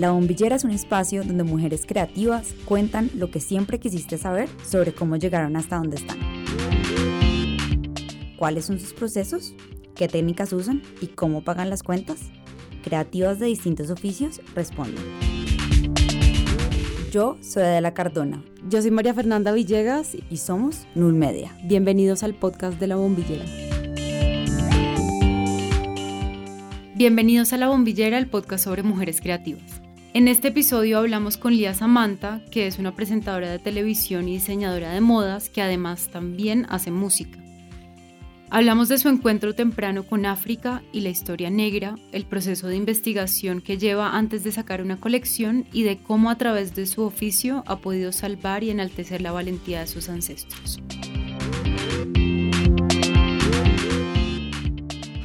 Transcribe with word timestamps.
La 0.00 0.12
Bombillera 0.12 0.56
es 0.56 0.64
un 0.64 0.70
espacio 0.70 1.22
donde 1.22 1.44
mujeres 1.44 1.84
creativas 1.86 2.54
cuentan 2.64 3.10
lo 3.14 3.30
que 3.30 3.38
siempre 3.38 3.78
quisiste 3.78 4.16
saber 4.16 4.48
sobre 4.66 4.94
cómo 4.94 5.16
llegaron 5.16 5.56
hasta 5.56 5.76
donde 5.76 5.96
están. 5.96 6.16
¿Cuáles 8.38 8.64
son 8.64 8.80
sus 8.80 8.94
procesos? 8.94 9.54
¿Qué 9.94 10.08
técnicas 10.08 10.54
usan? 10.54 10.80
¿Y 11.02 11.08
cómo 11.08 11.44
pagan 11.44 11.68
las 11.68 11.82
cuentas? 11.82 12.30
Creativas 12.82 13.38
de 13.40 13.44
distintos 13.48 13.90
oficios 13.90 14.40
responden. 14.54 15.04
Yo 17.12 17.36
soy 17.42 17.64
Adela 17.64 17.92
Cardona. 17.92 18.42
Yo 18.70 18.80
soy 18.80 18.92
María 18.92 19.12
Fernanda 19.12 19.52
Villegas 19.52 20.16
y 20.30 20.38
somos 20.38 20.86
Null 20.94 21.12
Media. 21.12 21.54
Bienvenidos 21.64 22.22
al 22.22 22.32
podcast 22.32 22.80
de 22.80 22.86
La 22.86 22.96
Bombillera. 22.96 23.44
Bienvenidos 26.94 27.52
a 27.52 27.58
La 27.58 27.68
Bombillera, 27.68 28.16
el 28.16 28.30
podcast 28.30 28.64
sobre 28.64 28.82
mujeres 28.82 29.20
creativas. 29.20 29.82
En 30.12 30.26
este 30.26 30.48
episodio 30.48 30.98
hablamos 30.98 31.36
con 31.36 31.54
Lía 31.56 31.72
Samantha, 31.72 32.40
que 32.50 32.66
es 32.66 32.80
una 32.80 32.96
presentadora 32.96 33.48
de 33.48 33.60
televisión 33.60 34.28
y 34.28 34.34
diseñadora 34.34 34.90
de 34.90 35.00
modas 35.00 35.48
que 35.48 35.62
además 35.62 36.08
también 36.08 36.66
hace 36.68 36.90
música. 36.90 37.38
Hablamos 38.50 38.88
de 38.88 38.98
su 38.98 39.08
encuentro 39.08 39.54
temprano 39.54 40.02
con 40.02 40.26
África 40.26 40.82
y 40.90 41.02
la 41.02 41.10
historia 41.10 41.48
negra, 41.48 41.94
el 42.10 42.26
proceso 42.26 42.66
de 42.66 42.74
investigación 42.74 43.60
que 43.60 43.78
lleva 43.78 44.16
antes 44.16 44.42
de 44.42 44.50
sacar 44.50 44.82
una 44.82 44.98
colección 44.98 45.66
y 45.72 45.84
de 45.84 45.98
cómo 45.98 46.30
a 46.30 46.38
través 46.38 46.74
de 46.74 46.86
su 46.86 47.02
oficio 47.02 47.62
ha 47.68 47.78
podido 47.78 48.10
salvar 48.10 48.64
y 48.64 48.70
enaltecer 48.70 49.20
la 49.20 49.30
valentía 49.30 49.78
de 49.78 49.86
sus 49.86 50.08
ancestros. 50.08 50.80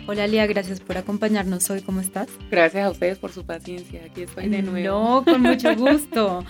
Hola 0.08 0.28
Lía, 0.28 0.46
gracias 0.46 0.82
por 0.82 1.00
acompañarnos 1.00 1.68
hoy. 1.72 1.82
¿Cómo 1.82 2.00
estás? 2.00 2.28
Gracias 2.52 2.86
a 2.86 2.92
ustedes 2.92 3.18
por 3.18 3.32
su 3.32 3.44
paciencia. 3.44 4.04
Aquí 4.06 4.22
estoy 4.22 4.50
de 4.50 4.62
nuevo. 4.62 5.00
No, 5.00 5.26
con 5.26 5.42
mucho 5.42 5.76
gusto. 5.78 6.46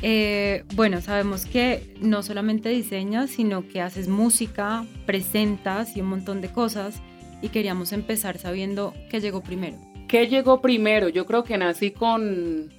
Eh, 0.00 0.62
bueno, 0.74 1.00
sabemos 1.00 1.44
que 1.44 1.92
no 2.00 2.22
solamente 2.22 2.68
diseñas, 2.68 3.30
sino 3.30 3.66
que 3.66 3.80
haces 3.80 4.06
música, 4.06 4.86
presentas 5.06 5.96
y 5.96 6.02
un 6.02 6.06
montón 6.06 6.40
de 6.40 6.52
cosas. 6.52 7.02
Y 7.42 7.48
queríamos 7.48 7.92
empezar 7.92 8.38
sabiendo 8.38 8.94
qué 9.10 9.20
llegó 9.20 9.40
primero. 9.40 9.76
¿Qué 10.06 10.28
llegó 10.28 10.60
primero? 10.60 11.08
Yo 11.08 11.26
creo 11.26 11.42
que 11.42 11.58
nací 11.58 11.90
con 11.90 12.72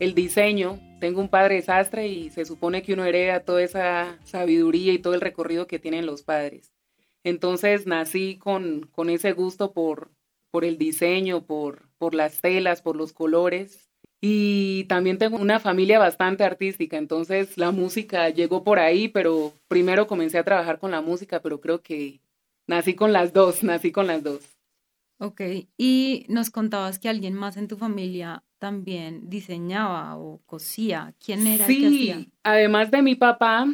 el 0.00 0.14
diseño. 0.14 0.80
Tengo 0.98 1.20
un 1.20 1.28
padre 1.28 1.62
sastre 1.62 2.08
y 2.08 2.30
se 2.30 2.44
supone 2.44 2.82
que 2.82 2.92
uno 2.92 3.04
hereda 3.04 3.38
toda 3.38 3.62
esa 3.62 4.18
sabiduría 4.24 4.92
y 4.92 4.98
todo 4.98 5.14
el 5.14 5.20
recorrido 5.20 5.68
que 5.68 5.78
tienen 5.78 6.06
los 6.06 6.22
padres. 6.22 6.75
Entonces 7.26 7.88
nací 7.88 8.36
con, 8.36 8.88
con 8.92 9.10
ese 9.10 9.32
gusto 9.32 9.72
por, 9.72 10.12
por 10.52 10.64
el 10.64 10.78
diseño, 10.78 11.44
por, 11.44 11.88
por 11.98 12.14
las 12.14 12.40
telas, 12.40 12.82
por 12.82 12.94
los 12.94 13.12
colores. 13.12 13.90
Y 14.20 14.84
también 14.84 15.18
tengo 15.18 15.36
una 15.36 15.58
familia 15.58 15.98
bastante 15.98 16.44
artística, 16.44 16.96
entonces 16.96 17.58
la 17.58 17.72
música 17.72 18.30
llegó 18.30 18.62
por 18.62 18.78
ahí, 18.78 19.08
pero 19.08 19.52
primero 19.66 20.06
comencé 20.06 20.38
a 20.38 20.44
trabajar 20.44 20.78
con 20.78 20.92
la 20.92 21.00
música, 21.00 21.40
pero 21.42 21.60
creo 21.60 21.82
que 21.82 22.20
nací 22.68 22.94
con 22.94 23.12
las 23.12 23.32
dos, 23.32 23.60
nací 23.64 23.90
con 23.90 24.06
las 24.06 24.22
dos. 24.22 24.42
Ok, 25.18 25.40
y 25.76 26.26
nos 26.28 26.50
contabas 26.50 27.00
que 27.00 27.08
alguien 27.08 27.34
más 27.34 27.56
en 27.56 27.66
tu 27.66 27.76
familia 27.76 28.44
también 28.58 29.28
diseñaba 29.28 30.16
o 30.16 30.40
cosía. 30.46 31.12
¿Quién 31.18 31.44
era? 31.44 31.66
Sí, 31.66 32.30
además 32.44 32.92
de 32.92 33.02
mi 33.02 33.16
papá, 33.16 33.66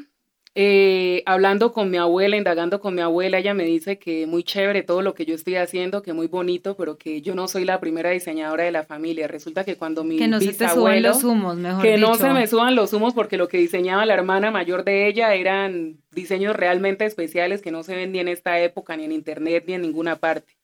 eh, 0.55 1.22
hablando 1.25 1.72
con 1.72 1.91
mi 1.91 1.97
abuela, 1.97 2.36
indagando 2.36 2.78
con 2.78 2.95
mi 2.95 3.00
abuela, 3.00 3.39
ella 3.39 3.55
me 3.55 3.64
dice 3.64 3.98
que 3.98 4.27
muy 4.27 4.45
chévere 4.45 4.83
todo 4.83 5.00
lo 5.00 5.14
que 5.14 5.25
yo 5.25 5.34
estoy 5.34 5.56
haciendo, 5.56 6.03
que 6.03 6.12
muy 6.12 6.27
bonito, 6.27 6.77
pero 6.77 6.98
que 6.98 7.22
yo 7.22 7.34
no 7.34 7.48
soy 7.48 7.64
la 7.64 7.81
primera 7.81 8.11
diseñadora 8.11 8.64
de 8.64 8.70
la 8.70 8.84
familia. 8.84 9.28
Resulta 9.28 9.64
que 9.64 9.77
cuando 9.77 10.05
mi 10.05 10.19
Que 10.19 10.28
no 10.28 10.41
se 10.41 10.53
te 10.53 10.69
suban 10.69 11.03
los 11.03 11.25
humos, 11.25 11.56
mejor 11.56 11.83
Que 11.83 11.97
no 11.97 12.17
se 12.17 12.28
me 12.30 12.47
suban 12.47 12.75
los 12.75 12.92
humos 12.92 13.14
porque 13.14 13.39
lo 13.39 13.48
que 13.48 13.56
diseñaba 13.56 14.05
la 14.05 14.12
hermana 14.12 14.51
mayor 14.51 14.85
de 14.85 15.07
ella 15.07 15.35
eran 15.35 15.96
diseños 16.11 16.55
realmente 16.55 17.07
especiales 17.07 17.62
que 17.62 17.70
no 17.70 17.83
se 17.83 17.95
ven 17.95 18.12
ni 18.12 18.18
en 18.18 18.29
esta 18.29 18.58
época, 18.61 18.95
ni 18.96 19.05
en 19.05 19.12
internet, 19.12 19.64
ni 19.67 19.73
en 19.73 19.83
ninguna 19.83 20.17
parte. 20.17 20.58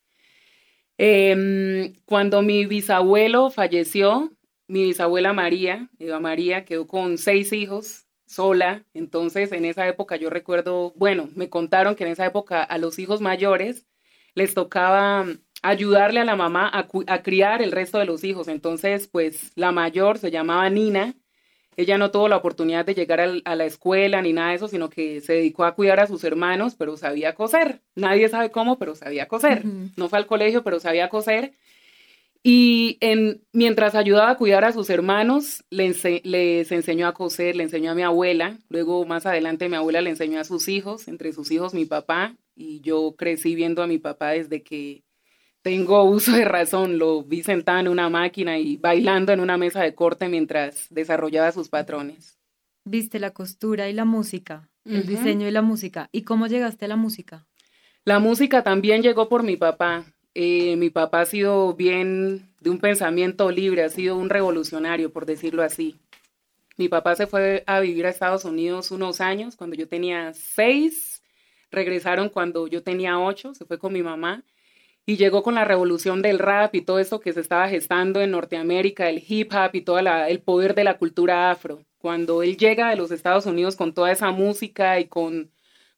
Em, 0.98 1.94
cuando 2.04 2.42
mi 2.42 2.66
bisabuelo 2.66 3.48
falleció, 3.48 4.32
mi 4.66 4.82
bisabuela 4.84 5.32
María, 5.32 5.88
Eva 5.98 6.20
María, 6.20 6.66
quedó 6.66 6.86
con 6.86 7.16
seis 7.16 7.54
hijos, 7.54 8.07
sola. 8.28 8.84
Entonces, 8.94 9.52
en 9.52 9.64
esa 9.64 9.88
época 9.88 10.16
yo 10.16 10.30
recuerdo, 10.30 10.92
bueno, 10.96 11.28
me 11.34 11.48
contaron 11.48 11.94
que 11.96 12.04
en 12.04 12.10
esa 12.10 12.26
época 12.26 12.62
a 12.62 12.78
los 12.78 12.98
hijos 12.98 13.20
mayores 13.20 13.86
les 14.34 14.54
tocaba 14.54 15.26
ayudarle 15.62 16.20
a 16.20 16.24
la 16.24 16.36
mamá 16.36 16.70
a, 16.72 17.22
criar 17.22 17.62
el 17.62 17.72
resto 17.72 17.98
de 17.98 18.04
los 18.04 18.22
hijos. 18.24 18.48
Entonces, 18.48 19.08
pues 19.08 19.52
la 19.56 19.72
mayor 19.72 20.18
se 20.18 20.30
llamaba 20.30 20.70
Nina. 20.70 21.14
Ella 21.76 21.96
no 21.96 22.10
tuvo 22.10 22.28
la 22.28 22.36
oportunidad 22.36 22.84
de 22.84 22.94
llegar 22.94 23.20
a 23.20 23.54
la 23.54 23.64
escuela 23.64 24.20
ni 24.20 24.32
nada 24.32 24.50
de 24.50 24.56
eso, 24.56 24.68
sino 24.68 24.90
que 24.90 25.20
se 25.20 25.34
dedicó 25.34 25.64
a 25.64 25.74
cuidar 25.74 26.00
a 26.00 26.08
sus 26.08 26.24
hermanos, 26.24 26.74
pero 26.76 26.96
sabía 26.96 27.34
coser. 27.34 27.82
Nadie 27.94 28.28
sabe 28.28 28.50
cómo, 28.50 28.78
pero 28.78 28.96
sabía 28.96 29.28
coser. 29.28 29.64
No 29.96 30.08
fue 30.08 30.18
al 30.18 30.26
colegio, 30.26 30.64
pero 30.64 30.80
sabía 30.80 31.08
coser. 31.08 31.52
Y 32.42 32.98
en, 33.00 33.42
mientras 33.52 33.94
ayudaba 33.94 34.30
a 34.30 34.36
cuidar 34.36 34.64
a 34.64 34.72
sus 34.72 34.90
hermanos, 34.90 35.64
les, 35.70 36.02
les 36.24 36.70
enseñó 36.72 37.08
a 37.08 37.14
coser, 37.14 37.56
le 37.56 37.64
enseñó 37.64 37.90
a 37.90 37.94
mi 37.94 38.02
abuela, 38.02 38.58
luego 38.68 39.04
más 39.04 39.26
adelante 39.26 39.68
mi 39.68 39.76
abuela 39.76 40.00
le 40.00 40.10
enseñó 40.10 40.40
a 40.40 40.44
sus 40.44 40.68
hijos, 40.68 41.08
entre 41.08 41.32
sus 41.32 41.50
hijos 41.50 41.74
mi 41.74 41.84
papá, 41.84 42.36
y 42.54 42.80
yo 42.80 43.14
crecí 43.16 43.54
viendo 43.54 43.82
a 43.82 43.86
mi 43.86 43.98
papá 43.98 44.30
desde 44.30 44.62
que 44.62 45.02
tengo 45.62 46.02
uso 46.04 46.32
de 46.32 46.44
razón, 46.44 46.98
lo 46.98 47.22
vi 47.22 47.42
sentado 47.42 47.80
en 47.80 47.88
una 47.88 48.08
máquina 48.08 48.58
y 48.58 48.76
bailando 48.76 49.32
en 49.32 49.40
una 49.40 49.58
mesa 49.58 49.82
de 49.82 49.94
corte 49.94 50.28
mientras 50.28 50.86
desarrollaba 50.90 51.52
sus 51.52 51.68
patrones. 51.68 52.38
Viste 52.84 53.18
la 53.18 53.32
costura 53.32 53.88
y 53.88 53.92
la 53.92 54.04
música, 54.04 54.70
el 54.84 55.06
diseño 55.06 55.46
y 55.46 55.50
la 55.50 55.60
música. 55.60 56.08
¿Y 56.10 56.22
cómo 56.22 56.46
llegaste 56.46 56.86
a 56.86 56.88
la 56.88 56.96
música? 56.96 57.46
La 58.04 58.18
música 58.18 58.62
también 58.62 59.02
llegó 59.02 59.28
por 59.28 59.42
mi 59.42 59.56
papá. 59.56 60.06
Eh, 60.40 60.76
mi 60.76 60.88
papá 60.88 61.22
ha 61.22 61.26
sido 61.26 61.74
bien 61.74 62.48
de 62.60 62.70
un 62.70 62.78
pensamiento 62.78 63.50
libre, 63.50 63.82
ha 63.82 63.88
sido 63.88 64.16
un 64.16 64.30
revolucionario, 64.30 65.12
por 65.12 65.26
decirlo 65.26 65.64
así. 65.64 65.96
Mi 66.76 66.88
papá 66.88 67.16
se 67.16 67.26
fue 67.26 67.64
a 67.66 67.80
vivir 67.80 68.06
a 68.06 68.10
Estados 68.10 68.44
Unidos 68.44 68.92
unos 68.92 69.20
años, 69.20 69.56
cuando 69.56 69.74
yo 69.74 69.88
tenía 69.88 70.32
seis, 70.34 71.24
regresaron 71.72 72.28
cuando 72.28 72.68
yo 72.68 72.84
tenía 72.84 73.18
ocho, 73.18 73.52
se 73.52 73.64
fue 73.64 73.80
con 73.80 73.92
mi 73.92 74.04
mamá 74.04 74.44
y 75.04 75.16
llegó 75.16 75.42
con 75.42 75.56
la 75.56 75.64
revolución 75.64 76.22
del 76.22 76.38
rap 76.38 76.72
y 76.76 76.82
todo 76.82 77.00
eso 77.00 77.18
que 77.18 77.32
se 77.32 77.40
estaba 77.40 77.68
gestando 77.68 78.20
en 78.20 78.30
Norteamérica, 78.30 79.08
el 79.10 79.20
hip 79.26 79.52
hop 79.52 79.74
y 79.74 79.80
todo 79.80 79.98
el 79.98 80.40
poder 80.40 80.76
de 80.76 80.84
la 80.84 80.98
cultura 80.98 81.50
afro. 81.50 81.82
Cuando 81.98 82.44
él 82.44 82.56
llega 82.56 82.90
de 82.90 82.96
los 82.96 83.10
Estados 83.10 83.46
Unidos 83.46 83.74
con 83.74 83.92
toda 83.92 84.12
esa 84.12 84.30
música 84.30 85.00
y 85.00 85.06
con 85.06 85.50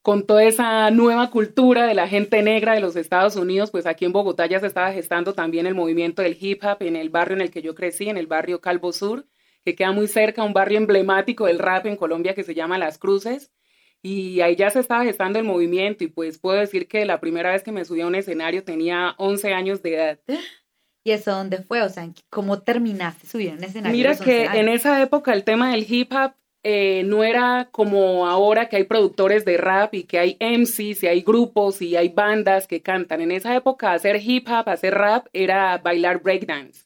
con 0.02 0.26
toda 0.26 0.44
esa 0.44 0.90
nueva 0.90 1.30
cultura 1.30 1.86
de 1.86 1.94
la 1.94 2.08
gente 2.08 2.42
negra 2.42 2.74
de 2.74 2.80
los 2.80 2.96
Estados 2.96 3.36
Unidos, 3.36 3.70
pues 3.70 3.86
aquí 3.86 4.06
en 4.06 4.12
Bogotá 4.12 4.46
ya 4.46 4.58
se 4.58 4.66
estaba 4.66 4.92
gestando 4.92 5.34
también 5.34 5.66
el 5.66 5.74
movimiento 5.74 6.22
del 6.22 6.36
hip 6.40 6.64
hop 6.64 6.78
en 6.80 6.96
el 6.96 7.10
barrio 7.10 7.36
en 7.36 7.42
el 7.42 7.50
que 7.50 7.62
yo 7.62 7.74
crecí, 7.74 8.08
en 8.08 8.16
el 8.16 8.26
barrio 8.26 8.60
Calvo 8.60 8.92
Sur, 8.92 9.26
que 9.64 9.74
queda 9.74 9.92
muy 9.92 10.08
cerca, 10.08 10.42
un 10.42 10.54
barrio 10.54 10.78
emblemático 10.78 11.46
del 11.46 11.58
rap 11.58 11.86
en 11.86 11.96
Colombia 11.96 12.34
que 12.34 12.44
se 12.44 12.54
llama 12.54 12.78
Las 12.78 12.98
Cruces. 12.98 13.52
Y 14.02 14.40
ahí 14.40 14.56
ya 14.56 14.70
se 14.70 14.80
estaba 14.80 15.04
gestando 15.04 15.38
el 15.38 15.44
movimiento 15.44 16.04
y 16.04 16.08
pues 16.08 16.38
puedo 16.38 16.58
decir 16.58 16.88
que 16.88 17.04
la 17.04 17.20
primera 17.20 17.52
vez 17.52 17.62
que 17.62 17.70
me 17.70 17.84
subí 17.84 18.00
a 18.00 18.06
un 18.06 18.14
escenario 18.14 18.64
tenía 18.64 19.14
11 19.18 19.52
años 19.52 19.82
de 19.82 19.94
edad. 19.94 20.20
¿Y 21.04 21.12
eso 21.12 21.32
dónde 21.32 21.58
fue? 21.62 21.82
O 21.82 21.88
sea, 21.90 22.08
¿cómo 22.30 22.62
terminaste 22.62 23.26
subiendo 23.26 23.58
un 23.58 23.64
escenario? 23.64 23.96
Mira 23.96 24.16
que 24.16 24.44
en 24.44 24.68
esa 24.68 25.02
época 25.02 25.34
el 25.34 25.44
tema 25.44 25.72
del 25.72 25.84
hip 25.86 26.12
hop 26.12 26.32
eh, 26.62 27.04
no 27.06 27.25
era 27.25 27.69
como 27.72 28.26
ahora 28.26 28.69
que 28.69 28.76
hay 28.76 28.84
productores 28.84 29.44
de 29.44 29.56
rap 29.56 29.94
y 29.94 30.04
que 30.04 30.19
hay 30.19 30.37
MCs 30.41 31.03
y 31.03 31.06
hay 31.06 31.22
grupos 31.22 31.81
y 31.81 31.97
hay 31.97 32.10
bandas 32.10 32.66
que 32.66 32.82
cantan. 32.82 33.22
En 33.22 33.32
esa 33.32 33.56
época 33.56 33.93
hacer 33.93 34.21
hip 34.22 34.47
hop, 34.48 34.69
hacer 34.69 34.94
rap 34.94 35.26
era 35.33 35.78
bailar 35.78 36.22
breakdance. 36.22 36.84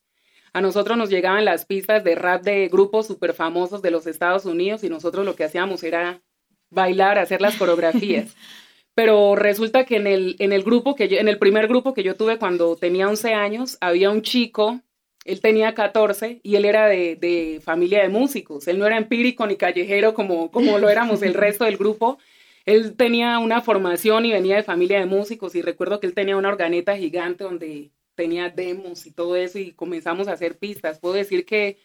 A 0.52 0.60
nosotros 0.60 0.96
nos 0.96 1.10
llegaban 1.10 1.44
las 1.44 1.64
pistas 1.66 2.04
de 2.04 2.14
rap 2.14 2.44
de 2.44 2.68
grupos 2.68 3.08
súper 3.08 3.34
famosos 3.34 3.82
de 3.82 3.90
los 3.90 4.06
Estados 4.06 4.44
Unidos 4.44 4.84
y 4.84 4.88
nosotros 4.88 5.26
lo 5.26 5.34
que 5.34 5.42
hacíamos 5.42 5.82
era 5.82 6.22
bailar, 6.70 7.18
hacer 7.18 7.40
las 7.40 7.56
coreografías. 7.56 8.36
Pero 8.94 9.34
resulta 9.34 9.84
que 9.84 9.96
en 9.96 10.06
el, 10.06 10.36
en 10.38 10.52
el 10.52 10.62
grupo 10.62 10.94
que 10.94 11.06
en 11.18 11.26
el 11.26 11.38
primer 11.38 11.66
grupo 11.66 11.94
que 11.94 12.04
yo 12.04 12.14
tuve 12.14 12.38
cuando 12.38 12.76
tenía 12.76 13.08
11 13.08 13.34
años, 13.34 13.76
había 13.80 14.10
un 14.10 14.22
chico 14.22 14.80
él 15.24 15.40
tenía 15.40 15.74
14 15.74 16.40
y 16.42 16.56
él 16.56 16.66
era 16.66 16.86
de, 16.86 17.60
familia 17.64 18.02
de 18.02 18.10
músicos. 18.10 18.68
Él 18.68 18.78
no 18.78 18.86
era 18.86 18.98
empírico 18.98 19.46
ni 19.46 19.56
callejero 19.56 20.12
como, 20.14 20.50
como 20.50 20.78
lo 20.78 20.90
éramos 20.90 21.22
el 21.22 21.34
resto 21.34 21.64
del 21.64 21.78
grupo. 21.78 22.18
Él 22.66 22.94
tenía 22.96 23.38
una 23.38 23.62
formación 23.62 24.26
y 24.26 24.32
venía 24.32 24.56
de 24.56 24.62
familia 24.62 25.00
de 25.00 25.06
músicos 25.06 25.54
y 25.54 25.62
recuerdo 25.62 25.98
que 25.98 26.06
él 26.06 26.14
tenía 26.14 26.36
una 26.36 26.48
organeta 26.50 26.96
gigante 26.96 27.44
donde 27.44 27.90
tenía 28.14 28.50
demos 28.50 29.06
y 29.06 29.12
todo 29.12 29.36
eso 29.36 29.58
y 29.58 29.72
comenzamos 29.72 30.28
a 30.28 30.32
hacer 30.32 30.58
pistas. 30.58 30.98
Puedo 30.98 31.14
decir 31.14 31.46
que 31.46 31.78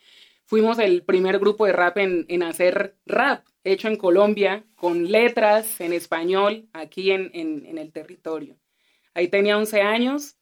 fuimos 0.45 0.77
el 0.77 1.03
primer 1.03 1.39
grupo 1.39 1.65
de 1.65 1.73
rap 1.73 1.97
en, 1.97 2.25
en 2.27 2.43
hacer 2.43 2.95
rap 3.05 3.45
hecho 3.63 3.87
en 3.87 3.95
Colombia 3.95 4.65
con 4.75 5.11
letras 5.11 5.79
en 5.79 5.93
español 5.93 6.67
aquí 6.73 7.11
en, 7.11 7.31
en, 7.33 7.65
en 7.65 7.77
el 7.77 7.91
territorio. 7.91 8.57
Ahí 9.13 9.27
tenía 9.27 9.57
11 9.57 9.81
años 9.81 10.38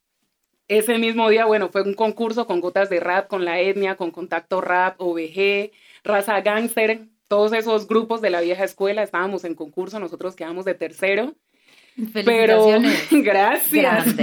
ese 0.68 0.98
mismo 0.98 1.30
día, 1.30 1.46
bueno, 1.46 1.70
fue 1.70 1.84
un 1.84 1.94
concurso 1.94 2.46
con 2.46 2.60
gotas 2.60 2.90
de 2.90 3.00
rap, 3.00 3.28
con 3.28 3.46
la 3.46 3.60
etnia, 3.60 3.96
con 3.96 4.12
contacto 4.12 4.62
rap, 4.62 5.00
OVG, 5.00 5.72
raza 6.04 6.42
gangster, 6.42 7.08
todos 7.28 7.54
esos 7.54 7.88
grupos 7.88 8.22
de 8.22 8.30
la 8.30 8.42
vieja 8.42 8.64
escuela 8.64 9.04
estábamos 9.04 9.44
en 9.44 9.56
concurso, 9.56 10.00
nosotros 10.00 10.36
quedamos 10.36 10.66
de 10.66 10.76
tercero. 10.76 11.36
Pero 12.14 12.68
gracias. 13.12 14.06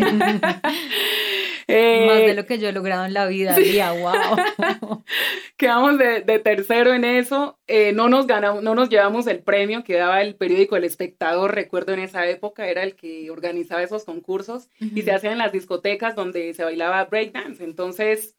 Eh, 1.66 2.06
Más 2.06 2.18
de 2.18 2.34
lo 2.34 2.46
que 2.46 2.58
yo 2.58 2.68
he 2.68 2.72
logrado 2.72 3.04
en 3.04 3.14
la 3.14 3.26
vida, 3.26 3.54
día, 3.54 3.92
wow. 3.92 5.02
Quedamos 5.56 5.98
de, 5.98 6.20
tercero 6.40 6.92
en 6.92 7.04
eso, 7.04 7.58
eh, 7.66 7.92
no, 7.92 8.08
nos 8.08 8.26
ganamos, 8.26 8.62
no 8.62 8.74
nos 8.74 8.88
llevamos 8.90 9.26
el 9.26 9.42
premio 9.42 9.82
que 9.84 9.94
daba 9.94 10.20
el 10.20 10.34
periódico 10.34 10.76
El 10.76 10.84
Espectador, 10.84 11.54
recuerdo 11.54 11.92
en 11.92 12.00
esa 12.00 12.26
época, 12.28 12.68
era 12.68 12.82
el 12.82 12.96
que 12.96 13.30
organizaba 13.30 13.82
esos 13.82 14.04
concursos 14.04 14.68
y 14.78 15.02
se 15.02 15.12
hacían 15.12 15.32
en 15.34 15.38
las 15.38 15.52
discotecas 15.52 16.14
donde 16.14 16.52
se 16.54 16.64
bailaba 16.64 17.04
breakdance. 17.04 17.64
Entonces, 17.64 18.36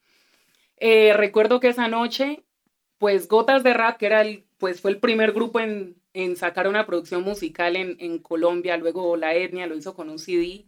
eh, 0.76 1.12
recuerdo 1.14 1.58
que 1.58 1.68
esa 1.68 1.88
noche, 1.88 2.44
pues 2.98 3.28
Gotas 3.28 3.64
de 3.64 3.74
Rap, 3.74 3.98
que 3.98 4.06
era 4.06 4.20
el, 4.20 4.44
pues 4.58 4.80
fue 4.80 4.90
el 4.92 4.98
primer 4.98 5.32
grupo 5.32 5.58
en, 5.58 5.96
en 6.12 6.36
sacar 6.36 6.68
una 6.68 6.86
producción 6.86 7.22
musical 7.24 7.76
en, 7.76 7.96
en 7.98 8.18
Colombia, 8.18 8.76
luego 8.76 9.16
La 9.16 9.34
Etnia 9.34 9.66
lo 9.66 9.76
hizo 9.76 9.94
con 9.94 10.10
un 10.10 10.18
CD, 10.18 10.66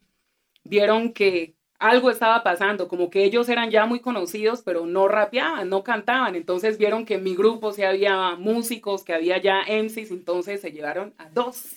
vieron 0.64 1.12
que 1.12 1.57
algo 1.78 2.10
estaba 2.10 2.42
pasando, 2.42 2.88
como 2.88 3.08
que 3.08 3.24
ellos 3.24 3.48
eran 3.48 3.70
ya 3.70 3.86
muy 3.86 4.00
conocidos, 4.00 4.62
pero 4.62 4.86
no 4.86 5.06
rapeaban, 5.08 5.68
no 5.68 5.84
cantaban. 5.84 6.34
Entonces 6.34 6.78
vieron 6.78 7.06
que 7.06 7.14
en 7.14 7.24
mi 7.24 7.36
grupo 7.36 7.72
sí 7.72 7.82
había 7.82 8.34
músicos, 8.36 9.04
que 9.04 9.14
había 9.14 9.38
ya 9.40 9.62
MCs, 9.68 10.10
entonces 10.10 10.60
se 10.60 10.72
llevaron 10.72 11.14
a 11.18 11.28
dos. 11.30 11.74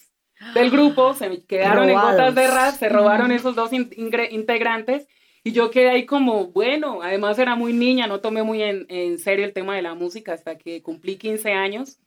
Del 0.56 0.72
grupo, 0.72 1.14
se 1.14 1.46
quedaron 1.46 1.88
en 1.88 2.00
gotas 2.00 2.34
de 2.34 2.48
rap, 2.48 2.74
se 2.74 2.90
robaron 2.90 3.32
esos 3.32 3.56
dos 3.56 3.72
integrantes 3.74 5.08
y 5.44 5.52
yo 5.52 5.70
quedé 5.70 5.90
ahí 5.90 6.08
como, 6.08 6.48
bueno, 6.48 7.04
además 7.04 7.38
era 7.38 7.56
muy 7.56 7.74
niña, 7.74 8.08
no 8.08 8.22
tomé 8.22 8.42
muy 8.42 8.64
en, 8.64 8.88
en 8.90 9.20
serio 9.20 9.46
el 9.46 9.54
tema 9.54 9.76
de 9.76 9.84
la 9.84 9.94
música 9.94 10.34
hasta 10.34 10.58
que 10.58 10.82
cumplí 10.82 11.18
15 11.18 11.52
años 11.52 12.00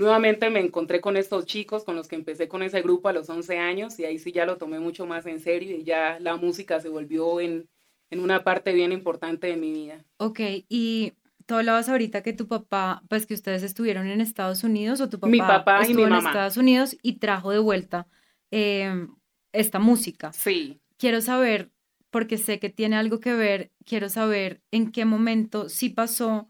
Nuevamente 0.00 0.48
me 0.48 0.60
encontré 0.60 1.02
con 1.02 1.18
estos 1.18 1.44
chicos 1.44 1.84
con 1.84 1.94
los 1.94 2.08
que 2.08 2.16
empecé 2.16 2.48
con 2.48 2.62
ese 2.62 2.80
grupo 2.80 3.10
a 3.10 3.12
los 3.12 3.28
11 3.28 3.58
años 3.58 3.98
y 3.98 4.06
ahí 4.06 4.18
sí 4.18 4.32
ya 4.32 4.46
lo 4.46 4.56
tomé 4.56 4.80
mucho 4.80 5.04
más 5.04 5.26
en 5.26 5.40
serio 5.40 5.76
y 5.76 5.84
ya 5.84 6.18
la 6.20 6.36
música 6.36 6.80
se 6.80 6.88
volvió 6.88 7.38
en, 7.38 7.68
una 8.10 8.42
parte 8.42 8.72
bien 8.72 8.92
importante 8.92 9.48
de 9.48 9.58
mi 9.58 9.70
vida. 9.70 10.02
Ok, 10.16 10.40
y 10.70 11.12
tú 11.44 11.56
hablabas 11.56 11.90
ahorita 11.90 12.22
que 12.22 12.32
tu 12.32 12.48
papá, 12.48 13.02
pues 13.10 13.26
que 13.26 13.34
ustedes 13.34 13.62
estuvieron 13.62 14.06
en 14.06 14.22
Estados 14.22 14.64
Unidos 14.64 15.02
o 15.02 15.10
tu 15.10 15.20
papá, 15.20 15.30
mi 15.30 15.38
papá 15.38 15.82
estuvo 15.82 16.06
en 16.06 16.14
Estados 16.14 16.56
Unidos 16.56 16.96
y 17.02 17.18
trajo 17.18 17.50
de 17.50 17.58
vuelta 17.58 18.06
em, 18.50 19.14
esta 19.52 19.80
música. 19.80 20.32
Sí. 20.32 20.80
Quiero 20.96 21.20
saber, 21.20 21.72
porque 22.08 22.38
sé 22.38 22.58
que 22.58 22.70
tiene 22.70 22.96
algo 22.96 23.20
que 23.20 23.34
ver, 23.34 23.70
quiero 23.84 24.08
saber 24.08 24.62
en 24.70 24.92
qué 24.92 25.04
momento 25.04 25.68
sí 25.68 25.90
pasó 25.90 26.49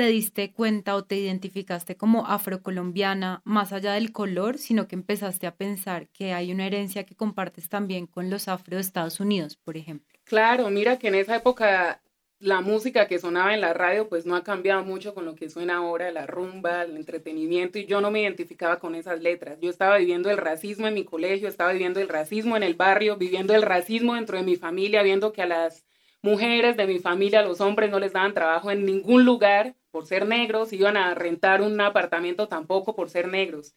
te 0.00 0.06
diste 0.06 0.50
cuenta 0.54 0.96
o 0.96 1.04
te 1.04 1.16
identificaste 1.16 1.94
como 1.94 2.26
afrocolombiana 2.26 3.42
más 3.44 3.70
allá 3.74 3.92
del 3.92 4.12
color, 4.12 4.56
sino 4.56 4.88
que 4.88 4.94
empezaste 4.94 5.46
a 5.46 5.56
pensar 5.56 6.08
que 6.08 6.32
hay 6.32 6.52
una 6.52 6.66
herencia 6.66 7.04
que 7.04 7.14
compartes 7.14 7.68
también 7.68 8.06
con 8.06 8.30
los 8.30 8.48
afro 8.48 8.78
Estados 8.78 9.20
Unidos, 9.20 9.56
por 9.56 9.76
ejemplo? 9.76 10.18
Claro, 10.24 10.70
mira 10.70 10.98
que 10.98 11.08
en 11.08 11.16
esa 11.16 11.36
época 11.36 12.00
la 12.38 12.62
música 12.62 13.08
que 13.08 13.18
sonaba 13.18 13.52
en 13.52 13.60
la 13.60 13.74
radio 13.74 14.08
pues 14.08 14.24
no 14.24 14.36
ha 14.36 14.42
cambiado 14.42 14.82
mucho 14.84 15.12
con 15.12 15.26
lo 15.26 15.34
que 15.34 15.50
suena 15.50 15.76
ahora, 15.76 16.10
la 16.12 16.26
rumba, 16.26 16.84
el 16.84 16.96
entretenimiento 16.96 17.78
y 17.78 17.84
yo 17.84 18.00
no 18.00 18.10
me 18.10 18.22
identificaba 18.22 18.78
con 18.78 18.94
esas 18.94 19.20
letras. 19.20 19.58
Yo 19.60 19.68
estaba 19.68 19.98
viviendo 19.98 20.30
el 20.30 20.38
racismo 20.38 20.88
en 20.88 20.94
mi 20.94 21.04
colegio, 21.04 21.46
estaba 21.46 21.72
viviendo 21.72 22.00
el 22.00 22.08
racismo 22.08 22.56
en 22.56 22.62
el 22.62 22.72
barrio, 22.72 23.18
viviendo 23.18 23.54
el 23.54 23.60
racismo 23.60 24.14
dentro 24.14 24.38
de 24.38 24.44
mi 24.44 24.56
familia, 24.56 25.02
viendo 25.02 25.34
que 25.34 25.42
a 25.42 25.46
las 25.46 25.84
mujeres 26.22 26.78
de 26.78 26.86
mi 26.86 27.00
familia, 27.00 27.42
los 27.42 27.60
hombres 27.60 27.90
no 27.90 28.00
les 28.00 28.14
daban 28.14 28.32
trabajo 28.32 28.70
en 28.70 28.86
ningún 28.86 29.26
lugar 29.26 29.74
por 29.90 30.06
ser 30.06 30.26
negros, 30.26 30.72
iban 30.72 30.96
a 30.96 31.14
rentar 31.14 31.62
un 31.62 31.80
apartamento 31.80 32.48
tampoco 32.48 32.94
por 32.94 33.10
ser 33.10 33.28
negros. 33.28 33.74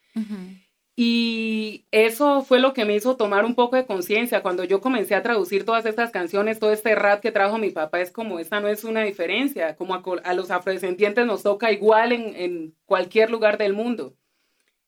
Y 0.96 1.88
eso 1.90 2.44
fue 2.44 2.60
lo 2.60 2.74
que 2.74 2.86
me 2.86 2.96
hizo 2.96 3.18
tomar 3.18 3.46
un 3.46 3.56
poco 3.56 3.76
de 3.76 3.88
conciencia. 3.88 4.44
Cuando 4.44 4.64
yo 4.64 4.80
comencé 4.80 5.16
a 5.16 5.24
traducir 5.24 5.66
todas 5.66 5.86
estas 5.88 6.12
canciones, 6.12 6.60
todo 6.60 6.72
este 6.72 6.94
rap 6.94 7.20
que 7.20 7.32
trajo 7.32 7.58
mi 7.58 7.72
papá, 7.72 8.00
es 8.00 8.12
como, 8.12 8.38
esta 8.38 8.60
no 8.60 8.68
es 8.68 8.84
una 8.84 9.02
diferencia, 9.02 9.76
como 9.76 9.96
a, 9.96 10.34
los 10.34 10.52
afrodescendientes 10.52 11.26
nos 11.26 11.42
toca 11.42 11.72
igual 11.72 12.12
en, 12.12 12.76
cualquier 12.86 13.32
lugar 13.32 13.58
del 13.58 13.74
mundo. 13.74 14.16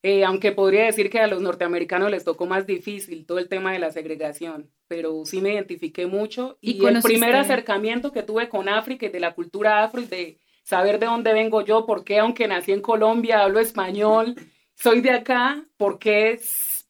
Eh, 0.03 0.23
aunque 0.23 0.51
podría 0.51 0.85
decir 0.85 1.09
que 1.09 1.19
a 1.19 1.25
los 1.25 1.41
norteamericanos 1.41 2.11
les 2.11 2.23
tocó 2.23 2.45
más 2.45 2.67
difícil 2.67 3.25
todo 3.25 3.39
el 3.39 3.49
tema 3.49 3.73
de 3.73 3.79
la 3.79 3.89
segregación, 3.89 4.69
pero 4.87 5.25
sí 5.25 5.41
me 5.41 5.53
identifiqué 5.53 6.05
mucho. 6.05 6.59
Y, 6.61 6.85
el 6.85 7.01
primer 7.01 7.35
acercamiento 7.35 8.11
que 8.11 8.21
tuve 8.21 8.47
con 8.47 8.69
África 8.69 9.07
y 9.07 9.09
de 9.09 9.19
la 9.19 9.33
cultura 9.33 9.83
afro 9.83 10.01
y 10.01 10.05
de 10.05 10.37
saber 10.65 10.99
de 10.99 11.05
dónde 11.05 11.31
vengo 11.31 11.61
yo, 11.61 11.85
por 11.85 12.03
qué 12.03 12.19
aunque 12.19 12.47
nací 12.47 12.73
en 12.73 12.81
Colombia, 12.81 13.43
hablo 13.43 13.59
español, 13.59 14.35
soy 14.73 14.99
de 14.99 15.11
acá, 15.11 15.63
porque 15.77 16.31
es, 16.31 16.89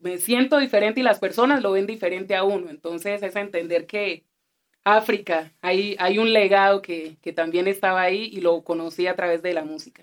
me 0.00 0.18
siento 0.18 0.58
diferente 0.58 1.00
y 1.00 1.04
las 1.04 1.20
personas 1.20 1.62
lo 1.62 1.72
ven 1.72 1.86
diferente 1.86 2.34
a 2.34 2.42
uno. 2.42 2.68
Entonces 2.68 3.22
es 3.22 3.36
entender 3.36 3.86
que 3.86 4.24
África, 4.84 5.54
hay, 5.62 5.96
hay 5.98 6.18
un 6.18 6.32
legado 6.32 6.82
que, 6.82 7.16
que 7.22 7.32
también 7.32 7.68
estaba 7.68 8.02
ahí 8.02 8.28
y 8.32 8.40
lo 8.40 8.62
conocí 8.62 9.06
a 9.06 9.14
través 9.14 9.40
de 9.40 9.54
la 9.54 9.64
música. 9.64 10.02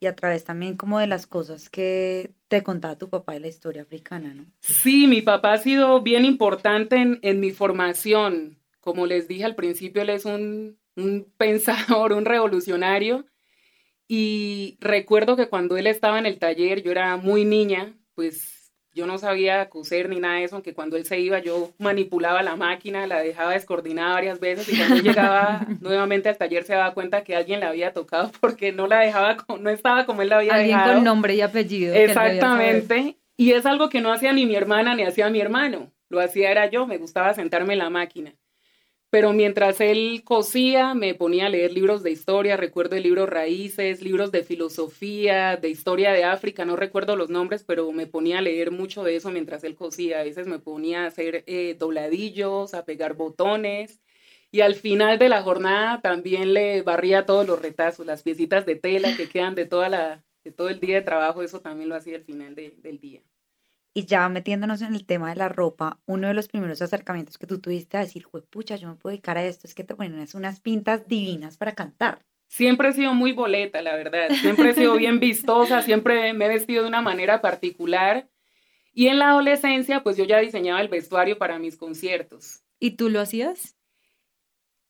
Y 0.00 0.06
a 0.06 0.16
través 0.16 0.44
también 0.44 0.76
como 0.76 0.98
de 0.98 1.06
las 1.06 1.26
cosas 1.26 1.70
que 1.70 2.32
te 2.48 2.62
contaba 2.62 2.98
tu 2.98 3.08
papá 3.08 3.32
de 3.32 3.40
la 3.40 3.48
historia 3.48 3.82
africana, 3.82 4.34
¿no? 4.34 4.44
Sí, 4.60 5.06
mi 5.06 5.22
papá 5.22 5.54
ha 5.54 5.58
sido 5.58 6.02
bien 6.02 6.24
importante 6.24 6.96
en, 6.96 7.18
en 7.22 7.40
mi 7.40 7.52
formación. 7.52 8.58
Como 8.80 9.06
les 9.06 9.26
dije 9.26 9.44
al 9.44 9.54
principio, 9.54 10.02
él 10.02 10.10
es 10.10 10.26
un 10.26 10.76
un 10.96 11.32
pensador, 11.36 12.12
un 12.14 12.24
revolucionario. 12.24 13.26
Y 14.08 14.78
recuerdo 14.80 15.36
que 15.36 15.48
cuando 15.48 15.76
él 15.76 15.86
estaba 15.86 16.18
en 16.18 16.26
el 16.26 16.38
taller, 16.38 16.82
yo 16.82 16.92
era 16.92 17.16
muy 17.16 17.44
niña, 17.44 17.94
pues 18.14 18.56
yo 18.96 19.06
no 19.06 19.18
sabía 19.18 19.68
coser 19.68 20.08
ni 20.08 20.20
nada 20.20 20.36
de 20.36 20.44
eso, 20.44 20.56
aunque 20.56 20.72
cuando 20.72 20.96
él 20.96 21.04
se 21.04 21.20
iba 21.20 21.38
yo 21.38 21.74
manipulaba 21.78 22.42
la 22.42 22.56
máquina, 22.56 23.06
la 23.06 23.20
dejaba 23.20 23.52
descoordinada 23.52 24.14
varias 24.14 24.40
veces 24.40 24.72
y 24.72 24.76
cuando 24.78 24.96
llegaba 24.96 25.66
nuevamente 25.82 26.30
al 26.30 26.38
taller 26.38 26.64
se 26.64 26.72
daba 26.72 26.94
cuenta 26.94 27.22
que 27.22 27.36
alguien 27.36 27.60
la 27.60 27.68
había 27.68 27.92
tocado 27.92 28.32
porque 28.40 28.72
no 28.72 28.86
la 28.86 29.00
dejaba, 29.00 29.36
no 29.60 29.68
estaba 29.68 30.06
como 30.06 30.22
él 30.22 30.30
la 30.30 30.38
había 30.38 30.54
alguien 30.54 30.78
dejado. 30.78 30.94
con 30.94 31.04
nombre 31.04 31.34
y 31.34 31.42
apellido. 31.42 31.94
Exactamente. 31.94 33.18
Y 33.36 33.52
es 33.52 33.66
algo 33.66 33.90
que 33.90 34.00
no 34.00 34.10
hacía 34.10 34.32
ni 34.32 34.46
mi 34.46 34.56
hermana 34.56 34.94
ni 34.94 35.02
hacía 35.02 35.28
mi 35.28 35.40
hermano, 35.40 35.92
lo 36.08 36.20
hacía 36.20 36.50
era 36.50 36.70
yo, 36.70 36.86
me 36.86 36.96
gustaba 36.96 37.34
sentarme 37.34 37.74
en 37.74 37.80
la 37.80 37.90
máquina. 37.90 38.32
Pero 39.16 39.32
mientras 39.32 39.80
él 39.80 40.24
cosía, 40.26 40.92
me 40.92 41.14
ponía 41.14 41.46
a 41.46 41.48
leer 41.48 41.72
libros 41.72 42.02
de 42.02 42.10
historia, 42.10 42.58
recuerdo 42.58 42.96
el 42.96 43.04
libro 43.04 43.24
Raíces, 43.24 44.02
libros 44.02 44.30
de 44.30 44.42
filosofía, 44.42 45.56
de 45.56 45.70
historia 45.70 46.12
de 46.12 46.24
África, 46.24 46.66
no 46.66 46.76
recuerdo 46.76 47.16
los 47.16 47.30
nombres, 47.30 47.64
pero 47.64 47.90
me 47.92 48.06
ponía 48.06 48.40
a 48.40 48.42
leer 48.42 48.72
mucho 48.72 49.04
de 49.04 49.16
eso 49.16 49.30
mientras 49.30 49.64
él 49.64 49.74
cosía. 49.74 50.20
A 50.20 50.24
veces 50.24 50.46
me 50.46 50.58
ponía 50.58 51.04
a 51.04 51.06
hacer 51.06 51.44
eh, 51.46 51.76
dobladillos, 51.78 52.74
a 52.74 52.84
pegar 52.84 53.14
botones. 53.14 54.02
Y 54.50 54.60
al 54.60 54.74
final 54.74 55.18
de 55.18 55.30
la 55.30 55.40
jornada 55.42 56.02
también 56.02 56.52
le 56.52 56.82
barría 56.82 57.24
todos 57.24 57.46
los 57.46 57.62
retazos, 57.62 58.04
las 58.04 58.22
piecitas 58.22 58.66
de 58.66 58.76
tela 58.76 59.16
que 59.16 59.30
quedan 59.30 59.54
de, 59.54 59.64
toda 59.64 59.88
la, 59.88 60.24
de 60.44 60.52
todo 60.52 60.68
el 60.68 60.78
día 60.78 60.96
de 60.96 61.02
trabajo, 61.02 61.42
eso 61.42 61.60
también 61.62 61.88
lo 61.88 61.94
hacía 61.94 62.16
al 62.16 62.24
final 62.24 62.54
del 62.54 63.00
día. 63.00 63.22
Y 63.96 64.04
ya 64.04 64.28
metiéndonos 64.28 64.82
en 64.82 64.94
el 64.94 65.06
tema 65.06 65.30
de 65.30 65.36
la 65.36 65.48
ropa, 65.48 66.00
uno 66.04 66.28
de 66.28 66.34
los 66.34 66.48
primeros 66.48 66.82
acercamientos 66.82 67.38
que 67.38 67.46
tú 67.46 67.60
tuviste 67.62 67.96
a 67.96 68.00
decir, 68.00 68.26
pucha, 68.50 68.76
yo 68.76 68.90
me 68.90 68.96
puedo 68.96 69.12
dedicar 69.12 69.38
a 69.38 69.44
esto, 69.46 69.66
es 69.66 69.74
que 69.74 69.84
te 69.84 69.94
ponen 69.94 70.22
unas 70.34 70.60
pintas 70.60 71.08
divinas 71.08 71.56
para 71.56 71.74
cantar. 71.74 72.18
Siempre 72.46 72.90
he 72.90 72.92
sido 72.92 73.14
muy 73.14 73.32
boleta, 73.32 73.80
la 73.80 73.96
verdad. 73.96 74.28
Siempre 74.32 74.68
he 74.68 74.74
sido 74.74 74.96
bien 74.98 75.18
vistosa, 75.18 75.80
siempre 75.80 76.34
me 76.34 76.44
he 76.44 76.48
vestido 76.48 76.82
de 76.82 76.88
una 76.90 77.00
manera 77.00 77.40
particular. 77.40 78.28
Y 78.92 79.06
en 79.06 79.18
la 79.18 79.30
adolescencia, 79.30 80.02
pues 80.02 80.18
yo 80.18 80.24
ya 80.24 80.40
diseñaba 80.40 80.82
el 80.82 80.88
vestuario 80.88 81.38
para 81.38 81.58
mis 81.58 81.78
conciertos. 81.78 82.62
¿Y 82.78 82.96
tú 82.96 83.08
lo 83.08 83.22
hacías? 83.22 83.78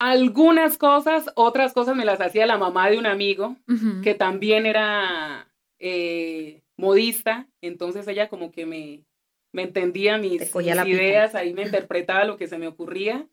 Algunas 0.01 0.79
cosas, 0.79 1.31
otras 1.37 1.75
cosas 1.75 1.95
me 1.95 2.05
las 2.05 2.21
hacía 2.21 2.45
la 2.45 2.59
mamá 2.59 2.91
de 2.91 2.99
un 2.99 3.07
amigo, 3.07 3.57
que 4.03 4.15
también 4.15 4.67
era 4.67 5.49
eh, 5.79 6.65
modista, 6.77 7.49
entonces 7.61 8.07
ella 8.09 8.29
como 8.29 8.51
que 8.51 8.67
me, 8.67 9.05
me 9.53 9.63
entendía 9.63 10.19
mis, 10.19 10.43
ideas, 10.55 11.35
ahí 11.35 11.55
me 11.55 11.63
interpretaba 11.63 12.25
lo 12.25 12.37
que 12.37 12.47
se 12.47 12.59
me 12.59 12.69
ocurría. 12.69 13.27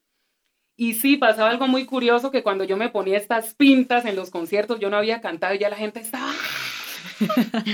Y 0.76 0.96
sí, 0.96 1.18
pasaba 1.18 1.50
algo 1.50 1.68
muy 1.68 1.86
curioso 1.86 2.32
que 2.32 2.42
cuando 2.42 2.64
yo 2.64 2.78
me 2.78 2.90
ponía 2.90 3.18
estas 3.18 3.54
pintas 3.54 4.06
en 4.06 4.16
los 4.16 4.32
conciertos, 4.32 4.80
yo 4.80 4.90
no 4.90 4.98
había 4.98 5.22
cantado 5.22 5.54
y 5.54 5.60
ya 5.60 5.70
la 5.70 5.76
gente 5.76 6.00
estaba... 6.00 6.32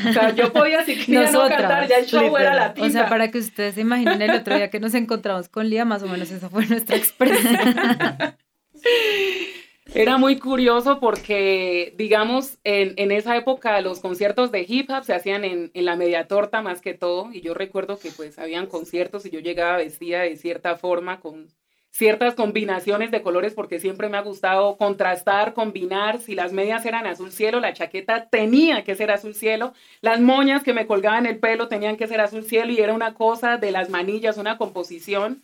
o 0.10 0.14
sea, 0.14 0.32
yo 0.36 0.52
podía 0.52 0.84
siquiera 0.84 1.32
no 1.32 1.48
cantar, 1.48 1.88
ya 1.88 2.00
el 2.00 2.06
show 2.06 2.36
era 2.36 2.54
la 2.56 2.74
tinta. 2.74 2.90
O 2.90 2.92
sea, 2.92 3.08
para 3.08 3.32
que 3.32 3.38
ustedes 3.38 3.76
se 3.76 3.82
imaginen 3.82 4.22
el 4.22 4.32
otro 4.32 4.56
día 4.56 4.70
que 4.70 4.80
nos 4.80 4.94
encontramos 4.96 5.48
con 5.48 5.70
Lía, 5.70 5.86
más 5.86 6.04
o 6.04 6.08
menos 6.08 6.30
esa 6.30 6.50
fue 6.50 6.66
nuestra 6.66 6.96
expresión. 6.98 7.58
Era 9.96 10.17
muy 10.17 10.38
curioso 10.38 11.00
porque, 11.00 11.93
digamos, 11.98 12.60
en, 12.63 12.93
en, 12.98 13.12
esa 13.12 13.36
época 13.36 13.81
los 13.81 14.00
conciertos 14.00 14.51
de 14.51 14.65
hip 14.67 14.89
hop 14.91 15.03
se 15.03 15.13
hacían 15.13 15.43
en, 15.43 15.72
en, 15.74 15.86
la 15.86 15.96
media 15.96 16.27
torta 16.27 16.62
más 16.62 16.79
que 16.79 16.93
todo. 16.93 17.34
Y 17.34 17.41
yo 17.41 17.53
recuerdo 17.53 17.98
que 17.98 18.12
pues 18.12 18.38
habían 18.38 18.67
conciertos 18.67 19.25
y 19.25 19.31
yo 19.31 19.39
llegaba 19.39 19.77
vestida 19.77 20.22
de 20.22 20.36
cierta 20.38 20.77
forma 20.77 21.19
con 21.19 21.48
ciertas 21.91 22.36
combinaciones 22.36 23.12
de 23.12 23.22
colores 23.22 23.53
porque 23.53 23.79
siempre 23.79 24.10
me 24.10 24.17
ha 24.17 24.22
gustado 24.22 24.77
contrastar, 24.77 25.53
combinar. 25.53 26.19
Si 26.19 26.36
las 26.36 26.53
medias 26.53 26.86
eran 26.86 27.08
azul 27.08 27.31
cielo, 27.31 27.60
la 27.60 27.74
chaqueta 27.74 28.29
tenía 28.29 28.84
que 28.84 28.96
ser 28.96 29.12
azul 29.12 29.34
cielo. 29.34 29.74
Las 30.01 30.22
moñas 30.22 30.63
que 30.63 30.74
me 30.74 30.88
colgaban 30.88 31.25
el 31.25 31.39
pelo 31.39 31.67
tenían 31.67 31.98
que 31.98 32.08
ser 32.08 32.22
azul 32.22 32.43
cielo 32.43 32.72
y 32.72 32.79
era 32.79 32.93
una 32.93 33.13
cosa 33.15 33.58
de 33.58 33.72
las 33.72 33.89
manillas, 33.89 34.38
una 34.38 34.58
composición. 34.58 35.43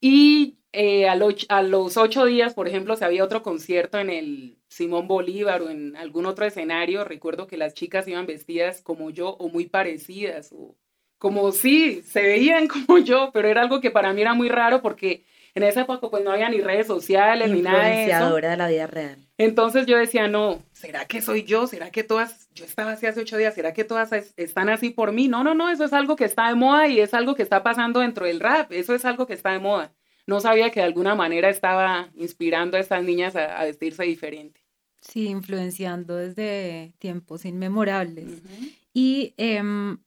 Y 0.00 0.58
eh, 0.72 1.08
a, 1.08 1.18
a, 1.48 1.62
los 1.62 1.96
ocho 1.96 2.24
días, 2.24 2.54
por 2.54 2.68
ejemplo, 2.68 2.96
si 2.96 3.04
había 3.04 3.24
otro 3.24 3.42
concierto 3.42 3.98
en 3.98 4.10
el 4.10 4.58
Simón 4.68 5.08
Bolívar 5.08 5.62
o 5.62 5.68
en 5.68 5.96
algún 5.96 6.26
otro 6.26 6.46
escenario, 6.46 7.04
recuerdo 7.04 7.46
que 7.46 7.56
las 7.56 7.74
chicas 7.74 8.06
iban 8.08 8.26
vestidas 8.26 8.80
como 8.80 9.10
yo 9.10 9.30
o 9.30 9.48
muy 9.48 9.66
parecidas 9.66 10.52
o 10.52 10.76
como 11.18 11.52
sí, 11.52 12.02
se 12.02 12.22
veían 12.22 12.66
como 12.86 12.98
yo, 12.98 13.30
pero 13.32 13.48
era 13.48 13.60
algo 13.60 13.80
que 13.80 13.90
para 13.90 14.12
mí 14.12 14.22
era 14.22 14.34
muy 14.34 14.48
raro 14.48 14.80
porque 14.80 15.24
en 15.54 15.64
esa 15.64 15.82
época 15.82 16.08
pues 16.08 16.24
no 16.24 16.30
había 16.30 16.48
ni 16.48 16.60
redes 16.60 16.86
sociales 16.86 17.50
ni 17.50 17.62
nada 17.62 17.88
de 17.88 18.06
eso. 18.06 18.36
de 18.36 18.56
la 18.56 18.68
vida 18.68 18.86
real. 18.86 19.18
Entonces 19.40 19.86
yo 19.86 19.96
decía, 19.96 20.28
no, 20.28 20.62
¿será 20.72 21.06
que 21.06 21.22
soy 21.22 21.44
yo? 21.44 21.66
¿Será 21.66 21.90
que 21.90 22.04
todas, 22.04 22.50
yo 22.54 22.66
estaba 22.66 22.92
así 22.92 23.06
hace 23.06 23.22
ocho 23.22 23.38
días, 23.38 23.54
¿será 23.54 23.72
que 23.72 23.84
todas 23.84 24.12
están 24.36 24.68
así 24.68 24.90
por 24.90 25.12
mí? 25.12 25.28
No, 25.28 25.42
no, 25.42 25.54
no, 25.54 25.70
eso 25.70 25.82
es 25.86 25.94
algo 25.94 26.14
que 26.14 26.26
está 26.26 26.48
de 26.48 26.56
moda 26.56 26.88
y 26.88 27.00
es 27.00 27.14
algo 27.14 27.34
que 27.34 27.42
está 27.42 27.62
pasando 27.62 28.00
dentro 28.00 28.26
del 28.26 28.38
rap, 28.38 28.70
eso 28.70 28.94
es 28.94 29.06
algo 29.06 29.26
que 29.26 29.32
está 29.32 29.52
de 29.52 29.58
moda. 29.58 29.94
No 30.26 30.40
sabía 30.40 30.70
que 30.70 30.80
de 30.80 30.86
alguna 30.86 31.14
manera 31.14 31.48
estaba 31.48 32.10
inspirando 32.16 32.76
a 32.76 32.80
estas 32.80 33.02
niñas 33.02 33.34
a, 33.34 33.64
vestirse 33.64 34.04
diferente. 34.04 34.60
Sí, 35.00 35.28
influenciando 35.28 36.16
desde 36.16 36.92
tiempos 36.98 37.46
inmemorables. 37.46 38.42
Y 38.92 39.32
em, 39.38 40.00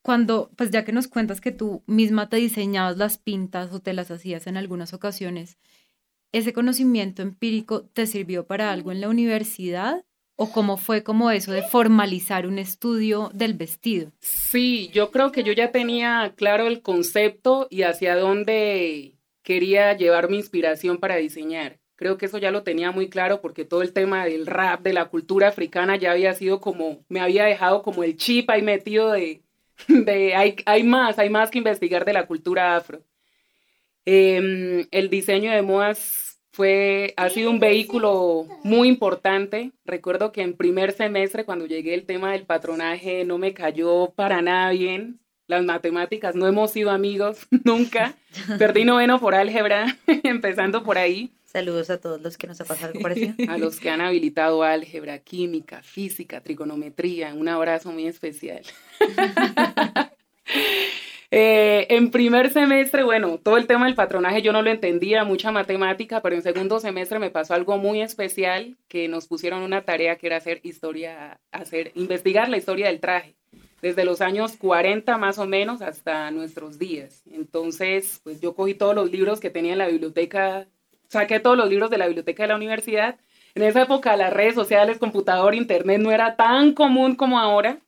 cuando, 0.00 0.50
pues 0.56 0.70
ya 0.70 0.86
que 0.86 0.92
nos 0.92 1.06
cuentas 1.06 1.42
que 1.42 1.52
tú 1.52 1.82
misma 1.86 2.30
te 2.30 2.36
diseñabas 2.38 2.96
las 2.96 3.18
pintas 3.18 3.72
o 3.72 3.80
te 3.80 3.92
las 3.92 4.10
hacías 4.10 4.46
en 4.46 4.56
algunas 4.56 4.94
ocasiones, 4.94 5.58
¿ese 6.34 6.52
conocimiento 6.52 7.22
empírico 7.22 7.84
te 7.84 8.06
sirvió 8.06 8.44
para 8.44 8.72
algo 8.72 8.90
en 8.90 9.00
la 9.00 9.08
universidad? 9.08 10.04
¿O 10.36 10.50
cómo 10.50 10.76
fue 10.76 11.04
como 11.04 11.30
eso 11.30 11.52
de 11.52 11.62
formalizar 11.62 12.48
un 12.48 12.58
estudio 12.58 13.30
del 13.32 13.54
vestido? 13.54 14.10
Sí, 14.18 14.90
yo 14.92 15.12
creo 15.12 15.30
que 15.30 15.44
yo 15.44 15.52
ya 15.52 15.70
tenía 15.70 16.32
claro 16.36 16.66
el 16.66 16.82
concepto 16.82 17.68
y 17.70 17.82
hacia 17.82 18.16
dónde 18.16 19.14
quería 19.44 19.96
llevar 19.96 20.28
mi 20.28 20.38
inspiración 20.38 20.98
para 20.98 21.16
diseñar. 21.16 21.78
Creo 21.94 22.18
que 22.18 22.26
eso 22.26 22.38
ya 22.38 22.50
lo 22.50 22.64
tenía 22.64 22.90
muy 22.90 23.08
claro 23.08 23.40
porque 23.40 23.64
todo 23.64 23.82
el 23.82 23.92
tema 23.92 24.24
del 24.24 24.46
rap, 24.46 24.82
de 24.82 24.92
la 24.92 25.04
cultura 25.04 25.46
africana 25.46 25.94
ya 25.94 26.10
había 26.10 26.34
sido 26.34 26.60
como, 26.60 27.04
me 27.08 27.20
había 27.20 27.44
dejado 27.44 27.82
como 27.82 28.02
el 28.02 28.16
chip 28.16 28.50
ahí 28.50 28.62
metido 28.62 29.12
de, 29.12 29.44
hay, 30.36 30.56
hay 30.66 30.82
más, 30.82 31.20
hay 31.20 31.30
más 31.30 31.52
que 31.52 31.58
investigar 31.58 32.04
de 32.04 32.12
la 32.12 32.26
cultura 32.26 32.74
afro. 32.74 33.04
Em, 34.06 34.86
el 34.90 35.08
diseño 35.08 35.52
de 35.52 35.62
modas 35.62 36.23
fue, 36.54 37.14
ha 37.16 37.30
sido 37.30 37.50
un 37.50 37.58
vehículo 37.58 38.46
muy 38.62 38.86
importante. 38.86 39.72
Recuerdo 39.84 40.30
que 40.30 40.42
en 40.42 40.56
primer 40.56 40.92
semestre, 40.92 41.44
cuando 41.44 41.66
llegué 41.66 41.94
el 41.94 42.06
tema 42.06 42.30
del 42.30 42.46
patronaje, 42.46 43.24
no 43.24 43.38
me 43.38 43.54
cayó 43.54 44.12
para 44.14 44.40
nada 44.40 44.70
bien. 44.70 45.18
Las 45.48 45.64
matemáticas, 45.64 46.36
no 46.36 46.46
hemos 46.46 46.70
sido 46.70 46.90
amigos 46.90 47.48
nunca. 47.64 48.14
Perdí 48.56 48.84
noveno 48.84 49.18
por 49.18 49.34
álgebra, 49.34 49.98
empezando 50.06 50.84
por 50.84 50.96
ahí. 50.96 51.32
Saludos 51.44 51.90
a 51.90 52.00
todos 52.00 52.20
los 52.20 52.38
que 52.38 52.46
nos 52.46 52.60
ha 52.60 52.64
pasado 52.64 52.92
algo 52.92 53.00
parecido. 53.00 53.34
A 53.48 53.58
los 53.58 53.80
que 53.80 53.90
han 53.90 54.00
habilitado 54.00 54.62
álgebra, 54.62 55.18
química, 55.18 55.82
física, 55.82 56.40
trigonometría. 56.40 57.34
Un 57.34 57.48
abrazo 57.48 57.90
muy 57.90 58.06
especial. 58.06 58.62
Eh, 61.36 61.88
en 61.90 62.12
primer 62.12 62.50
semestre, 62.50 63.02
bueno, 63.02 63.38
todo 63.38 63.56
el 63.56 63.66
tema 63.66 63.86
del 63.86 63.96
patronaje 63.96 64.40
yo 64.40 64.52
no 64.52 64.62
lo 64.62 64.70
entendía, 64.70 65.24
mucha 65.24 65.50
matemática, 65.50 66.22
pero 66.22 66.36
en 66.36 66.42
segundo 66.42 66.78
semestre 66.78 67.18
me 67.18 67.30
pasó 67.30 67.54
algo 67.54 67.76
muy 67.76 68.02
especial, 68.02 68.76
que 68.86 69.08
nos 69.08 69.26
pusieron 69.26 69.62
una 69.62 69.82
tarea 69.82 70.14
que 70.14 70.28
era 70.28 70.36
hacer 70.36 70.60
historia, 70.62 71.40
hacer, 71.50 71.90
investigar 71.96 72.48
la 72.48 72.56
historia 72.56 72.86
del 72.86 73.00
traje, 73.00 73.34
desde 73.82 74.04
los 74.04 74.20
años 74.20 74.56
40 74.56 75.18
más 75.18 75.38
o 75.40 75.46
menos 75.48 75.82
hasta 75.82 76.30
nuestros 76.30 76.78
días. 76.78 77.24
Entonces, 77.28 78.20
pues 78.22 78.40
yo 78.40 78.54
cogí 78.54 78.74
todos 78.74 78.94
los 78.94 79.10
libros 79.10 79.40
que 79.40 79.50
tenía 79.50 79.72
en 79.72 79.78
la 79.78 79.88
biblioteca 79.88 80.68
saqué 81.08 81.40
todos 81.40 81.56
los 81.56 81.68
libros 81.68 81.90
de 81.90 81.98
la 81.98 82.06
biblioteca 82.06 82.44
de 82.44 82.50
la 82.50 82.56
universidad. 82.56 83.16
En 83.56 83.64
esa 83.64 83.82
época 83.82 84.16
las 84.16 84.32
redes 84.32 84.54
sociales, 84.54 84.98
computador, 84.98 85.56
internet 85.56 86.00
no 86.00 86.12
era 86.12 86.36
tan 86.36 86.74
común 86.74 87.16
como 87.16 87.40
ahora. 87.40 87.78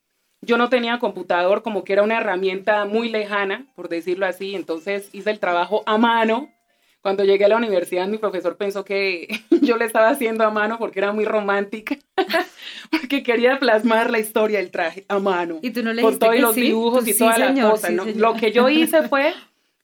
Yo 0.46 0.56
no 0.56 0.68
tenía 0.68 0.98
computador 0.98 1.62
como 1.62 1.84
que 1.84 1.92
era 1.92 2.02
una 2.02 2.18
herramienta 2.18 2.84
muy 2.84 3.08
lejana, 3.08 3.66
por 3.74 3.88
decirlo 3.88 4.26
así. 4.26 4.54
Entonces 4.54 5.08
hice 5.12 5.30
el 5.30 5.40
trabajo 5.40 5.82
a 5.86 5.98
mano. 5.98 6.50
Cuando 7.02 7.24
llegué 7.24 7.44
a 7.44 7.48
la 7.48 7.56
universidad, 7.56 8.08
mi 8.08 8.18
profesor 8.18 8.56
pensó 8.56 8.84
que 8.84 9.28
yo 9.62 9.76
le 9.76 9.84
estaba 9.84 10.08
haciendo 10.08 10.44
a 10.44 10.50
mano 10.50 10.78
porque 10.78 11.00
era 11.00 11.12
muy 11.12 11.24
romántica, 11.24 11.96
porque 12.90 13.22
quería 13.22 13.58
plasmar 13.58 14.10
la 14.10 14.18
historia 14.18 14.58
del 14.58 14.70
traje 14.70 15.04
a 15.08 15.18
mano. 15.18 15.58
Y 15.62 15.70
tú 15.70 15.82
no 15.82 15.92
le 15.92 16.02
Con 16.02 16.18
todos 16.18 16.38
los 16.38 16.54
dibujos 16.54 17.06
y 17.06 17.16
todas 17.16 17.38
las 17.38 17.58
cosas. 17.58 17.92
Lo 18.16 18.34
que 18.34 18.52
yo 18.52 18.68
hice 18.70 19.08
fue 19.08 19.34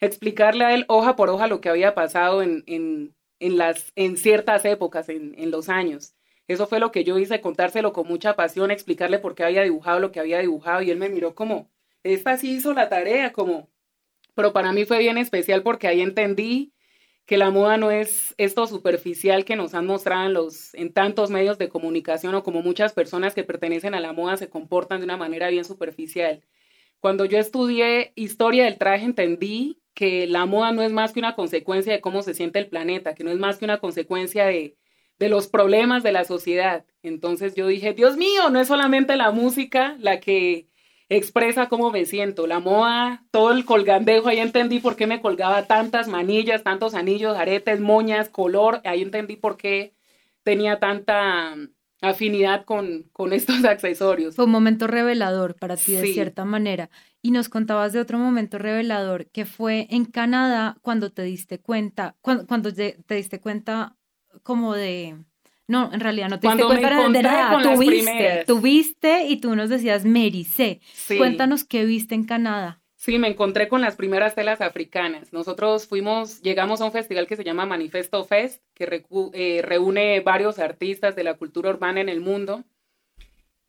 explicarle 0.00 0.64
a 0.64 0.74
él 0.74 0.84
hoja 0.88 1.16
por 1.16 1.28
hoja 1.28 1.46
lo 1.46 1.60
que 1.60 1.68
había 1.68 1.94
pasado 1.94 2.42
en, 2.42 2.64
en, 2.66 3.14
en, 3.40 3.58
las, 3.58 3.92
en 3.94 4.16
ciertas 4.16 4.64
épocas, 4.64 5.08
en, 5.08 5.34
en 5.38 5.50
los 5.50 5.68
años. 5.68 6.14
Eso 6.48 6.66
fue 6.66 6.80
lo 6.80 6.92
que 6.92 7.04
yo 7.04 7.18
hice, 7.18 7.40
contárselo 7.40 7.92
con 7.92 8.06
mucha 8.06 8.34
pasión, 8.36 8.70
explicarle 8.70 9.18
por 9.18 9.34
qué 9.34 9.44
había 9.44 9.62
dibujado 9.62 10.00
lo 10.00 10.12
que 10.12 10.20
había 10.20 10.40
dibujado 10.40 10.82
y 10.82 10.90
él 10.90 10.98
me 10.98 11.08
miró 11.08 11.34
como, 11.34 11.70
esta 12.02 12.36
sí 12.36 12.52
hizo 12.56 12.74
la 12.74 12.88
tarea, 12.88 13.32
como, 13.32 13.70
pero 14.34 14.52
para 14.52 14.72
mí 14.72 14.84
fue 14.84 14.98
bien 14.98 15.18
especial 15.18 15.62
porque 15.62 15.86
ahí 15.86 16.00
entendí 16.00 16.72
que 17.26 17.36
la 17.36 17.50
moda 17.50 17.76
no 17.76 17.90
es 17.90 18.34
esto 18.38 18.66
superficial 18.66 19.44
que 19.44 19.56
nos 19.56 19.74
han 19.74 19.86
mostrado 19.86 20.28
en, 20.28 20.48
en 20.74 20.92
tantos 20.92 21.30
medios 21.30 21.58
de 21.58 21.68
comunicación 21.68 22.34
o 22.34 22.42
como 22.42 22.62
muchas 22.62 22.92
personas 22.92 23.34
que 23.34 23.44
pertenecen 23.44 23.94
a 23.94 24.00
la 24.00 24.12
moda 24.12 24.36
se 24.36 24.48
comportan 24.48 24.98
de 25.00 25.04
una 25.04 25.16
manera 25.16 25.48
bien 25.48 25.64
superficial. 25.64 26.42
Cuando 27.00 27.24
yo 27.24 27.38
estudié 27.38 28.12
historia 28.16 28.64
del 28.64 28.78
traje 28.78 29.04
entendí 29.04 29.80
que 29.94 30.26
la 30.26 30.46
moda 30.46 30.72
no 30.72 30.82
es 30.82 30.92
más 30.92 31.12
que 31.12 31.20
una 31.20 31.34
consecuencia 31.36 31.92
de 31.92 32.00
cómo 32.00 32.22
se 32.22 32.34
siente 32.34 32.58
el 32.58 32.68
planeta, 32.68 33.14
que 33.14 33.24
no 33.24 33.30
es 33.30 33.38
más 33.38 33.58
que 33.58 33.64
una 33.64 33.78
consecuencia 33.78 34.46
de, 34.46 34.76
de 35.18 35.28
los 35.28 35.48
problemas 35.48 36.02
de 36.02 36.12
la 36.12 36.24
sociedad. 36.24 36.84
Entonces 37.02 37.54
yo 37.54 37.66
dije, 37.66 37.92
Dios 37.94 38.16
mío, 38.16 38.50
no 38.50 38.60
es 38.60 38.68
solamente 38.68 39.16
la 39.16 39.30
música 39.30 39.96
la 40.00 40.20
que 40.20 40.68
expresa 41.08 41.68
cómo 41.68 41.90
me 41.90 42.06
siento, 42.06 42.46
la 42.46 42.58
moda, 42.58 43.24
todo 43.30 43.52
el 43.52 43.64
colgandejo, 43.64 44.28
ahí 44.28 44.38
entendí 44.38 44.80
por 44.80 44.96
qué 44.96 45.06
me 45.06 45.20
colgaba 45.20 45.66
tantas 45.66 46.08
manillas, 46.08 46.62
tantos 46.62 46.94
anillos, 46.94 47.36
aretes, 47.36 47.80
moñas, 47.80 48.28
color, 48.28 48.80
ahí 48.84 49.02
entendí 49.02 49.36
por 49.36 49.56
qué 49.56 49.94
tenía 50.42 50.78
tanta 50.78 51.54
afinidad 52.02 52.64
con, 52.64 53.04
con 53.12 53.32
estos 53.32 53.64
accesorios. 53.64 54.34
Fue 54.34 54.44
un 54.44 54.50
momento 54.50 54.86
revelador 54.86 55.54
para 55.56 55.76
ti 55.76 55.92
de 55.92 56.12
cierta 56.12 56.44
manera. 56.44 56.90
Y 57.22 57.30
nos 57.30 57.48
contabas 57.48 57.92
de 57.92 58.00
otro 58.00 58.18
momento 58.18 58.58
revelador 58.58 59.26
que 59.26 59.46
fue 59.46 59.86
en 59.90 60.04
Canadá 60.04 60.76
cuando 60.82 61.12
te 61.12 61.22
diste 61.22 61.58
cuenta, 61.60 62.16
cuando, 62.20 62.46
cuando 62.46 62.72
te, 62.74 62.98
diste 63.08 63.40
cuenta 63.40 63.96
como 64.42 64.74
de... 64.74 65.16
No, 65.68 65.92
en 65.92 66.00
realidad 66.00 66.28
no 66.28 66.38
te 66.38 66.48
diste 66.48 66.64
cuenta 66.64 67.08
de 67.08 67.22
nada. 67.22 67.62
Tuviste, 67.62 68.44
tuviste 68.46 69.24
y 69.28 69.36
tú 69.40 69.54
nos 69.56 69.70
decías 69.70 70.04
Mericé. 70.04 70.80
Cuéntanos 71.16 71.64
qué 71.64 71.84
viste 71.84 72.14
en 72.14 72.24
Canadá. 72.24 72.82
Sí, 73.02 73.18
me 73.18 73.26
encontré 73.26 73.66
con 73.66 73.80
las 73.80 73.96
primeras 73.96 74.36
telas 74.36 74.60
africanas. 74.60 75.32
Nosotros 75.32 75.88
fuimos, 75.88 76.40
llegamos 76.42 76.80
a 76.80 76.84
un 76.84 76.92
festival 76.92 77.26
que 77.26 77.34
se 77.34 77.42
llama 77.42 77.66
Manifesto 77.66 78.24
Fest, 78.24 78.62
que 78.74 79.04
eh, 79.32 79.60
reúne 79.64 80.20
varios 80.20 80.60
artistas 80.60 81.16
de 81.16 81.24
la 81.24 81.34
cultura 81.34 81.70
urbana 81.70 82.00
en 82.00 82.08
el 82.08 82.20
mundo. 82.20 82.64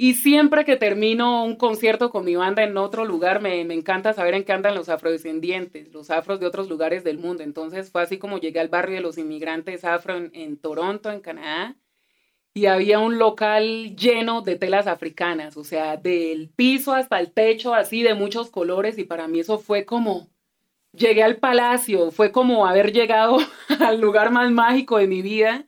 Y 0.04 0.16
siempre 0.16 0.66
que 0.66 0.76
termino 0.76 1.46
un 1.46 1.56
concierto 1.56 2.10
con 2.10 2.26
mi 2.26 2.36
banda 2.36 2.62
en 2.62 2.76
otro 2.76 3.06
lugar, 3.06 3.42
me, 3.42 3.64
me, 3.64 3.74
encanta 3.74 4.12
saber 4.12 4.34
en 4.34 4.44
qué 4.44 4.52
andan 4.52 4.76
los 4.76 4.90
afrodescendientes, 4.90 5.94
los 5.94 6.10
afros 6.10 6.42
de 6.42 6.46
otros 6.46 6.68
lugares 6.68 7.06
del 7.06 7.20
mundo. 7.20 7.42
Entonces 7.42 7.90
fue 7.90 8.02
así 8.02 8.18
como 8.18 8.38
llegué 8.38 8.60
al 8.60 8.68
barrio 8.68 8.98
de 8.98 9.02
los 9.02 9.18
inmigrantes 9.18 9.86
afro 9.86 10.18
en 10.18 10.58
Toronto, 10.58 11.10
en 11.10 11.22
Canadá 11.22 11.78
y 12.54 12.66
había 12.66 13.00
un 13.00 13.18
local 13.18 13.96
lleno 13.96 14.42
de 14.42 14.58
telas 14.58 14.88
africanas, 14.88 15.56
o 15.56 15.64
sea, 15.64 15.96
del 15.96 16.50
piso 16.50 16.94
hasta 16.94 17.22
el 17.22 17.32
techo, 17.32 17.74
así 17.74 18.04
de 18.04 18.14
muchos 18.14 18.50
colores, 18.50 18.98
y 18.98 19.06
para 19.06 19.30
mí 19.30 19.40
eso 19.40 19.58
fue 19.58 19.86
como, 19.86 20.28
llegué 20.92 21.24
al 21.24 21.38
palacio, 21.38 22.12
fue 22.12 22.34
como 22.34 22.68
haber 22.68 22.92
llegado 22.92 23.38
al 23.80 24.02
lugar 24.02 24.32
más 24.32 24.52
mágico 24.52 24.98
de 24.98 25.08
mi 25.08 25.22
vida, 25.22 25.66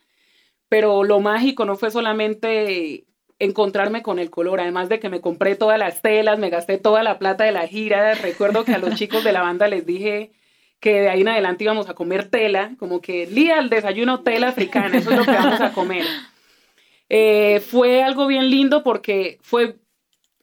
pero 0.69 1.05
lo 1.05 1.21
mágico 1.21 1.63
no 1.63 1.77
fue 1.77 1.89
solamente 1.91 3.05
encontrarme 3.39 4.01
con 4.01 4.19
el 4.19 4.29
color, 4.29 4.59
además 4.59 4.89
de 4.89 4.99
que 4.99 5.09
me 5.09 5.21
compré 5.21 5.55
todas 5.55 5.77
las 5.77 6.01
telas, 6.01 6.39
me 6.39 6.49
gasté 6.49 6.77
toda 6.77 7.03
la 7.03 7.19
plata 7.19 7.43
de 7.43 7.51
la 7.51 7.67
gira, 7.67 8.13
recuerdo 8.15 8.63
que 8.63 8.73
a 8.73 8.77
los 8.77 8.95
chicos 8.95 9.23
de 9.23 9.33
la 9.33 9.41
banda 9.41 9.67
les 9.67 9.85
dije 9.85 10.31
que 10.79 11.01
de 11.01 11.09
ahí 11.09 11.21
en 11.21 11.29
adelante 11.29 11.63
íbamos 11.63 11.89
a 11.89 11.95
comer 11.95 12.29
tela, 12.29 12.75
como 12.77 13.01
que 13.01 13.25
Lía, 13.25 13.59
el 13.59 13.69
desayuno 13.69 14.21
tela 14.21 14.49
africana, 14.49 14.97
eso 14.97 15.11
es 15.11 15.17
lo 15.17 15.25
que 15.25 15.31
vamos 15.31 15.61
a 15.61 15.73
comer. 15.73 16.05
Eh, 17.09 17.59
fue 17.59 18.03
algo 18.03 18.27
bien 18.27 18.49
lindo 18.49 18.83
porque 18.83 19.37
fue 19.41 19.77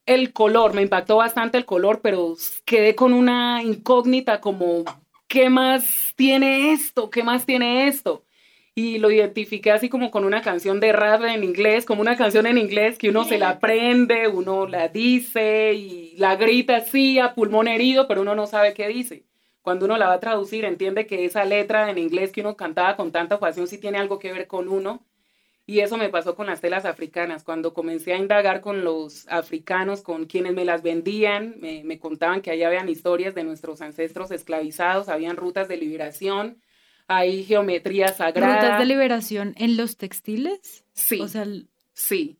el 0.06 0.32
color, 0.32 0.74
me 0.74 0.82
impactó 0.82 1.16
bastante 1.16 1.58
el 1.58 1.64
color, 1.64 2.00
pero 2.02 2.34
quedé 2.64 2.94
con 2.94 3.12
una 3.12 3.62
incógnita 3.62 4.40
como, 4.40 4.84
¿qué 5.28 5.48
más 5.48 6.12
tiene 6.16 6.72
esto? 6.72 7.10
¿Qué 7.10 7.22
más 7.22 7.46
tiene 7.46 7.88
esto? 7.88 8.24
Y 8.74 8.98
lo 8.98 9.10
identifiqué 9.10 9.70
así 9.70 9.88
como 9.88 10.10
con 10.10 10.24
una 10.24 10.40
canción 10.40 10.80
de 10.80 10.92
rap 10.92 11.22
en 11.24 11.44
inglés, 11.44 11.84
como 11.84 12.00
una 12.00 12.16
canción 12.16 12.46
en 12.46 12.56
inglés 12.56 12.96
que 12.96 13.10
uno 13.10 13.24
se 13.24 13.38
la 13.38 13.50
aprende, 13.50 14.28
uno 14.28 14.66
la 14.66 14.88
dice 14.88 15.74
y 15.74 16.16
la 16.16 16.36
grita 16.36 16.76
así 16.76 17.18
a 17.18 17.34
pulmón 17.34 17.68
herido, 17.68 18.08
pero 18.08 18.22
uno 18.22 18.34
no 18.34 18.46
sabe 18.46 18.72
qué 18.72 18.88
dice. 18.88 19.24
Cuando 19.60 19.84
uno 19.84 19.98
la 19.98 20.08
va 20.08 20.14
a 20.14 20.20
traducir, 20.20 20.64
entiende 20.64 21.06
que 21.06 21.24
esa 21.24 21.44
letra 21.44 21.90
en 21.90 21.98
inglés 21.98 22.32
que 22.32 22.40
uno 22.40 22.56
cantaba 22.56 22.96
con 22.96 23.12
tanta 23.12 23.38
pasión 23.38 23.68
sí 23.68 23.78
tiene 23.78 23.98
algo 23.98 24.18
que 24.18 24.32
ver 24.32 24.46
con 24.46 24.68
uno 24.68 25.04
y 25.64 25.80
eso 25.80 25.96
me 25.96 26.08
pasó 26.08 26.34
con 26.34 26.46
las 26.46 26.60
telas 26.60 26.84
africanas. 26.84 27.44
Cuando 27.44 27.72
comencé 27.72 28.12
a 28.12 28.18
indagar 28.18 28.60
con 28.60 28.84
los 28.84 29.28
africanos, 29.28 30.02
con 30.02 30.26
quienes 30.26 30.54
me 30.54 30.64
las 30.64 30.82
vendían, 30.82 31.56
me, 31.60 31.98
contaban 32.00 32.42
que 32.42 32.50
allá 32.50 32.66
habían 32.66 32.88
historias 32.88 33.34
de 33.34 33.44
nuestros 33.44 33.80
ancestros 33.80 34.32
esclavizados, 34.32 35.08
habían 35.08 35.36
rutas 35.36 35.68
de 35.68 35.76
liberación, 35.76 36.60
hay 37.16 37.44
geometría 37.44 38.08
sagrada. 38.08 38.56
¿Rutas 38.56 38.78
de 38.78 38.86
liberación 38.86 39.54
en 39.56 39.76
los 39.76 39.96
textiles? 39.96 40.84
Sí. 40.92 41.20
Sí. 41.92 42.38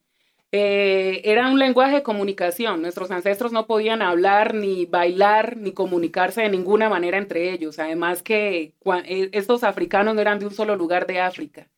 Eh, 0.50 1.22
era 1.24 1.50
un 1.50 1.58
lenguaje 1.58 1.96
de 1.96 2.02
comunicación. 2.02 2.82
Nuestros 2.82 3.10
ancestros 3.10 3.52
no 3.52 3.66
podían 3.66 4.02
hablar, 4.02 4.54
ni 4.54 4.84
bailar, 4.86 5.56
ni 5.56 5.72
comunicarse 5.72 6.42
de 6.42 6.50
ninguna 6.50 6.88
manera 6.88 7.18
entre 7.18 7.52
ellos. 7.52 7.78
Además 7.78 8.22
que 8.22 8.74
eh, 9.04 9.30
estos 9.32 9.64
africanos 9.64 10.14
no 10.14 10.20
eran 10.20 10.38
de 10.38 10.46
un 10.46 10.54
solo 10.54 10.76
lugar 10.76 11.06
de 11.06 11.20
África 11.20 11.68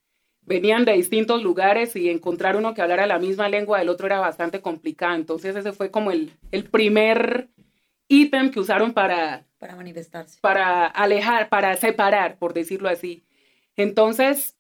venían 0.47 0.85
de 0.85 0.93
distintos 0.93 1.43
lugares 1.43 1.97
y 1.97 2.11
encontrar 2.11 2.57
uno 2.57 2.75
que 2.75 2.83
hablara 2.83 3.07
la 3.07 3.19
misma 3.19 3.49
lengua 3.49 3.79
del 3.79 3.89
otro 3.89 4.07
era 4.07 4.21
bastante 4.21 4.61
complicado. 4.61 5.15
Entonces 5.15 5.57
ese 5.57 5.73
fue 5.73 5.91
como 5.91 6.11
el, 6.11 6.33
el 6.51 6.65
primer 6.65 7.49
ítem 8.09 8.51
que 8.51 8.61
usaron 8.61 8.93
para... 8.93 9.47
Para 9.65 9.77
manifestarse. 9.77 10.39
Para 10.43 10.85
alejar, 10.85 11.49
para 11.49 11.75
separar, 11.79 12.37
por 12.37 12.53
decirlo 12.53 12.91
así. 12.91 13.25
Entonces, 13.77 14.59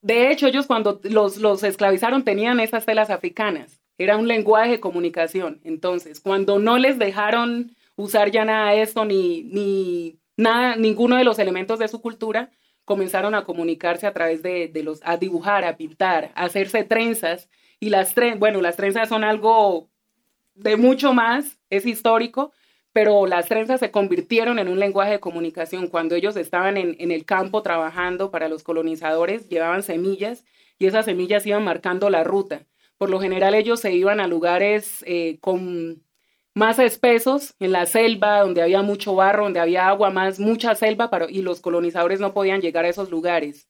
de 0.00 0.30
hecho, 0.30 0.46
ellos 0.46 0.68
cuando 0.68 1.00
los, 1.02 1.38
los 1.38 1.64
esclavizaron 1.64 2.22
tenían 2.22 2.60
esas 2.60 2.86
telas 2.86 3.10
africanas. 3.10 3.80
Era 3.98 4.16
un 4.16 4.28
lenguaje 4.28 4.70
de 4.70 4.80
comunicación. 4.80 5.60
Entonces, 5.64 6.20
cuando 6.20 6.60
no 6.60 6.78
les 6.78 7.00
dejaron 7.00 7.74
usar 7.96 8.30
ya 8.30 8.44
nada 8.44 8.70
de 8.70 8.82
esto, 8.82 9.04
ni, 9.04 9.42
ni 9.42 10.20
nada, 10.36 10.76
ninguno 10.76 11.16
de 11.16 11.24
los 11.24 11.40
elementos 11.40 11.80
de 11.80 11.88
su 11.88 12.00
cultura, 12.00 12.52
comenzaron 12.84 13.34
a 13.34 13.42
comunicarse 13.42 14.06
a 14.06 14.12
través 14.12 14.40
de, 14.44 14.70
los, 14.84 15.00
a 15.02 15.16
dibujar, 15.16 15.64
a 15.64 15.76
pintar, 15.76 16.30
a 16.36 16.44
hacerse 16.44 16.84
trenzas. 16.84 17.48
Y 17.80 17.90
las 17.90 18.14
trenzas, 18.14 18.38
bueno, 18.38 18.60
las 18.60 18.76
trenzas 18.76 19.08
son 19.08 19.24
algo 19.24 19.90
de 20.54 20.76
mucho 20.76 21.12
más, 21.12 21.58
es 21.70 21.86
histórico, 21.86 22.52
pero 22.94 23.26
las 23.26 23.48
trenzas 23.48 23.80
se 23.80 23.90
convirtieron 23.90 24.60
en 24.60 24.68
un 24.68 24.78
lenguaje 24.78 25.10
de 25.10 25.20
comunicación. 25.20 25.88
Cuando 25.88 26.14
ellos 26.14 26.36
estaban 26.36 26.76
en, 26.76 27.10
el 27.10 27.24
campo 27.24 27.60
trabajando 27.60 28.30
para 28.30 28.48
los 28.48 28.62
colonizadores, 28.62 29.48
llevaban 29.48 29.82
semillas 29.82 30.44
y 30.78 30.86
esas 30.86 31.04
semillas 31.06 31.44
iban 31.44 31.64
marcando 31.64 32.08
la 32.08 32.22
ruta. 32.22 32.66
Por 32.96 33.10
lo 33.10 33.18
general 33.18 33.56
ellos 33.56 33.80
se 33.80 33.92
iban 33.92 34.20
a 34.20 34.28
lugares 34.28 35.04
eh, 35.08 35.38
con 35.40 36.04
más 36.54 36.78
espesos 36.78 37.56
en 37.58 37.72
la 37.72 37.86
selva, 37.86 38.38
donde 38.38 38.62
había 38.62 38.82
mucho 38.82 39.16
barro, 39.16 39.42
donde 39.42 39.58
había 39.58 39.88
agua, 39.88 40.10
más 40.10 40.38
mucha 40.38 40.76
selva, 40.76 41.10
para, 41.10 41.28
y 41.28 41.42
los 41.42 41.60
colonizadores 41.60 42.20
no 42.20 42.32
podían 42.32 42.60
llegar 42.60 42.84
a 42.84 42.90
esos 42.90 43.10
lugares. 43.10 43.68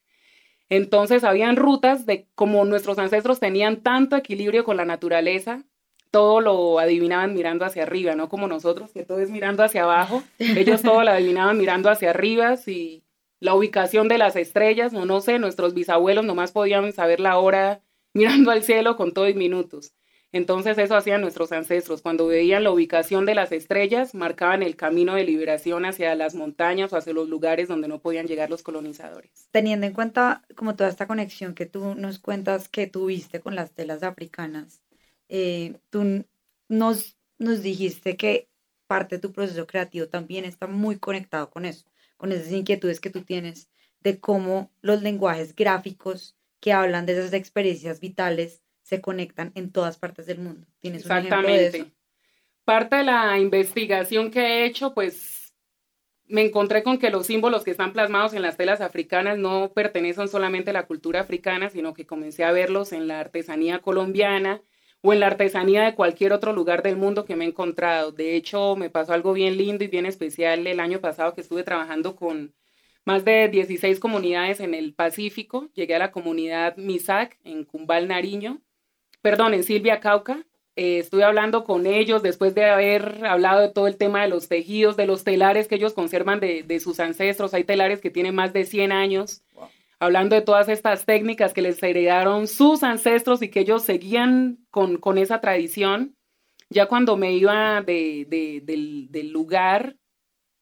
Entonces 0.69 1.25
habían 1.25 1.57
rutas 1.57 2.04
de 2.04 2.28
como 2.35 2.62
nuestros 2.66 2.99
ancestros 2.99 3.40
tenían 3.40 3.83
tanto 3.83 4.16
equilibrio 4.16 4.64
con 4.64 4.76
la 4.76 4.85
naturaleza, 4.85 5.64
todo 6.14 6.40
lo 6.40 6.78
adivinaban 6.78 7.35
mirando 7.35 7.64
hacia 7.64 7.83
arriba, 7.83 8.14
no 8.14 8.28
como 8.28 8.47
nosotros, 8.47 8.92
que 8.92 9.02
todo 9.02 9.18
es 9.18 9.30
mirando 9.30 9.64
hacia 9.64 9.83
abajo. 9.83 10.23
Ellos 10.38 10.80
todo 10.80 11.02
lo 11.02 11.11
adivinaban 11.11 11.59
mirando 11.59 11.90
hacia 11.90 12.11
arriba, 12.11 12.54
y 12.68 13.02
la 13.40 13.56
ubicación 13.56 14.06
de 14.06 14.18
las 14.18 14.37
estrellas, 14.37 14.92
no, 14.92 15.06
no 15.06 15.21
sé, 15.21 15.40
nuestros 15.40 15.75
bisabuelos 15.75 16.25
nomás 16.25 16.52
podían 16.52 16.92
saber 16.92 17.18
la 17.18 17.37
hora 17.38 17.83
mirando 18.12 18.53
al 18.53 18.62
cielo 18.62 18.96
con 18.96 19.11
todo 19.11 19.29
y 19.29 19.35
minutos. 19.35 19.92
Entonces 20.31 20.79
eso 20.79 20.94
hacían 20.94 21.20
nuestros 21.20 21.50
ancestros. 21.50 22.00
Cuando 22.00 22.29
veían 22.29 22.62
la 22.62 22.70
ubicación 22.70 23.27
de 23.27 23.35
las 23.35 23.50
estrellas, 23.50 24.14
marcaban 24.14 24.62
el 24.62 24.77
camino 24.77 25.14
de 25.14 25.24
liberación 25.24 25.85
hacia 25.85 26.14
las 26.14 26.37
montañas 26.37 26.92
o 26.92 26.96
hacia 26.96 27.12
los 27.12 27.29
lugares 27.29 27.66
donde 27.66 27.88
no 27.88 28.00
podían 28.00 28.27
llegar 28.27 28.50
los 28.50 28.62
colonizadores. 28.62 29.48
Teniendo 29.50 29.87
en 29.87 29.92
cuenta 29.92 30.42
como 30.55 30.77
toda 30.77 30.90
esta 30.90 31.09
conexión 31.09 31.55
que 31.55 31.66
tú 31.66 31.96
nos 31.96 32.20
cuentas 32.20 32.68
que 32.68 32.87
tuviste 32.87 33.40
con 33.40 33.57
las 33.57 33.72
telas 33.72 34.03
africanas, 34.05 34.84
eh, 35.37 35.79
tú 35.90 36.25
nos, 36.68 37.16
nos 37.40 37.61
dijiste 37.61 38.16
que 38.16 38.47
parte 38.87 39.16
de 39.16 39.20
tu 39.20 39.33
proceso 39.33 39.66
creativo 39.66 40.07
también 40.07 40.44
está 40.44 40.68
muy 40.68 40.97
conectado 40.97 41.51
con 41.51 41.64
eso, 41.64 41.87
con 42.16 42.31
esas 42.31 42.53
inquietudes 42.53 43.01
que 43.01 43.11
tú 43.11 43.23
tienes 43.23 43.68
de 43.99 44.20
cómo 44.20 44.70
los 44.81 45.03
lenguajes 45.03 45.57
gráficos 45.57 46.37
que 46.61 46.73
hablan 46.73 47.05
de 47.05 47.14
esas 47.14 47.33
experiencias 47.33 47.99
vitales 47.99 48.62
se 48.85 49.01
conectan 49.01 49.51
en 49.57 49.73
todas 49.73 49.99
partes 49.99 50.27
del 50.27 50.38
mundo. 50.38 50.68
¿Tienes 50.79 51.03
Exactamente. 51.03 51.90
Parte 52.64 52.94
de 52.94 53.03
la 53.03 53.37
investigación 53.37 54.31
que 54.31 54.38
he 54.38 54.66
hecho, 54.66 54.94
pues 54.94 55.53
me 56.27 56.42
encontré 56.42 56.85
con 56.85 56.99
que 56.99 57.11
los 57.11 57.27
símbolos 57.27 57.64
que 57.64 57.73
están 57.73 57.92
plasmados 57.92 58.35
en 58.35 58.42
las 58.42 58.57
telas 58.57 58.81
africanas 58.81 59.37
no 59.37 59.73
pertenecen 59.75 60.29
solamente 60.29 60.70
a 60.70 60.75
la 60.75 60.87
cultura 60.87 61.23
africana, 61.23 61.70
sino 61.70 61.92
que 61.92 62.07
comencé 62.07 62.44
a 62.44 62.53
verlos 62.53 62.92
en 62.92 63.09
la 63.09 63.18
artesanía 63.18 63.81
colombiana 63.81 64.62
o 65.07 65.12
en 65.12 65.21
la 65.21 65.27
artesanía 65.27 65.83
de 65.85 65.95
cualquier 65.95 66.33
otro 66.33 66.55
lugar 66.55 66.83
del 66.83 66.97
mundo 66.97 67.27
que 67.27 67.37
me 67.37 67.45
he 67.45 67.49
encontrado. 67.49 68.11
De 68.11 68.37
hecho, 68.37 68.75
me 68.75 68.88
pasó 68.88 69.12
algo 69.12 69.35
bien 69.35 69.59
lindo 69.59 69.85
y 69.85 69.88
bien 69.88 70.07
especial 70.07 70.67
el 70.67 70.81
año 70.81 70.99
pasado 71.01 71.35
que 71.35 71.43
estuve 71.43 71.62
trabajando 71.62 72.17
con 72.17 72.55
más 73.05 73.23
de 73.23 73.51
16 73.51 74.01
comunidades 74.01 74.61
en 74.61 74.73
el 74.73 74.95
Pacífico. 74.95 75.69
Llegué 75.75 75.95
a 75.95 75.99
la 75.99 76.11
comunidad 76.11 76.79
Misak 76.79 77.37
en 77.45 77.64
Cumbal, 77.64 78.09
Nariño, 78.09 78.62
perdón, 79.21 79.53
en 79.53 79.62
Silvia 79.62 80.01
Cauca. 80.01 80.47
Eh, 80.75 81.01
estuve 81.01 81.23
hablando 81.23 81.64
con 81.64 81.87
ellos 81.87 82.23
después 82.23 82.55
de 82.55 82.64
haber 82.64 83.27
hablado 83.27 83.61
de 83.61 83.69
todo 83.69 83.88
el 83.88 83.99
tema 83.99 84.23
de 84.23 84.29
los 84.29 84.49
tejidos, 84.49 84.97
de 84.97 85.07
los 85.07 85.23
telares 85.23 85.69
que 85.69 85.75
ellos 85.75 85.93
conservan 85.93 86.40
de, 86.40 86.81
sus 86.81 86.99
ancestros. 86.99 87.53
Hay 87.53 87.64
telares 87.64 88.01
que 88.01 88.11
tienen 88.11 88.35
más 88.35 88.55
de 88.55 88.64
100 88.64 88.90
años. 88.90 89.43
Hablando 89.98 90.35
de 90.35 90.42
todas 90.42 90.68
estas 90.68 91.07
técnicas 91.07 91.52
que 91.52 91.62
les 91.62 91.83
heredaron 91.83 92.46
sus 92.48 92.83
ancestros 92.83 93.42
y 93.42 93.48
que 93.48 93.61
ellos 93.61 93.85
seguían 93.85 94.59
con, 94.70 94.96
con 94.96 95.18
esa 95.18 95.40
tradición. 95.40 96.16
Ya 96.70 96.87
cuando 96.87 97.16
me 97.16 97.33
iba 97.33 97.83
de, 97.83 98.26
del, 98.62 99.30
lugar, 99.30 99.96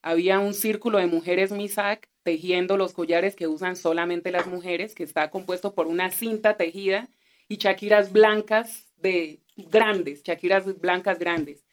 había 0.02 0.38
un 0.38 0.54
círculo 0.54 0.98
de 0.98 1.06
mujeres 1.06 1.52
Misak 1.52 2.08
tejiendo 2.22 2.76
los 2.76 2.92
collares 2.92 3.34
que 3.34 3.48
usan 3.48 3.76
solamente 3.76 4.30
las 4.30 4.46
mujeres, 4.46 4.94
que 4.94 5.04
está 5.04 5.30
compuesto 5.30 5.74
por 5.74 5.86
una 5.86 6.10
cinta 6.10 6.56
tejida 6.56 7.08
y 7.48 7.56
chaquiras 7.56 8.12
blancas 8.12 8.92
de 8.96 9.40
grandes, 9.56 10.22
chaquiras 10.22 10.80
blancas 10.80 11.18
grandes. 11.18 11.64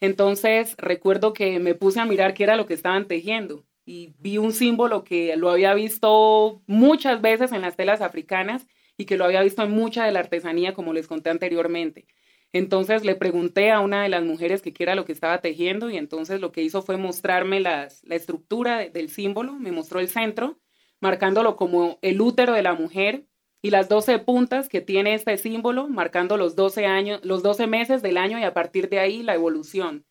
Entonces 0.00 0.74
recuerdo 0.78 1.32
que 1.32 1.60
me 1.60 1.74
puse 1.74 2.00
a 2.00 2.04
mirar 2.04 2.34
qué 2.34 2.44
era 2.44 2.56
lo 2.56 2.66
que 2.66 2.74
estaban 2.74 3.06
tejiendo 3.06 3.64
y 3.84 4.14
vi 4.18 4.38
un 4.38 4.52
símbolo 4.52 5.04
que 5.04 5.36
lo 5.36 5.50
había 5.50 5.74
visto 5.74 6.62
muchas 6.66 7.20
veces 7.20 7.52
en 7.52 7.62
las 7.62 7.76
telas 7.76 8.00
africanas 8.00 8.66
y 8.96 9.06
que 9.06 9.16
lo 9.16 9.24
había 9.24 9.42
visto 9.42 9.62
en 9.62 9.72
mucha 9.72 10.04
de 10.04 10.12
la 10.12 10.20
artesanía, 10.20 10.74
como 10.74 10.92
les 10.92 11.08
conté 11.08 11.30
anteriormente. 11.30 12.06
Entonces 12.52 13.04
le 13.04 13.14
pregunté 13.14 13.70
a 13.70 13.80
una 13.80 14.02
de 14.02 14.10
las 14.10 14.22
mujeres 14.24 14.60
que 14.60 14.72
qué 14.74 14.82
era 14.82 14.94
lo 14.94 15.04
que 15.04 15.12
estaba 15.12 15.40
tejiendo 15.40 15.90
y 15.90 15.96
entonces 15.96 16.40
lo 16.40 16.52
que 16.52 16.62
hizo 16.62 16.82
fue 16.82 16.98
mostrarme 16.98 17.60
las, 17.60 18.04
la 18.04 18.14
estructura 18.14 18.88
del 18.88 19.08
símbolo, 19.08 19.54
me 19.54 19.72
mostró 19.72 20.00
el 20.00 20.08
centro, 20.08 20.60
marcándolo 21.00 21.56
como 21.56 21.98
el 22.02 22.20
útero 22.20 22.52
de 22.52 22.62
la 22.62 22.74
mujer 22.74 23.26
y 23.62 23.70
las 23.70 23.88
12 23.88 24.18
puntas 24.18 24.68
que 24.68 24.80
tiene 24.80 25.14
este 25.14 25.36
símbolo, 25.38 25.88
marcando 25.88 26.36
los 26.36 26.54
12 26.54 26.84
años, 26.84 27.20
los 27.24 27.42
12 27.42 27.66
meses 27.68 28.02
del 28.02 28.18
año 28.18 28.38
y 28.38 28.42
a 28.42 28.52
partir 28.52 28.88
de 28.90 28.98
ahí 28.98 29.22
la 29.22 29.34
evolución. 29.34 30.04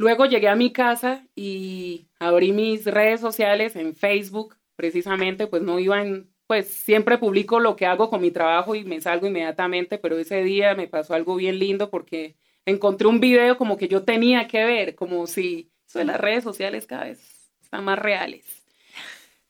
Luego 0.00 0.24
llegué 0.24 0.48
a 0.48 0.56
mi 0.56 0.72
casa 0.72 1.26
y 1.36 2.06
abrí 2.18 2.52
mis 2.52 2.86
redes 2.86 3.20
sociales 3.20 3.76
en 3.76 3.94
Facebook, 3.94 4.56
precisamente, 4.74 5.46
pues 5.46 5.60
no 5.60 5.78
iban, 5.78 6.30
pues 6.46 6.68
siempre 6.68 7.18
publico 7.18 7.60
lo 7.60 7.76
que 7.76 7.84
hago 7.84 8.08
con 8.08 8.22
mi 8.22 8.30
trabajo 8.30 8.74
y 8.74 8.82
me 8.82 9.02
salgo 9.02 9.26
inmediatamente, 9.26 9.98
pero 9.98 10.16
ese 10.16 10.42
día 10.42 10.74
me 10.74 10.88
pasó 10.88 11.12
algo 11.12 11.36
bien 11.36 11.58
lindo 11.58 11.90
porque 11.90 12.34
encontré 12.64 13.08
un 13.08 13.20
video 13.20 13.58
como 13.58 13.76
que 13.76 13.88
yo 13.88 14.02
tenía 14.02 14.48
que 14.48 14.64
ver, 14.64 14.94
como 14.94 15.26
si 15.26 15.70
eso 15.86 16.02
las 16.02 16.18
redes 16.18 16.44
sociales 16.44 16.86
cada 16.86 17.04
vez 17.04 17.52
están 17.62 17.84
más 17.84 17.98
reales. 17.98 18.46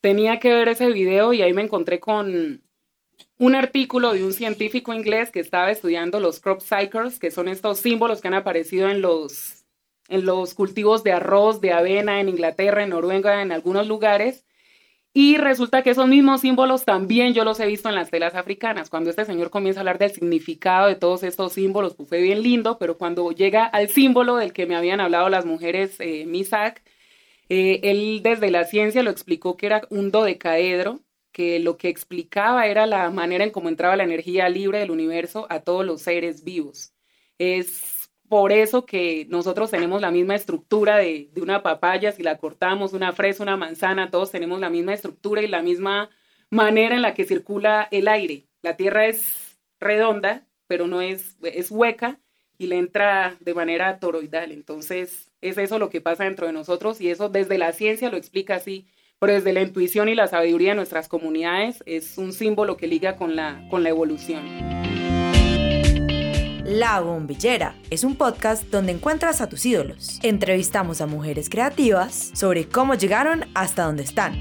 Tenía 0.00 0.40
que 0.40 0.52
ver 0.52 0.66
ese 0.66 0.90
video 0.90 1.32
y 1.32 1.42
ahí 1.42 1.52
me 1.52 1.62
encontré 1.62 2.00
con 2.00 2.60
un 3.38 3.54
artículo 3.54 4.14
de 4.14 4.24
un 4.24 4.32
científico 4.32 4.92
inglés 4.94 5.30
que 5.30 5.38
estaba 5.38 5.70
estudiando 5.70 6.18
los 6.18 6.40
crop 6.40 6.60
cycles, 6.60 7.20
que 7.20 7.30
son 7.30 7.46
estos 7.46 7.78
símbolos 7.78 8.20
que 8.20 8.26
han 8.26 8.34
aparecido 8.34 8.90
en 8.90 9.00
los, 9.00 9.59
en 10.10 10.26
los 10.26 10.54
cultivos 10.54 11.02
de 11.04 11.12
arroz, 11.12 11.60
de 11.60 11.72
avena 11.72 12.20
en 12.20 12.28
Inglaterra, 12.28 12.82
en 12.82 12.90
Noruega, 12.90 13.42
en 13.42 13.52
algunos 13.52 13.86
lugares. 13.86 14.44
Y 15.12 15.38
resulta 15.38 15.82
que 15.82 15.90
esos 15.90 16.06
mismos 16.06 16.42
símbolos 16.42 16.84
también 16.84 17.34
yo 17.34 17.44
los 17.44 17.58
he 17.58 17.66
visto 17.66 17.88
en 17.88 17.96
las 17.96 18.10
telas 18.10 18.34
africanas. 18.36 18.90
Cuando 18.90 19.10
este 19.10 19.24
señor 19.24 19.50
comienza 19.50 19.80
a 19.80 19.82
hablar 19.82 19.98
del 19.98 20.12
significado 20.12 20.86
de 20.86 20.94
todos 20.94 21.24
estos 21.24 21.54
símbolos, 21.54 21.96
pues 21.96 22.08
fue 22.08 22.20
bien 22.20 22.42
lindo, 22.42 22.78
pero 22.78 22.96
cuando 22.96 23.32
llega 23.32 23.64
al 23.64 23.88
símbolo 23.88 24.36
del 24.36 24.52
que 24.52 24.66
me 24.66 24.76
habían 24.76 25.00
hablado 25.00 25.28
las 25.28 25.46
mujeres 25.46 25.96
eh, 25.98 26.26
Misak, 26.26 26.82
eh, 27.48 27.80
él 27.82 28.20
desde 28.22 28.50
la 28.50 28.64
ciencia 28.64 29.02
lo 29.02 29.10
explicó 29.10 29.56
que 29.56 29.66
era 29.66 29.82
un 29.90 30.12
dodecaedro, 30.12 31.00
que 31.32 31.58
lo 31.58 31.76
que 31.76 31.88
explicaba 31.88 32.66
era 32.66 32.86
la 32.86 33.10
manera 33.10 33.44
en 33.44 33.50
cómo 33.50 33.68
entraba 33.68 33.96
la 33.96 34.04
energía 34.04 34.48
libre 34.48 34.78
del 34.78 34.90
universo 34.92 35.46
a 35.50 35.60
todos 35.60 35.84
los 35.84 36.02
seres 36.02 36.44
vivos. 36.44 36.92
Es 37.38 37.99
por 38.30 38.52
eso 38.52 38.86
que 38.86 39.26
nosotros 39.28 39.72
tenemos 39.72 40.00
la 40.00 40.12
misma 40.12 40.36
estructura 40.36 40.98
de, 40.98 41.32
una 41.42 41.64
papaya, 41.64 42.12
si 42.12 42.22
la 42.22 42.38
cortamos, 42.38 42.92
una 42.92 43.10
fresa, 43.12 43.42
una 43.42 43.56
manzana, 43.56 44.12
todos 44.12 44.30
tenemos 44.30 44.60
la 44.60 44.70
misma 44.70 44.94
estructura 44.94 45.42
y 45.42 45.48
la 45.48 45.62
misma 45.62 46.10
manera 46.48 46.94
en 46.94 47.02
la 47.02 47.12
que 47.12 47.24
circula 47.24 47.88
el 47.90 48.06
aire. 48.06 48.46
La 48.62 48.76
Tierra 48.76 49.06
es 49.06 49.58
redonda, 49.80 50.46
pero 50.68 50.86
no 50.86 51.00
es, 51.00 51.38
es 51.42 51.72
hueca 51.72 52.20
y 52.56 52.68
le 52.68 52.78
entra 52.78 53.36
de 53.40 53.52
manera 53.52 53.98
toroidal. 53.98 54.52
Entonces, 54.52 55.32
es 55.40 55.58
eso 55.58 55.80
lo 55.80 55.90
que 55.90 56.00
pasa 56.00 56.22
dentro 56.22 56.46
de 56.46 56.52
nosotros 56.52 57.00
y 57.00 57.10
eso 57.10 57.30
desde 57.30 57.58
la 57.58 57.72
ciencia 57.72 58.10
lo 58.10 58.16
explica 58.16 58.54
así 58.54 58.86
pero 59.18 59.34
desde 59.34 59.52
la 59.52 59.60
intuición 59.60 60.08
y 60.08 60.14
la 60.14 60.28
sabiduría 60.28 60.70
de 60.70 60.76
nuestras 60.76 61.06
comunidades 61.06 61.82
es 61.84 62.16
un 62.16 62.32
símbolo 62.32 62.78
que 62.78 62.86
liga 62.86 63.16
con 63.16 63.36
la, 63.36 63.66
con 63.68 63.82
la 63.82 63.90
evolución. 63.90 64.89
La 66.64 67.00
Bombillera 67.00 67.74
es 67.88 68.04
un 68.04 68.16
podcast 68.16 68.64
donde 68.64 68.92
encuentras 68.92 69.40
a 69.40 69.48
tus 69.48 69.64
ídolos. 69.64 70.18
Entrevistamos 70.22 71.00
a 71.00 71.06
mujeres 71.06 71.48
creativas 71.48 72.32
sobre 72.34 72.68
cómo 72.68 72.94
llegaron 72.94 73.46
hasta 73.54 73.84
donde 73.84 74.02
están. 74.02 74.34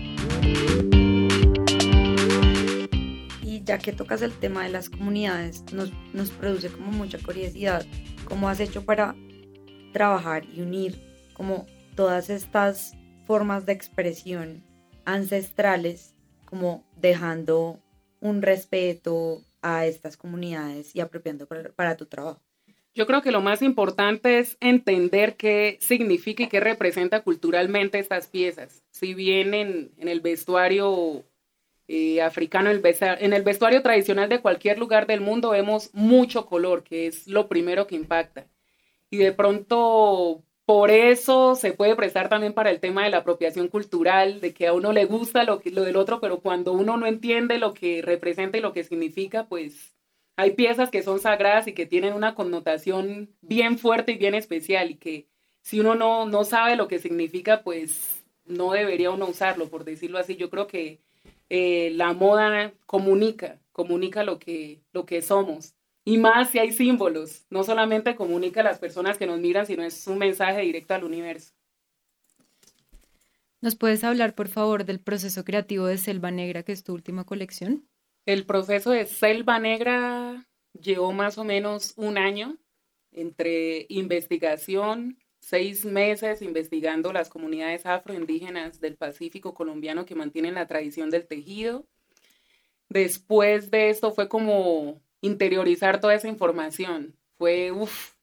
Y 3.42 3.64
ya 3.64 3.78
que 3.78 3.94
tocas 3.94 4.22
el 4.22 4.34
tema 4.34 4.64
de 4.64 4.70
las 4.70 4.90
comunidades, 4.90 5.64
nos, 5.72 5.92
nos 6.14 6.30
produce 6.32 6.70
como 6.70 6.92
mucha 6.92 7.18
curiosidad 7.20 7.86
cómo 8.26 8.50
has 8.50 8.60
hecho 8.60 8.84
para 8.84 9.16
trabajar 9.94 10.44
y 10.46 10.62
unir 10.62 11.02
como 11.34 11.66
todas 11.96 12.30
estas 12.30 12.96
formas 13.26 13.66
de 13.66 13.74
expresión 13.74 14.64
ancestrales, 15.06 16.16
como 16.46 16.84
dejando 16.98 17.80
un 18.20 18.42
respeto 18.42 19.42
a 19.62 19.86
estas 19.86 20.18
comunidades 20.18 20.96
y 20.96 21.00
apropiando 21.00 21.48
para, 21.48 21.98
tu 21.98 22.06
trabajo? 22.06 22.42
Yo 22.94 23.06
creo 23.06 23.22
que 23.22 23.32
lo 23.32 23.42
más 23.42 23.62
importante 23.62 24.40
es 24.40 24.58
entender 24.60 25.36
qué 25.36 25.78
significa 25.80 26.44
y 26.44 26.48
qué 26.48 26.60
representa 26.60 27.22
culturalmente 27.22 28.00
estas 28.00 28.28
piezas. 28.28 28.84
Si 28.92 29.14
bien 29.14 29.54
en, 29.54 29.92
el 29.98 30.22
vestuario 30.22 31.24
eh, 31.88 32.22
africano, 32.22 32.72
en 32.72 33.34
el 33.34 33.44
vestuario 33.44 33.82
tradicional 33.82 34.28
de 34.28 34.42
cualquier 34.42 34.80
lugar 34.80 35.08
del 35.08 35.22
mundo 35.22 35.52
vemos 35.52 35.92
mucho 35.94 36.46
color, 36.46 36.84
que 36.84 37.08
es 37.08 37.28
lo 37.28 37.48
primero 37.48 37.88
que 37.88 37.96
impacta. 37.96 38.48
Y 39.12 39.18
de 39.18 39.32
pronto 39.32 40.44
por 40.70 40.92
eso 40.92 41.56
se 41.56 41.74
puede 41.74 41.96
prestar 41.96 42.30
también 42.30 42.54
para 42.54 42.70
el 42.70 42.80
tema 42.80 43.04
de 43.04 43.10
la 43.10 43.18
apropiación 43.18 43.70
cultural, 43.70 44.40
de 44.40 44.54
que 44.54 44.68
a 44.68 44.74
uno 44.74 44.94
le 44.94 45.06
gusta 45.06 45.44
lo, 45.44 45.60
lo 45.66 45.82
del 45.82 45.96
otro, 45.96 46.20
pero 46.20 46.42
cuando 46.42 46.74
uno 46.74 46.96
no 46.96 47.08
entiende 47.08 47.58
lo 47.58 47.74
que 47.74 48.04
representa 48.04 48.56
y 48.56 48.62
lo 48.62 48.72
que 48.72 48.84
significa, 48.84 49.48
pues 49.48 49.96
hay 50.36 50.52
piezas 50.52 50.92
que 50.92 51.02
son 51.02 51.20
sagradas 51.20 51.68
y 51.68 51.74
que 51.74 51.88
tienen 51.88 52.14
una 52.14 52.36
connotación 52.36 53.32
bien 53.42 53.80
fuerte 53.80 54.12
y 54.12 54.18
bien 54.18 54.36
especial 54.36 54.92
y 54.92 54.98
que 54.98 55.26
si 55.64 55.80
uno 55.80 55.96
no, 55.96 56.28
no 56.28 56.44
sabe 56.44 56.76
lo 56.76 56.88
que 56.88 57.00
significa, 57.00 57.64
pues 57.64 58.24
no 58.46 58.72
debería 58.74 59.10
uno 59.10 59.26
usarlo, 59.28 59.70
por 59.70 59.86
decirlo 59.86 60.20
así. 60.20 60.36
Yo 60.36 60.52
creo 60.52 60.68
que 60.68 61.00
eh, 61.50 61.94
la 61.96 62.14
moda 62.14 62.74
comunica, 62.86 63.60
comunica 63.72 64.22
lo 64.24 64.38
que, 64.38 64.82
lo 64.94 65.08
que 65.08 65.24
somos. 65.24 65.74
Y 66.10 66.18
más 66.18 66.50
si 66.50 66.58
hay 66.58 66.72
símbolos, 66.72 67.46
no 67.52 67.64
solamente 67.64 68.16
comunica 68.16 68.62
a 68.62 68.64
las 68.64 68.80
personas 68.80 69.20
que 69.20 69.28
nos 69.28 69.40
miran, 69.40 69.68
sino 69.68 69.84
es 69.84 70.08
un 70.08 70.18
mensaje 70.18 70.62
directo 70.62 70.96
al 70.96 71.04
universo. 71.04 71.54
¿Nos 73.62 73.76
puedes 73.76 74.04
hablar, 74.04 74.34
por 74.34 74.48
favor, 74.48 74.86
del 74.86 75.00
proceso 75.00 75.46
creativo 75.46 75.86
de 75.86 76.00
Selva 76.00 76.32
Negra, 76.32 76.64
que 76.64 76.72
es 76.72 76.84
tu 76.84 76.96
última 76.96 77.26
colección? 77.26 77.88
El 78.26 78.48
proceso 78.48 78.90
de 78.90 79.06
Selva 79.06 79.60
Negra 79.60 80.48
llevó 80.74 81.12
más 81.12 81.38
o 81.38 81.44
menos 81.44 81.94
un 81.96 82.18
año 82.18 82.58
entre 83.12 83.86
investigación, 83.90 85.20
seis 85.40 85.86
meses 85.86 86.42
investigando 86.42 87.14
las 87.14 87.30
comunidades 87.30 87.86
afroindígenas 87.86 88.82
del 88.82 88.96
Pacífico 88.96 89.54
colombiano 89.54 90.08
que 90.08 90.16
mantienen 90.16 90.56
la 90.56 90.66
tradición 90.66 91.12
del 91.12 91.28
tejido. 91.28 91.86
Después 92.90 93.70
de 93.70 93.92
esto 93.92 94.12
fue 94.12 94.28
como 94.28 95.04
interiorizar 95.22 96.00
toda 96.00 96.16
esa 96.16 96.28
información. 96.28 97.16
Fue, 97.38 97.72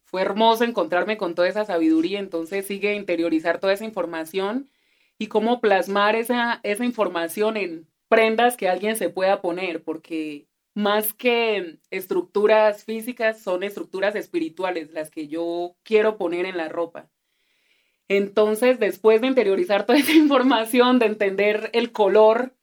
fue 0.04 0.22
hermoso 0.22 0.64
encontrarme 0.64 1.16
con 1.16 1.35
toda 1.35 1.48
esa 1.48 1.64
sabiduría, 1.64 2.18
entonces 2.18 2.66
sigue 2.66 2.94
interiorizar 2.94 3.59
toda 3.61 3.72
esa 3.72 3.85
información 3.85 4.70
y 5.18 5.28
cómo 5.28 5.61
plasmar 5.61 6.16
esa, 6.16 6.61
esa 6.62 6.85
información 6.85 7.56
en 7.56 7.87
prendas 8.09 8.56
que 8.56 8.68
alguien 8.68 8.96
se 8.96 9.09
pueda 9.09 9.40
poner, 9.40 9.82
porque 9.82 10.46
más 10.74 11.14
que 11.14 11.78
estructuras 11.90 12.85
físicas, 12.85 13.40
son 13.40 13.62
estructuras 13.62 14.14
espirituales 14.14 14.90
las 14.92 15.11
que 15.11 15.26
yo 15.26 15.74
quiero 15.82 16.18
poner 16.18 16.44
en 16.44 16.59
la 16.59 16.68
ropa. 16.68 17.09
Entonces, 18.09 18.78
después 18.78 19.20
de 19.20 19.28
interiorizar 19.28 19.87
toda 19.87 19.98
esa 19.98 20.12
información, 20.14 20.98
de 20.98 21.06
entender 21.06 21.70
el 21.72 21.92
color, 21.92 22.54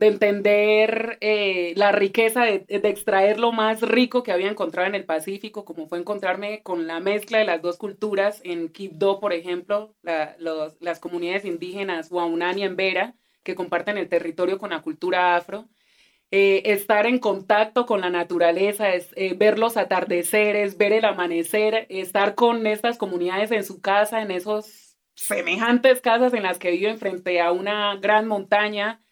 de 0.00 0.06
entender 0.06 1.18
eh, 1.20 1.74
la 1.76 1.92
riqueza, 1.92 2.44
de, 2.44 2.64
extraer 2.68 3.38
lo 3.38 3.52
más 3.52 3.82
rico 3.82 4.22
que 4.22 4.32
había 4.32 4.50
encontrado 4.50 4.88
en 4.88 4.94
el 4.94 5.04
Pacífico, 5.04 5.66
como 5.66 5.88
fue 5.88 5.98
encontrarme 5.98 6.62
con 6.62 6.86
la 6.86 7.00
mezcla 7.00 7.38
de 7.38 7.44
las 7.44 7.60
dos 7.60 7.76
culturas 7.76 8.40
en 8.42 8.70
Quibdó, 8.70 9.20
por 9.20 9.34
ejemplo, 9.34 9.94
las 10.02 11.00
comunidades 11.00 11.44
indígenas 11.44 12.10
Waunani 12.10 12.64
y 12.64 12.68
Vera, 12.68 13.14
que 13.42 13.54
comparten 13.54 13.98
el 13.98 14.08
territorio 14.08 14.56
con 14.56 14.70
la 14.70 14.80
cultura 14.80 15.36
afro. 15.36 15.68
Eh, 16.30 16.62
estar 16.72 17.04
en 17.04 17.18
contacto 17.18 17.84
con 17.84 18.00
la 18.00 18.08
naturaleza, 18.08 18.94
es, 18.94 19.12
eh, 19.16 19.34
ver 19.34 19.58
los 19.58 19.76
atardeceres, 19.76 20.78
ver 20.78 20.94
el 20.94 21.04
amanecer, 21.04 21.86
estar 21.90 22.34
con 22.34 22.66
estas 22.66 22.96
comunidades 22.96 23.50
en 23.50 23.64
su 23.64 23.82
casa, 23.82 24.22
en 24.22 24.30
esos 24.30 24.96
semejantes 25.14 26.00
casas 26.00 26.32
en 26.32 26.44
las 26.44 26.58
que 26.58 26.70
viven 26.70 26.98
frente 26.98 27.42
a 27.42 27.52
una 27.52 27.96
gran 27.96 28.26
montaña, 28.26 29.02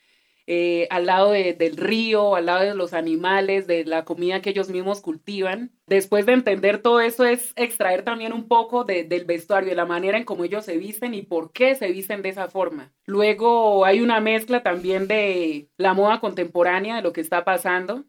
eh, 0.51 0.87
al 0.89 1.05
lado 1.05 1.33
del 1.33 1.77
río, 1.77 2.35
al 2.35 2.47
lado 2.47 2.65
de 2.65 2.75
los 2.75 2.95
animales, 2.95 3.67
de 3.67 3.85
la 3.85 4.07
comida 4.07 4.41
que 4.41 4.49
ellos 4.49 4.71
mismos 4.71 5.03
cultivan. 5.03 5.73
Después 5.87 6.25
de 6.25 6.33
entender 6.33 6.81
todo 6.81 7.03
eso 7.03 7.27
es 7.27 7.53
extraer 7.55 8.03
también 8.03 8.33
un 8.33 8.49
poco 8.49 8.85
del 8.85 9.27
vestuario, 9.27 9.69
de 9.69 9.77
la 9.77 9.85
manera 9.85 10.17
en 10.17 10.25
cómo 10.25 10.45
ellos 10.45 10.65
se 10.65 10.79
visten 10.79 11.13
y 11.13 11.21
por 11.21 11.53
qué 11.53 11.75
se 11.75 11.93
visten 11.93 12.23
de 12.23 12.31
esa 12.31 12.49
forma. 12.49 12.95
Luego 13.05 13.85
hay 13.85 14.01
una 14.01 14.21
mezcla 14.21 14.63
también 14.63 15.07
de 15.07 15.69
la 15.77 15.93
moda 15.93 16.19
contemporánea, 16.19 16.97
de 16.97 17.03
lo 17.03 17.13
que 17.13 17.21
está 17.21 17.45
pasando. 17.45 18.07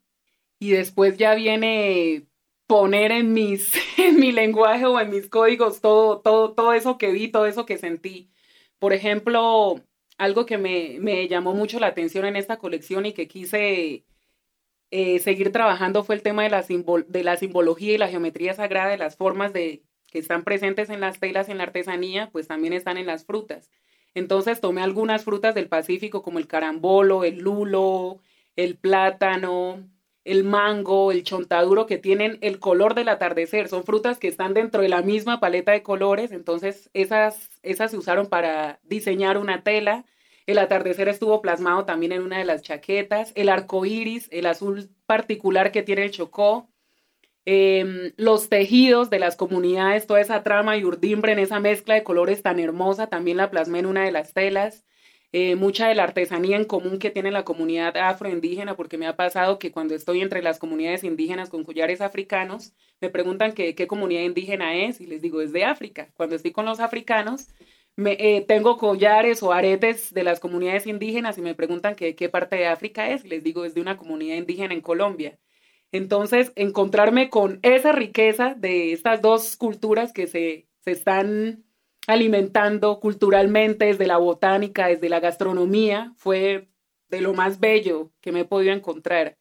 Y 0.59 0.69
después 0.69 1.17
ya 1.17 1.35
viene 1.35 2.25
poner 2.67 3.11
en, 3.11 3.33
mis, 3.33 3.73
en 3.97 4.17
mi 4.17 4.31
lenguaje 4.31 4.85
o 4.85 4.97
en 5.01 5.09
mis 5.09 5.27
códigos 5.27 5.81
todo, 5.81 6.21
todo, 6.21 6.53
todo 6.53 6.71
eso 6.71 6.97
que 6.97 7.11
vi, 7.11 7.27
todo 7.27 7.47
eso 7.47 7.65
que 7.65 7.77
sentí. 7.77 8.31
Por 8.79 8.93
ejemplo, 8.93 9.83
algo 10.19 10.45
que 10.45 10.57
me, 10.57 11.27
llamó 11.27 11.53
mucho 11.53 11.79
la 11.79 11.87
atención 11.87 12.25
en 12.25 12.35
esta 12.35 12.57
colección 12.57 13.05
y 13.05 13.13
que 13.13 13.27
quise 13.27 14.05
eh, 14.91 15.19
seguir 15.19 15.51
trabajando 15.51 16.03
fue 16.03 16.15
el 16.15 16.21
tema 16.21 16.43
de 16.43 16.49
la, 16.49 16.63
de 17.07 17.23
la 17.23 17.37
simbología 17.37 17.93
y 17.93 17.97
la 17.97 18.09
geometría 18.09 18.53
sagrada 18.53 18.91
de 18.91 18.97
las 18.97 19.15
formas 19.15 19.53
de, 19.53 19.81
que 20.07 20.19
están 20.19 20.43
presentes 20.43 20.89
en 20.89 20.99
las 20.99 21.19
telas, 21.19 21.47
en 21.47 21.57
la 21.57 21.63
artesanía, 21.63 22.29
pues 22.31 22.47
también 22.47 22.73
están 22.73 22.97
en 22.97 23.05
las 23.07 23.25
frutas. 23.25 23.71
Entonces 24.13 24.59
tomé 24.59 24.81
algunas 24.81 25.23
frutas 25.23 25.55
del 25.55 25.69
Pacífico 25.69 26.21
como 26.21 26.37
el 26.37 26.47
carambolo, 26.47 27.23
el 27.23 27.39
lulo, 27.39 28.19
el 28.57 28.77
plátano, 28.77 29.89
el 30.29 30.43
mango, 30.43 31.11
el 31.11 31.23
chontaduro, 31.23 31.85
que 31.85 31.97
tienen 31.97 32.37
el 32.41 32.59
color 32.59 32.95
del 32.95 33.09
atardecer. 33.09 33.67
Son 33.67 33.83
frutas 33.83 34.19
que 34.19 34.27
están 34.27 34.53
dentro 34.53 34.81
de 34.81 34.89
la 34.89 35.01
misma 35.01 35.39
paleta 35.39 35.71
de 35.71 35.83
colores, 35.83 36.31
entonces 36.31 36.89
esas 36.93 37.49
esas 37.63 37.91
se 37.91 37.97
usaron 37.97 38.27
para 38.27 38.79
diseñar 38.83 39.37
una 39.37 39.63
tela. 39.63 40.05
El 40.45 40.57
atardecer 40.57 41.09
estuvo 41.09 41.41
plasmado 41.41 41.85
también 41.85 42.11
en 42.11 42.23
una 42.23 42.39
de 42.39 42.45
las 42.45 42.61
chaquetas. 42.61 43.31
El 43.35 43.49
arco 43.49 43.85
iris, 43.85 44.27
el 44.31 44.45
azul 44.45 44.89
particular 45.05 45.71
que 45.71 45.83
tiene 45.83 46.05
el 46.05 46.11
chocó. 46.11 46.69
Em, 47.45 48.13
los 48.17 48.49
tejidos 48.49 49.09
de 49.09 49.19
las 49.19 49.35
comunidades, 49.35 50.07
toda 50.07 50.21
esa 50.21 50.43
trama 50.43 50.77
y 50.77 50.83
urdimbre 50.83 51.31
en 51.31 51.39
esa 51.39 51.59
mezcla 51.59 51.95
de 51.95 52.03
colores 52.03 52.43
tan 52.43 52.59
hermosa, 52.59 53.07
también 53.07 53.37
la 53.37 53.49
plasmé 53.49 53.79
en 53.79 53.85
una 53.87 54.03
de 54.03 54.11
las 54.11 54.33
telas. 54.33 54.85
Eh, 55.31 55.55
mucha 55.55 55.87
de 55.87 55.95
la 55.95 56.03
artesanía 56.03 56.57
en 56.57 56.65
común 56.65 56.99
que 56.99 57.11
tiene 57.11 57.31
la 57.31 57.43
comunidad 57.43 57.95
afroindígena, 57.97 58.75
porque 58.75 58.97
me 58.97 59.07
ha 59.07 59.15
pasado 59.15 59.59
que 59.59 59.71
cuando 59.71 59.95
estoy 59.95 60.21
entre 60.21 60.41
las 60.41 60.59
comunidades 60.59 61.03
indígenas 61.03 61.49
con 61.49 61.63
collares 61.63 62.01
africanos, 62.01 62.73
me 63.01 63.09
preguntan 63.09 63.53
qué 63.53 63.87
comunidad 63.87 64.23
indígena 64.23 64.75
es 64.75 65.01
y 65.01 65.05
les 65.07 65.21
digo, 65.21 65.41
es 65.41 65.53
de 65.53 65.65
África. 65.65 66.09
Cuando 66.15 66.35
estoy 66.35 66.51
con 66.51 66.65
los 66.65 66.79
africanos, 66.79 67.47
me, 67.95 68.13
eh, 68.19 68.41
tengo 68.47 68.77
collares 68.77 69.43
o 69.43 69.51
aretes 69.51 70.13
de 70.13 70.23
las 70.23 70.39
comunidades 70.39 70.87
indígenas 70.87 71.37
y 71.37 71.41
me 71.41 71.55
preguntan 71.55 71.95
qué 71.95 72.29
parte 72.29 72.55
de 72.55 72.67
África 72.67 73.09
es 73.09 73.25
y 73.25 73.29
les 73.29 73.43
digo, 73.43 73.65
es 73.65 73.73
de 73.75 73.81
una 73.81 73.97
comunidad 73.97 74.37
indígena 74.37 74.73
en 74.73 74.81
Colombia. 74.81 75.37
Entonces, 75.91 76.51
encontrarme 76.55 77.29
con 77.29 77.59
esa 77.63 77.91
riqueza 77.91 78.53
de 78.55 78.93
estas 78.93 79.21
dos 79.21 79.57
culturas 79.57 80.13
que 80.13 80.27
se, 80.27 80.67
se 80.81 80.91
están 80.91 81.63
alimentando 82.09 82.99
culturalmente, 82.99 83.85
desde 83.85 84.07
la 84.07 84.17
botánica, 84.17 84.87
desde 84.87 85.09
la 85.09 85.19
gastronomía, 85.19 86.11
fue 86.17 86.67
de 87.07 87.21
lo 87.21 87.35
más 87.35 87.59
bello 87.59 88.11
que 88.19 88.31
me 88.31 88.39
he 88.39 88.45
podido 88.45 88.73
encontrar. 88.73 89.37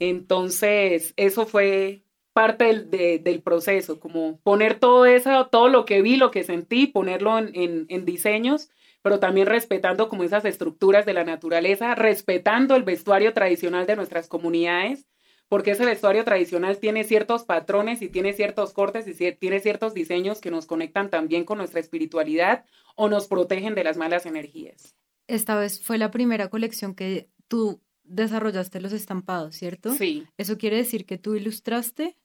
Entonces, 0.00 1.14
eso 1.16 1.46
fue 1.46 2.02
parte 2.32 2.82
del, 2.82 3.42
proceso, 3.42 4.00
como 4.00 4.40
poner 4.40 4.80
todo 4.80 5.06
eso, 5.06 5.46
todo 5.46 5.68
lo 5.68 5.84
que 5.84 6.02
vi, 6.02 6.16
lo 6.16 6.32
que 6.32 6.42
sentí, 6.42 6.88
ponerlo 6.88 7.38
en, 7.38 7.86
en 7.88 8.04
diseños, 8.04 8.70
pero 9.00 9.20
también 9.20 9.46
respetando 9.46 10.08
como 10.08 10.24
esas 10.24 10.44
estructuras 10.44 11.06
de 11.06 11.12
la 11.12 11.22
naturaleza, 11.22 11.94
respetando 11.94 12.74
el 12.74 12.82
vestuario 12.82 13.32
tradicional 13.34 13.86
de 13.86 13.94
nuestras 13.94 14.26
comunidades, 14.26 15.06
porque 15.54 15.70
ese 15.70 15.84
vestuario 15.84 16.24
tradicional 16.24 16.78
tiene 16.78 17.04
ciertos 17.04 17.44
patrones 17.44 18.02
y 18.02 18.08
tiene 18.08 18.32
ciertos 18.32 18.72
cortes 18.72 19.06
y 19.06 19.32
tiene 19.34 19.60
ciertos 19.60 19.94
diseños 19.94 20.40
que 20.40 20.50
nos 20.50 20.66
conectan 20.66 21.10
también 21.10 21.44
con 21.44 21.58
nuestra 21.58 21.78
espiritualidad 21.78 22.64
o 22.96 23.08
nos 23.08 23.28
protegen 23.28 23.76
de 23.76 23.84
las 23.84 23.96
malas 23.96 24.26
energías. 24.26 24.96
Esta 25.28 25.56
vez 25.56 25.80
fue 25.80 25.96
la 25.96 26.10
primera 26.10 26.48
colección 26.48 26.96
que 26.96 27.28
tú 27.46 27.80
desarrollaste 28.02 28.80
los 28.80 28.92
estampados, 28.92 29.54
¿cierto? 29.54 29.92
Sí. 29.92 30.26
¿Eso 30.38 30.58
quiere 30.58 30.78
decir 30.78 31.06
que 31.06 31.18
tú 31.18 31.36
ilustraste? 31.36 32.16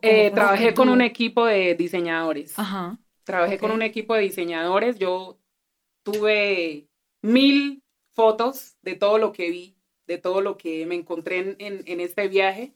Eh, 0.00 0.30
trabajé 0.30 0.72
con 0.72 0.88
un 0.88 1.00
equipo 1.00 1.46
de 1.46 1.74
diseñadores. 1.74 2.56
Ajá. 2.56 2.96
Trabajé 3.24 3.58
con 3.58 3.72
un 3.72 3.82
equipo 3.82 4.14
de 4.14 4.20
diseñadores. 4.20 5.00
Yo 5.00 5.40
tuve 6.04 6.86
mil 7.22 7.82
fotos 8.14 8.76
de 8.82 8.94
todo 8.94 9.18
lo 9.18 9.32
que 9.32 9.50
vi 9.50 9.75
de 10.06 10.18
todo 10.18 10.40
lo 10.40 10.56
que 10.56 10.86
me 10.86 10.94
encontré 10.94 11.56
en, 11.58 12.00
este 12.00 12.28
viaje. 12.28 12.72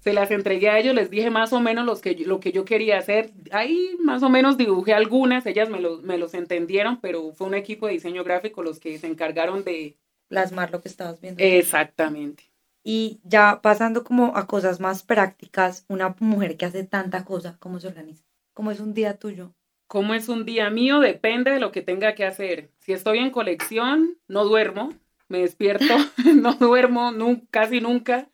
Se 0.00 0.12
las 0.12 0.30
entregué 0.30 0.70
a 0.70 0.78
ellos, 0.78 0.94
les 0.94 1.10
dije 1.10 1.30
más 1.30 1.52
o 1.52 1.60
menos 1.60 1.84
los 1.84 2.00
que, 2.00 2.14
lo 2.14 2.40
que 2.40 2.52
yo 2.52 2.64
quería 2.64 2.98
hacer. 2.98 3.32
Ahí 3.50 3.96
más 4.00 4.22
o 4.22 4.30
menos 4.30 4.56
dibujé 4.56 4.94
algunas, 4.94 5.44
ellas 5.44 5.68
me, 5.68 5.78
me 6.02 6.16
los 6.16 6.32
entendieron, 6.32 7.00
pero 7.00 7.32
fue 7.32 7.46
un 7.46 7.54
equipo 7.54 7.86
de 7.86 7.94
diseño 7.94 8.24
gráfico 8.24 8.62
los 8.62 8.80
que 8.80 8.98
se 8.98 9.06
encargaron 9.06 9.64
de... 9.64 9.96
Plasmar 10.28 10.70
lo 10.70 10.80
que 10.80 10.88
estabas 10.88 11.20
viendo. 11.20 11.42
Exactamente. 11.42 12.44
Y 12.82 13.20
ya 13.24 13.60
pasando 13.60 14.04
como 14.04 14.36
a 14.36 14.46
cosas 14.46 14.80
más 14.80 15.02
prácticas, 15.02 15.84
una 15.88 16.14
mujer 16.20 16.56
que 16.56 16.66
hace 16.66 16.84
tanta 16.84 17.24
cosa, 17.24 17.56
¿cómo 17.58 17.78
se 17.80 17.88
organiza? 17.88 18.24
¿Cómo 18.54 18.70
es 18.70 18.80
un 18.80 18.94
día 18.94 19.18
tuyo? 19.18 19.52
¿Cómo 19.86 20.14
es 20.14 20.28
un 20.28 20.44
día 20.44 20.70
mío? 20.70 21.00
Depende 21.00 21.50
de 21.50 21.60
lo 21.60 21.72
que 21.72 21.82
tenga 21.82 22.14
que 22.14 22.24
hacer. 22.24 22.70
Si 22.78 22.92
estoy 22.92 23.18
en 23.18 23.30
colección, 23.30 24.16
no 24.28 24.44
duermo 24.44 24.90
me 25.30 25.38
despierto, 25.38 25.84
no 26.34 26.54
duermo 26.54 27.12
casi 27.50 27.80
nunca. 27.80 28.28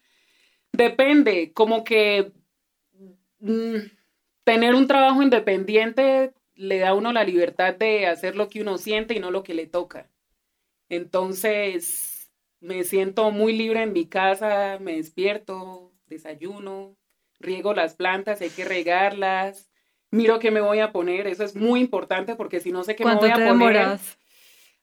Depende, 0.72 1.52
como 1.52 1.84
que 1.84 2.32
mm, 3.38 3.76
tener 4.44 4.74
un 4.74 4.86
trabajo 4.88 5.22
independiente 5.22 6.32
le 6.54 6.78
da 6.78 6.88
a 6.88 6.94
uno 6.94 7.12
la 7.12 7.22
libertad 7.22 7.74
de 7.74 8.06
hacer 8.06 8.34
lo 8.34 8.48
que 8.48 8.62
uno 8.62 8.78
siente 8.78 9.14
y 9.14 9.20
no 9.20 9.30
lo 9.30 9.42
que 9.42 9.54
le 9.54 9.66
toca. 9.66 10.10
Entonces, 10.88 12.30
me 12.60 12.82
siento 12.84 13.30
muy 13.30 13.52
libre 13.52 13.82
en 13.82 13.92
mi 13.92 14.06
casa, 14.06 14.78
me 14.80 14.96
despierto, 14.96 15.92
desayuno, 16.06 16.96
riego 17.38 17.74
las 17.74 17.94
plantas, 17.94 18.40
hay 18.40 18.48
que 18.48 18.64
regarlas, 18.64 19.68
miro 20.10 20.38
qué 20.38 20.50
me 20.50 20.62
voy 20.62 20.78
a 20.78 20.92
poner, 20.92 21.26
eso 21.26 21.44
es 21.44 21.54
muy 21.54 21.80
importante 21.80 22.36
porque 22.36 22.60
si 22.60 22.72
no 22.72 22.84
sé 22.84 22.96
qué 22.96 23.04
me 23.04 23.16
voy 23.16 23.30
a 23.30 23.34
poner. 23.34 23.98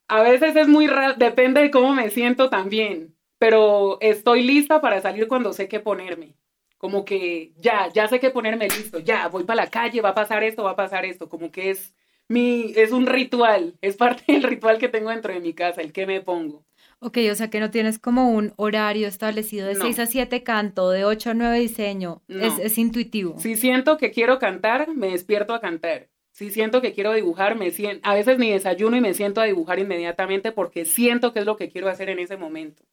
A 0.07 0.21
veces 0.21 0.55
es 0.55 0.67
muy 0.67 0.87
raro, 0.87 1.15
depende 1.15 1.61
de 1.61 1.71
cómo 1.71 1.93
me 1.93 2.09
siento 2.09 2.49
también, 2.49 3.15
pero 3.37 3.97
estoy 4.01 4.43
lista 4.43 4.81
para 4.81 5.01
salir 5.01 5.27
cuando 5.27 5.53
sé 5.53 5.67
qué 5.67 5.79
ponerme. 5.79 6.35
Como 6.77 7.05
que 7.05 7.53
ya, 7.57 7.89
ya 7.93 8.07
sé 8.07 8.19
qué 8.19 8.29
ponerme 8.29 8.67
listo, 8.67 8.99
ya, 8.99 9.27
voy 9.29 9.43
para 9.45 9.63
la 9.63 9.69
calle, 9.69 10.01
va 10.01 10.09
a 10.09 10.15
pasar 10.15 10.43
esto, 10.43 10.63
va 10.63 10.71
a 10.71 10.75
pasar 10.75 11.05
esto, 11.05 11.29
como 11.29 11.51
que 11.51 11.69
es 11.69 11.95
mi, 12.27 12.73
es 12.75 12.91
un 12.91 13.05
ritual, 13.05 13.77
es 13.81 13.95
parte 13.95 14.31
del 14.31 14.43
ritual 14.43 14.77
que 14.77 14.89
tengo 14.89 15.09
dentro 15.09 15.33
de 15.33 15.39
mi 15.39 15.53
casa, 15.53 15.81
el 15.81 15.93
que 15.93 16.05
me 16.05 16.21
pongo. 16.21 16.65
Ok, 16.99 17.17
o 17.31 17.35
sea 17.35 17.49
que 17.49 17.59
no 17.59 17.69
tienes 17.69 17.99
como 17.99 18.31
un 18.31 18.53
horario 18.55 19.07
establecido 19.07 19.67
de 19.67 19.75
6 19.75 19.99
a 19.99 20.05
7 20.05 20.43
canto, 20.43 20.89
de 20.89 21.03
8 21.03 21.31
a 21.31 21.33
9 21.33 21.59
diseño, 21.59 22.21
es, 22.29 22.57
es, 22.59 22.77
intuitivo. 22.77 23.37
Si 23.39 23.55
siento 23.55 23.97
que 23.97 24.11
quiero 24.11 24.39
cantar, 24.39 24.87
me 24.95 25.09
despierto 25.09 25.53
a 25.53 25.59
cantar. 25.59 26.07
Si 26.43 26.51
siento 26.51 26.82
que 26.82 26.91
quiero 26.91 27.13
dibujar, 27.13 27.56
me 27.56 27.71
siento, 27.71 28.06
a 28.06 28.13
veces 28.13 28.38
ni 28.38 28.51
desayuno 28.51 28.97
y 28.97 29.01
me 29.01 29.13
siento 29.13 29.39
a 29.39 29.45
dibujar 29.45 29.79
inmediatamente 29.79 30.51
porque 30.51 30.84
siento 30.84 31.32
que 31.32 31.39
es 31.39 31.45
lo 31.45 31.56
que 31.56 31.69
quiero 31.69 31.88
hacer 31.88 32.10
en 32.10 32.19
ese 32.19 32.36
momento. 32.36 32.84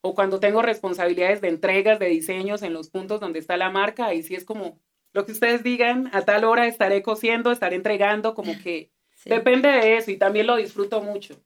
O 0.00 0.14
cuando 0.14 0.40
tengo 0.40 0.62
responsabilidades 0.62 1.42
de 1.42 1.48
entregas, 1.48 1.98
de 1.98 2.06
diseños 2.06 2.62
en 2.62 2.72
los 2.72 2.88
puntos 2.88 3.20
donde 3.20 3.40
está 3.40 3.58
la 3.58 3.68
marca, 3.68 4.06
ahí 4.06 4.22
sí 4.22 4.34
es 4.34 4.46
como 4.46 4.80
lo 5.12 5.26
que 5.26 5.32
ustedes 5.32 5.62
digan, 5.62 6.08
a 6.14 6.22
tal 6.22 6.44
hora 6.44 6.66
estaré 6.66 7.02
cosiendo, 7.02 7.52
estaré 7.52 7.76
entregando, 7.76 8.34
como 8.34 8.52
que 8.64 8.90
depende 9.26 9.68
de 9.68 9.98
eso 9.98 10.10
y 10.10 10.16
también 10.16 10.46
lo 10.46 10.56
disfruto 10.56 11.02
mucho. 11.02 11.38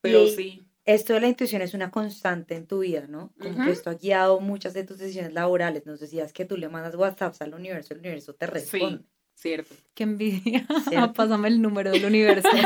Pero 0.00 0.26
sí. 0.26 0.66
Esto 0.84 1.12
de 1.12 1.20
la 1.20 1.28
intuición 1.28 1.62
es 1.62 1.74
una 1.74 1.92
constante 1.92 2.56
en 2.56 2.66
tu 2.66 2.80
vida, 2.80 3.06
¿no? 3.06 3.32
Como 3.40 3.64
que 3.64 3.70
esto 3.70 3.88
ha 3.88 3.94
guiado 3.94 4.40
muchas 4.40 4.74
de 4.74 4.82
tus 4.82 4.98
decisiones 4.98 5.32
laborales. 5.32 5.86
Nos 5.86 6.00
decías 6.00 6.32
que 6.32 6.44
tú 6.44 6.56
le 6.56 6.68
mandas 6.68 6.96
WhatsApp 6.96 7.36
al 7.38 7.54
universo, 7.54 7.94
el 7.94 8.00
universo 8.00 8.34
te 8.34 8.48
responde. 8.48 9.04
Cierto. 9.34 9.74
Qué 9.94 10.04
envidia. 10.04 10.66
Pásame 11.14 11.48
el 11.48 11.60
número 11.60 11.90
del 11.90 12.04
universo. 12.04 12.48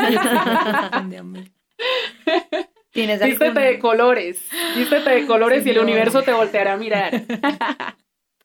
¿Tienes 2.90 3.22
Vístete 3.22 3.60
de 3.60 3.78
colores. 3.78 4.40
Vístete 4.76 5.10
de 5.10 5.26
colores 5.26 5.66
y 5.66 5.70
el 5.70 5.78
universo 5.78 6.22
te 6.22 6.32
volteará 6.32 6.74
a 6.74 6.76
mirar. 6.76 7.24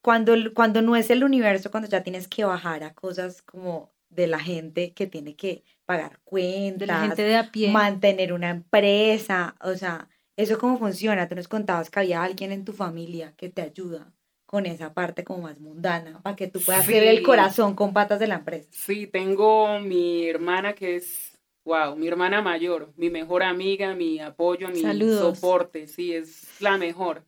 cuando, 0.01 0.35
cuando 0.53 0.81
no 0.81 0.95
es 0.95 1.09
el 1.09 1.23
universo, 1.23 1.71
cuando 1.71 1.89
ya 1.89 2.03
tienes 2.03 2.27
que 2.27 2.43
bajar 2.43 2.83
a 2.83 2.93
cosas 2.93 3.41
como 3.41 3.93
de 4.09 4.27
la 4.27 4.39
gente 4.39 4.93
que 4.93 5.07
tiene 5.07 5.35
que 5.35 5.63
pagar 5.85 6.19
cuentas, 6.25 6.79
de 6.79 6.87
la 6.87 7.01
gente 7.01 7.23
de 7.23 7.37
a 7.37 7.49
pie. 7.51 7.71
mantener 7.71 8.33
una 8.33 8.49
empresa, 8.49 9.55
o 9.61 9.75
sea, 9.75 10.09
eso 10.35 10.57
cómo 10.57 10.77
funciona. 10.77 11.29
Tú 11.29 11.35
nos 11.35 11.47
contabas 11.47 11.89
que 11.89 11.99
había 11.99 12.21
alguien 12.21 12.51
en 12.51 12.65
tu 12.65 12.73
familia 12.73 13.33
que 13.37 13.49
te 13.49 13.61
ayuda 13.61 14.11
con 14.51 14.65
esa 14.65 14.93
parte 14.93 15.23
como 15.23 15.43
más 15.43 15.61
mundana, 15.61 16.21
para 16.21 16.35
que 16.35 16.47
tú 16.47 16.59
puedas 16.59 16.85
ser 16.85 17.03
el 17.03 17.23
corazón 17.23 17.73
con 17.73 17.93
patas 17.93 18.19
de 18.19 18.27
la 18.27 18.35
empresa. 18.35 18.67
Sí, 18.69 19.07
tengo 19.07 19.79
mi 19.79 20.27
hermana 20.27 20.73
que 20.73 20.97
es, 20.97 21.39
wow, 21.63 21.95
mi 21.95 22.09
hermana 22.09 22.41
mayor, 22.41 22.91
mi 22.97 23.09
mejor 23.09 23.43
amiga, 23.43 23.95
mi 23.95 24.19
apoyo, 24.19 24.67
mi 24.67 24.81
soporte, 24.81 25.87
sí, 25.87 26.13
es 26.13 26.59
la 26.59 26.77
mejor. 26.77 27.23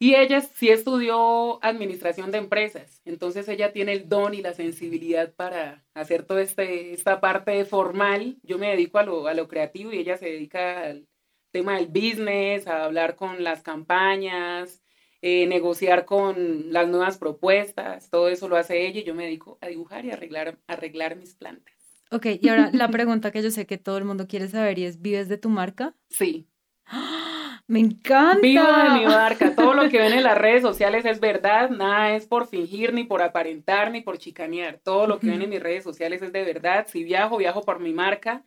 Y 0.00 0.16
ella 0.16 0.40
sí 0.40 0.70
estudió 0.70 1.62
administración 1.62 2.32
de 2.32 2.38
empresas, 2.38 3.00
entonces 3.04 3.46
ella 3.46 3.72
tiene 3.72 3.92
el 3.92 4.08
don 4.08 4.34
y 4.34 4.42
la 4.42 4.52
sensibilidad 4.52 5.32
para 5.32 5.84
hacer 5.94 6.24
toda 6.24 6.42
este, 6.42 6.92
esta 6.92 7.20
parte 7.20 7.64
formal. 7.64 8.38
Yo 8.42 8.58
me 8.58 8.70
dedico 8.70 8.98
a 8.98 9.04
lo, 9.04 9.28
a 9.28 9.34
lo 9.34 9.46
creativo 9.46 9.92
y 9.92 9.98
ella 9.98 10.16
se 10.16 10.26
dedica 10.26 10.82
al 10.82 11.06
tema 11.52 11.76
del 11.76 11.86
business, 11.86 12.66
a 12.66 12.86
hablar 12.86 13.14
con 13.14 13.44
las 13.44 13.62
campañas, 13.62 14.79
eh, 15.22 15.46
negociar 15.46 16.06
con 16.06 16.72
las 16.72 16.88
nuevas 16.88 17.18
propuestas, 17.18 18.08
todo 18.08 18.28
eso 18.28 18.48
lo 18.48 18.56
hace 18.56 18.86
ella 18.86 19.00
y 19.00 19.04
yo 19.04 19.14
me 19.14 19.24
dedico 19.24 19.58
a 19.60 19.68
dibujar 19.68 20.04
y 20.04 20.10
arreglar, 20.10 20.58
arreglar 20.66 21.16
mis 21.16 21.34
plantas. 21.34 21.74
Ok, 22.10 22.26
y 22.40 22.48
ahora 22.48 22.70
la 22.72 22.88
pregunta 22.88 23.30
que 23.30 23.42
yo 23.42 23.50
sé 23.50 23.66
que 23.66 23.78
todo 23.78 23.98
el 23.98 24.04
mundo 24.04 24.26
quiere 24.26 24.48
saber 24.48 24.78
y 24.78 24.84
es, 24.84 25.00
¿vives 25.00 25.28
de 25.28 25.38
tu 25.38 25.48
marca? 25.48 25.94
Sí. 26.08 26.48
Me 27.66 27.78
encanta. 27.78 28.40
Vivo 28.40 28.64
de 28.64 28.98
mi 28.98 29.06
marca. 29.06 29.54
Todo 29.54 29.74
lo 29.74 29.88
que 29.88 29.98
ven 29.98 30.12
en 30.12 30.24
las 30.24 30.36
redes 30.36 30.60
sociales 30.60 31.04
es 31.04 31.20
verdad. 31.20 31.70
Nada 31.70 32.16
es 32.16 32.26
por 32.26 32.48
fingir, 32.48 32.92
ni 32.92 33.04
por 33.04 33.22
aparentar, 33.22 33.92
ni 33.92 34.00
por 34.00 34.18
chicanear. 34.18 34.80
Todo 34.82 35.06
lo 35.06 35.20
que 35.20 35.28
ven 35.28 35.42
en 35.42 35.50
mis 35.50 35.62
redes 35.62 35.84
sociales 35.84 36.20
es 36.20 36.32
de 36.32 36.42
verdad. 36.42 36.88
Si 36.88 37.04
viajo, 37.04 37.36
viajo 37.36 37.62
por 37.62 37.78
mi 37.78 37.92
marca. 37.92 38.44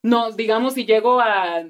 No, 0.00 0.30
digamos, 0.30 0.74
si 0.74 0.84
llego 0.84 1.18
a 1.20 1.64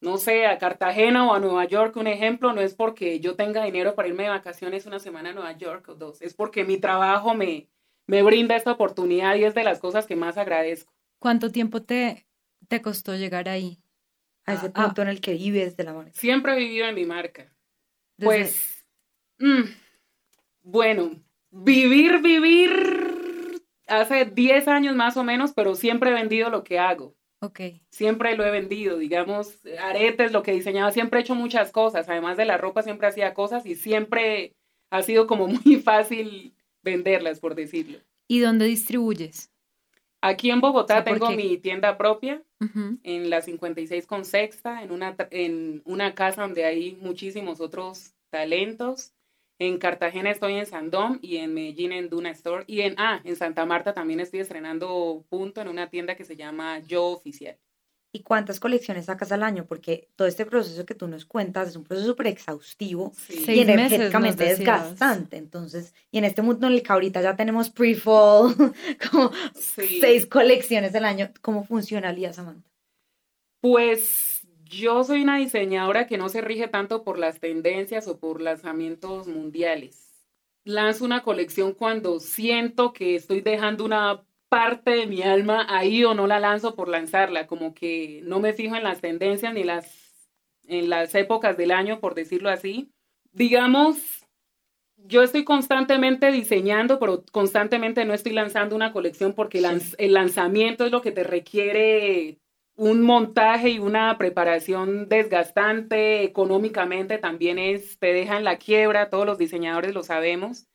no 0.00 0.18
sé, 0.18 0.46
a 0.46 0.58
Cartagena 0.58 1.28
o 1.28 1.34
a 1.34 1.40
Nueva 1.40 1.64
York, 1.64 1.96
un 1.96 2.06
ejemplo, 2.06 2.52
no 2.52 2.60
es 2.60 2.74
porque 2.74 3.20
yo 3.20 3.34
tenga 3.34 3.64
dinero 3.64 3.94
para 3.94 4.08
irme 4.08 4.24
de 4.24 4.30
vacaciones 4.30 4.86
una 4.86 4.98
semana 4.98 5.30
a 5.30 5.32
Nueva 5.32 5.52
York 5.52 5.88
o 5.88 5.94
dos, 5.94 6.20
es 6.22 6.34
porque 6.34 6.64
mi 6.64 6.78
trabajo 6.78 7.34
me, 7.34 7.68
me 8.06 8.22
brinda 8.22 8.56
esta 8.56 8.72
oportunidad 8.72 9.34
y 9.36 9.44
es 9.44 9.54
de 9.54 9.64
las 9.64 9.78
cosas 9.78 10.06
que 10.06 10.16
más 10.16 10.38
agradezco. 10.38 10.92
¿Cuánto 11.18 11.50
tiempo 11.50 11.82
te, 11.82 12.26
te 12.68 12.82
costó 12.82 13.14
llegar 13.14 13.48
ahí? 13.48 13.78
A 14.44 14.54
ese 14.54 14.70
ah, 14.74 14.84
punto 14.84 15.02
en 15.02 15.08
el 15.08 15.20
que 15.20 15.32
vives 15.32 15.76
de 15.76 15.82
la 15.82 15.92
marca. 15.92 16.12
Siempre 16.14 16.52
he 16.52 16.58
vivido 16.58 16.86
en 16.86 16.94
mi 16.94 17.04
marca. 17.04 17.52
Pues, 18.16 18.86
mm, 19.40 19.62
bueno, 20.62 21.20
vivir, 21.50 22.22
vivir 22.22 23.62
hace 23.88 24.24
10 24.26 24.68
años 24.68 24.94
más 24.94 25.16
o 25.16 25.24
menos, 25.24 25.52
pero 25.52 25.74
siempre 25.74 26.10
he 26.10 26.14
vendido 26.14 26.48
lo 26.48 26.62
que 26.62 26.78
hago. 26.78 27.15
Ok. 27.40 27.60
Siempre 27.90 28.36
lo 28.36 28.44
he 28.44 28.50
vendido, 28.50 28.98
digamos, 28.98 29.58
aretes, 29.80 30.32
lo 30.32 30.42
que 30.42 30.52
diseñaba, 30.52 30.90
siempre 30.90 31.20
he 31.20 31.22
hecho 31.22 31.34
muchas 31.34 31.70
cosas, 31.70 32.08
además 32.08 32.36
de 32.36 32.44
la 32.46 32.56
ropa 32.56 32.82
siempre 32.82 33.06
hacía 33.08 33.34
cosas 33.34 33.66
y 33.66 33.74
siempre 33.74 34.54
ha 34.90 35.02
sido 35.02 35.26
como 35.26 35.46
muy 35.48 35.76
fácil 35.76 36.54
venderlas, 36.82 37.40
por 37.40 37.54
decirlo. 37.54 37.98
¿Y 38.28 38.40
dónde 38.40 38.66
distribuyes? 38.66 39.50
Aquí 40.22 40.50
en 40.50 40.60
Bogotá 40.60 40.94
O 40.94 40.96
sea, 40.96 41.04
¿por 41.04 41.18
tengo 41.18 41.28
qué? 41.30 41.36
mi 41.36 41.58
tienda 41.58 41.96
propia, 41.98 42.42
Ujú. 42.60 42.98
en 43.02 43.30
la 43.30 43.42
56 43.42 44.06
con 44.06 44.24
Sexta, 44.24 44.82
en 44.82 44.90
una, 44.90 45.14
en 45.30 45.82
una 45.84 46.14
casa 46.14 46.42
donde 46.42 46.64
hay 46.64 46.96
muchísimos 47.00 47.60
otros 47.60 48.14
talentos. 48.30 49.12
En 49.58 49.78
Cartagena 49.78 50.30
estoy 50.30 50.54
en 50.54 50.66
Sandom 50.66 51.18
y 51.22 51.38
en 51.38 51.54
Medellín 51.54 51.92
en 51.92 52.10
Duna 52.10 52.30
Store. 52.30 52.64
Y 52.66 52.82
en, 52.82 52.94
ah, 52.98 53.20
en 53.24 53.36
Santa 53.36 53.64
Marta 53.64 53.94
también 53.94 54.20
estoy 54.20 54.40
estrenando 54.40 55.24
punto 55.30 55.60
en 55.62 55.68
una 55.68 55.88
tienda 55.88 56.14
que 56.14 56.24
se 56.24 56.36
llama 56.36 56.80
Yo 56.80 57.06
Oficial. 57.06 57.56
¿Y 58.12 58.22
cuántas 58.22 58.60
colecciones 58.60 59.06
sacas 59.06 59.30
al 59.32 59.42
año? 59.42 59.66
Porque 59.66 60.08
todo 60.16 60.26
este 60.28 60.46
proceso 60.46 60.86
que 60.86 60.94
tú 60.94 61.06
nos 61.06 61.26
cuentas 61.26 61.68
es 61.68 61.76
un 61.76 61.84
proceso 61.84 62.08
súper 62.08 62.28
exhaustivo 62.28 63.12
Sí. 63.14 63.44
y 63.46 63.60
energéticamente 63.60 64.44
desgastante. 64.44 65.36
Entonces, 65.36 65.94
y 66.10 66.18
en 66.18 66.24
este 66.24 66.40
mundo 66.42 66.66
en 66.66 66.74
el 66.74 66.82
que 66.82 66.92
ahorita 66.92 67.20
ya 67.20 67.36
tenemos 67.36 67.68
pre-fall, 67.70 68.54
como 69.10 69.30
Sí. 69.54 69.98
seis 70.00 70.26
colecciones 70.26 70.94
al 70.94 71.04
año, 71.04 71.30
¿cómo 71.42 71.64
funciona 71.64 72.12
Lía 72.12 72.32
Samantha? 72.32 72.70
Pues 73.60 74.35
yo 74.68 75.04
soy 75.04 75.22
una 75.22 75.38
diseñadora 75.38 76.06
que 76.06 76.18
no 76.18 76.28
se 76.28 76.40
rige 76.40 76.68
tanto 76.68 77.04
por 77.04 77.18
las 77.18 77.40
tendencias 77.40 78.08
o 78.08 78.18
por 78.18 78.40
lanzamientos 78.40 79.28
mundiales. 79.28 80.26
Lanzo 80.64 81.04
una 81.04 81.22
colección 81.22 81.72
cuando 81.72 82.18
siento 82.18 82.92
que 82.92 83.14
estoy 83.14 83.40
dejando 83.40 83.84
una 83.84 84.24
parte 84.48 84.92
de 84.92 85.06
mi 85.06 85.22
alma 85.22 85.66
ahí 85.68 86.04
o 86.04 86.14
no 86.14 86.26
la 86.26 86.40
lanzo 86.40 86.74
por 86.74 86.88
lanzarla, 86.88 87.46
como 87.46 87.74
que 87.74 88.20
no 88.24 88.40
me 88.40 88.52
fijo 88.52 88.76
en 88.76 88.82
las 88.82 89.00
tendencias 89.00 89.54
ni 89.54 89.64
las 89.64 90.04
en 90.68 90.90
las 90.90 91.14
épocas 91.14 91.56
del 91.56 91.70
año, 91.70 92.00
por 92.00 92.14
decirlo 92.16 92.50
así. 92.50 92.90
Digamos, 93.32 94.26
yo 94.96 95.22
estoy 95.22 95.44
constantemente 95.44 96.32
diseñando, 96.32 96.98
pero 96.98 97.24
constantemente 97.30 98.04
no 98.04 98.14
estoy 98.14 98.32
lanzando 98.32 98.74
una 98.74 98.92
colección 98.92 99.32
porque 99.32 99.60
lanz- 99.60 99.94
el 99.98 100.14
lanzamiento 100.14 100.84
es 100.84 100.90
lo 100.90 101.02
que 101.02 101.12
te 101.12 101.22
requiere 101.22 102.40
un 102.76 103.02
montaje 103.02 103.70
y 103.70 103.78
una 103.78 104.16
preparación 104.18 105.08
desgastante 105.08 106.22
económicamente 106.24 107.18
también 107.18 107.58
es, 107.58 107.98
te 107.98 108.12
deja 108.12 108.36
en 108.36 108.44
la 108.44 108.58
quiebra, 108.58 109.10
todos 109.10 109.26
los 109.26 109.38
diseñadores 109.38 109.94
lo 109.94 110.02
sabemos. 110.02 110.66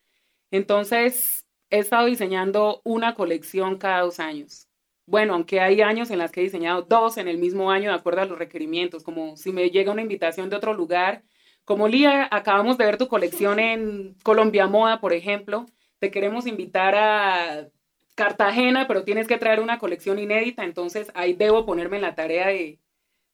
Entonces, 0.52 1.46
he 1.70 1.80
estado 1.80 2.08
diseñando 2.08 2.82
una 2.84 3.16
colección 3.16 3.78
cada 3.78 4.02
dos 4.02 4.20
años. 4.20 4.68
Bueno, 5.06 5.34
aunque 5.36 5.60
hay 5.62 5.82
años 5.82 6.12
en 6.12 6.20
las 6.20 6.32
que 6.32 6.42
he 6.42 6.44
diseñado 6.44 6.84
dos 6.84 7.18
en 7.18 7.28
el 7.28 7.38
mismo 7.38 7.72
año 7.72 7.90
de 7.90 7.96
acuerdo 7.96 8.22
a 8.22 8.26
los 8.26 8.38
requerimientos, 8.40 9.04
como 9.04 9.38
si 9.38 9.52
me 9.52 9.70
llega 9.70 9.92
una 9.92 10.02
invitación 10.02 10.50
de 10.50 10.56
otro 10.56 10.74
lugar, 10.74 11.24
como 11.66 11.88
Lía, 11.88 12.28
acabamos 12.32 12.78
de 12.78 12.86
ver 12.86 12.98
tu 12.98 13.08
colección 13.08 13.60
en 13.60 14.16
Colombia 14.24 14.68
Moda, 14.68 15.00
por 15.02 15.14
ejemplo, 15.14 15.66
te 16.00 16.12
queremos 16.12 16.48
invitar 16.48 16.96
a 16.96 17.70
Cartagena, 18.16 18.88
pero 18.88 19.04
tienes 19.04 19.28
que 19.28 19.38
traer 19.38 19.60
una 19.60 19.80
colección 19.80 20.20
inédita, 20.20 20.64
entonces 20.64 21.12
ahí 21.16 21.34
debo 21.34 21.66
ponerme 21.66 21.98
en 21.98 22.04
la 22.04 22.16
tarea 22.16 22.48
de, 22.48 22.80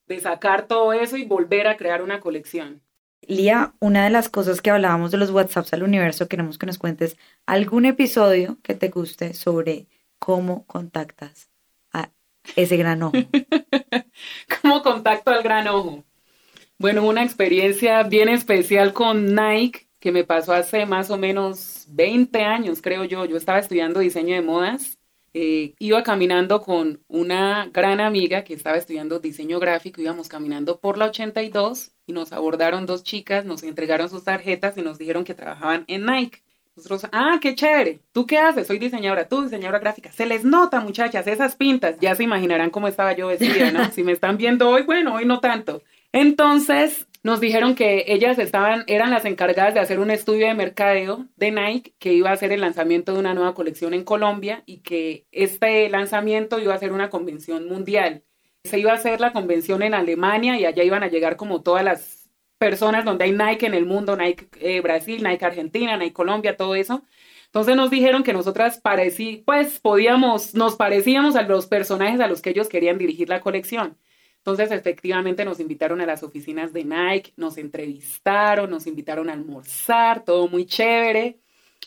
de 0.06 0.20
sacar 0.20 0.66
todo 0.66 0.92
eso 0.92 1.16
y 1.16 1.24
volver 1.24 1.66
a 1.68 1.76
crear 1.76 2.02
una 2.02 2.20
colección. 2.20 2.82
Lía, 3.22 3.74
una 3.80 4.04
de 4.04 4.10
las 4.10 4.28
cosas 4.28 4.62
que 4.62 4.70
hablábamos 4.70 5.10
de 5.10 5.18
los 5.18 5.30
WhatsApps 5.30 5.72
al 5.72 5.82
universo, 5.82 6.28
queremos 6.28 6.56
que 6.56 6.66
nos 6.66 6.78
cuentes 6.78 7.16
algún 7.46 7.84
episodio 7.84 8.58
que 8.62 8.74
te 8.74 8.88
guste 8.88 9.34
sobre 9.34 9.86
cómo 10.18 10.64
contactas 10.66 11.50
a 11.92 12.10
ese 12.56 12.76
gran 12.76 13.02
ojo. 13.02 13.16
¿Cómo 14.62 14.82
contacto 14.82 15.30
al 15.30 15.42
gran 15.42 15.68
ojo? 15.68 16.04
Bueno, 16.78 17.04
una 17.04 17.24
experiencia 17.24 18.04
bien 18.04 18.28
especial 18.28 18.92
con 18.92 19.34
Nike 19.34 19.87
que 20.00 20.12
me 20.12 20.24
pasó 20.24 20.52
hace 20.52 20.86
más 20.86 21.10
o 21.10 21.18
menos 21.18 21.86
20 21.88 22.42
años, 22.42 22.80
creo 22.82 23.04
yo. 23.04 23.24
Yo 23.24 23.36
estaba 23.36 23.58
estudiando 23.58 24.00
diseño 24.00 24.34
de 24.34 24.42
modas. 24.42 24.98
eh, 25.34 25.74
iba 25.78 26.02
caminando 26.02 26.62
con 26.62 27.02
una 27.08 27.68
gran 27.72 28.00
amiga 28.00 28.44
que 28.44 28.54
estaba 28.54 28.76
estudiando 28.78 29.20
diseño 29.20 29.60
gráfico. 29.60 30.00
Íbamos 30.00 30.28
caminando 30.28 30.80
por 30.80 30.98
la 30.98 31.06
82 31.06 31.92
y 32.06 32.12
nos 32.12 32.32
abordaron 32.32 32.86
dos 32.86 33.04
chicas, 33.04 33.44
nos 33.44 33.62
entregaron 33.62 34.08
sus 34.08 34.24
tarjetas 34.24 34.76
y 34.78 34.82
nos 34.82 34.98
dijeron 34.98 35.24
que 35.24 35.34
trabajaban 35.34 35.84
en 35.88 36.06
Nike. 36.06 36.42
Nosotros, 36.76 37.06
ah, 37.12 37.38
qué 37.42 37.54
chévere. 37.56 38.00
¿Tú 38.12 38.24
qué 38.26 38.38
haces? 38.38 38.66
Soy 38.68 38.78
diseñadora, 38.78 39.28
tú 39.28 39.42
diseñadora 39.42 39.80
gráfica. 39.80 40.12
Se 40.12 40.26
les 40.26 40.44
nota, 40.44 40.80
muchachas, 40.80 41.26
esas 41.26 41.56
pintas. 41.56 41.96
Ya 42.00 42.14
se 42.14 42.22
imaginarán 42.22 42.70
cómo 42.70 42.86
estaba 42.88 43.12
yo 43.14 43.26
vestida, 43.28 43.70
¿no? 43.72 43.90
Si 43.92 44.04
me 44.04 44.12
están 44.12 44.36
viendo 44.38 44.70
hoy, 44.70 44.82
bueno, 44.82 45.14
hoy 45.16 45.24
no 45.26 45.40
tanto. 45.40 45.82
Entonces, 46.12 47.07
nos 47.22 47.40
dijeron 47.40 47.74
que 47.74 48.04
ellas 48.08 48.38
estaban, 48.38 48.84
eran 48.86 49.10
las 49.10 49.24
encargadas 49.24 49.74
de 49.74 49.80
hacer 49.80 49.98
un 49.98 50.10
estudio 50.10 50.46
de 50.46 50.54
mercadeo 50.54 51.26
de 51.36 51.50
Nike 51.50 51.94
que 51.98 52.12
iba 52.12 52.30
a 52.30 52.34
hacer 52.34 52.52
el 52.52 52.60
lanzamiento 52.60 53.12
de 53.12 53.18
una 53.18 53.34
nueva 53.34 53.54
colección 53.54 53.94
en 53.94 54.04
Colombia 54.04 54.62
y 54.66 54.78
que 54.78 55.26
este 55.32 55.88
lanzamiento 55.88 56.58
iba 56.58 56.74
a 56.74 56.78
ser 56.78 56.92
una 56.92 57.10
convención 57.10 57.66
mundial. 57.68 58.24
Se 58.64 58.78
iba 58.78 58.92
a 58.92 58.96
hacer 58.96 59.20
la 59.20 59.32
convención 59.32 59.82
en 59.82 59.94
Alemania 59.94 60.58
y 60.58 60.64
allá 60.64 60.84
iban 60.84 61.02
a 61.02 61.08
llegar 61.08 61.36
como 61.36 61.62
todas 61.62 61.84
las 61.84 62.30
personas 62.58 63.04
donde 63.04 63.24
hay 63.24 63.32
Nike 63.32 63.66
en 63.66 63.74
el 63.74 63.86
mundo, 63.86 64.16
Nike 64.16 64.48
eh, 64.60 64.80
Brasil, 64.80 65.22
Nike 65.22 65.44
Argentina, 65.44 65.96
Nike 65.96 66.12
Colombia, 66.12 66.56
todo 66.56 66.74
eso. 66.74 67.04
Entonces 67.46 67.76
nos 67.76 67.90
dijeron 67.90 68.22
que 68.24 68.32
nosotras 68.32 68.78
parecí, 68.80 69.42
pues 69.46 69.80
podíamos, 69.80 70.54
nos 70.54 70.76
parecíamos 70.76 71.34
a 71.36 71.42
los 71.42 71.66
personajes 71.66 72.20
a 72.20 72.26
los 72.28 72.42
que 72.42 72.50
ellos 72.50 72.68
querían 72.68 72.98
dirigir 72.98 73.28
la 73.28 73.40
colección. 73.40 73.96
Entonces, 74.48 74.70
efectivamente, 74.78 75.44
nos 75.44 75.60
invitaron 75.60 76.00
a 76.00 76.06
las 76.06 76.22
oficinas 76.22 76.72
de 76.72 76.82
Nike, 76.82 77.34
nos 77.36 77.58
entrevistaron, 77.58 78.70
nos 78.70 78.86
invitaron 78.86 79.28
a 79.28 79.34
almorzar, 79.34 80.24
todo 80.24 80.48
muy 80.48 80.64
chévere. 80.64 81.36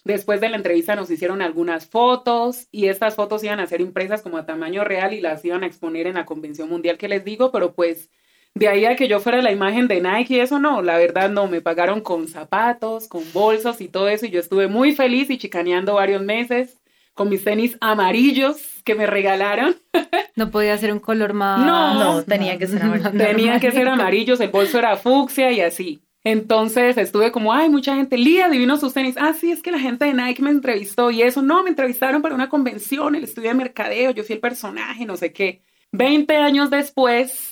Después 0.04 0.39
de 0.41 0.50
la 0.50 0.58
entrevista 0.58 0.95
nos 0.95 1.10
hicieron 1.10 1.41
algunas 1.41 1.88
fotos 1.88 2.67
y 2.71 2.86
estas 2.86 3.15
fotos 3.15 3.43
iban 3.43 3.60
a 3.60 3.65
ser 3.65 3.82
impresas 3.82 4.21
como 4.21 4.38
a 4.38 4.45
tamaño 4.45 4.84
real 4.84 5.12
y 5.13 5.21
las 5.21 5.43
iban 5.43 5.63
a 5.63 5.65
exponer 5.65 6.06
en 6.06 6.13
la 6.13 6.28
convención 6.28 6.69
mundial 6.69 7.00
que 7.00 7.08
les 7.08 7.26
digo, 7.26 7.52
pero 7.52 7.74
pues 7.74 8.12
de 8.54 8.67
ahí 8.67 8.86
a 8.86 8.95
que 8.95 9.08
yo 9.08 9.19
fuera 9.19 9.41
la 9.41 9.52
imagen 9.52 9.88
de 9.88 10.00
Nike 10.00 10.36
y 10.36 10.39
eso 10.39 10.60
no, 10.60 10.84
la 10.84 11.00
verdad 11.00 11.32
no, 11.32 11.47
me 11.47 11.62
pagaron 11.62 12.02
con 12.02 12.28
zapatos, 12.28 13.08
con 13.08 13.24
bolsos 13.34 13.82
y 13.82 13.88
todo 13.88 14.08
eso 14.08 14.28
y 14.28 14.30
yo 14.30 14.39
estuve 14.39 14.67
muy 14.67 14.93
feliz 14.93 15.32
y 15.32 15.39
chicaneando 15.39 15.95
varios 15.95 16.21
meses 16.21 16.80
con 17.13 17.30
mis 17.30 17.43
tenis 17.43 17.78
amarillos 17.82 18.58
que 18.84 18.95
me 18.95 19.06
regalaron. 19.08 19.76
No 20.34 20.50
podía 20.50 20.78
ser 20.78 20.93
un 20.93 21.00
color 21.00 21.34
más. 21.34 21.60
No, 21.65 21.93
No, 21.95 22.24
tenía 22.24 22.58
que 22.58 22.65
ser 22.65 22.82
amarillo. 22.82 23.12
Tenía 23.12 23.60
que 23.60 23.71
ser 23.71 23.88
amarillos, 23.89 24.39
el 24.39 24.50
bolso 24.50 24.80
era 24.80 24.95
fucsia 24.95 25.52
y 25.52 25.60
así. 25.60 26.02
Entonces 26.24 26.97
estuve 26.97 27.32
como, 27.32 27.54
ay, 27.54 27.69
mucha 27.69 27.95
gente, 27.95 28.17
Lía, 28.17 28.47
divino 28.47 28.78
sus 28.78 28.93
tenis. 28.93 29.15
Ah, 29.19 29.34
sí, 29.34 29.52
es 29.52 29.62
que 29.62 29.71
la 29.71 29.80
gente 29.80 30.06
de 30.06 30.13
Nike 30.13 30.41
me 30.41 30.52
entrevistó 30.52 31.12
y 31.12 31.21
eso. 31.21 31.41
No, 31.41 31.63
me 31.63 31.69
entrevistaron 31.69 32.21
para 32.21 32.34
una 32.34 32.47
convención, 32.47 33.15
el 33.15 33.26
estudio 33.26 33.50
de 33.50 33.56
mercadeo, 33.56 34.12
yo 34.12 34.24
fui 34.24 34.36
el 34.36 34.39
personaje, 34.41 35.06
no 35.06 35.17
sé 35.17 35.34
qué. 35.34 35.62
Veinte 35.91 36.38
años 36.38 36.69
después, 36.69 37.50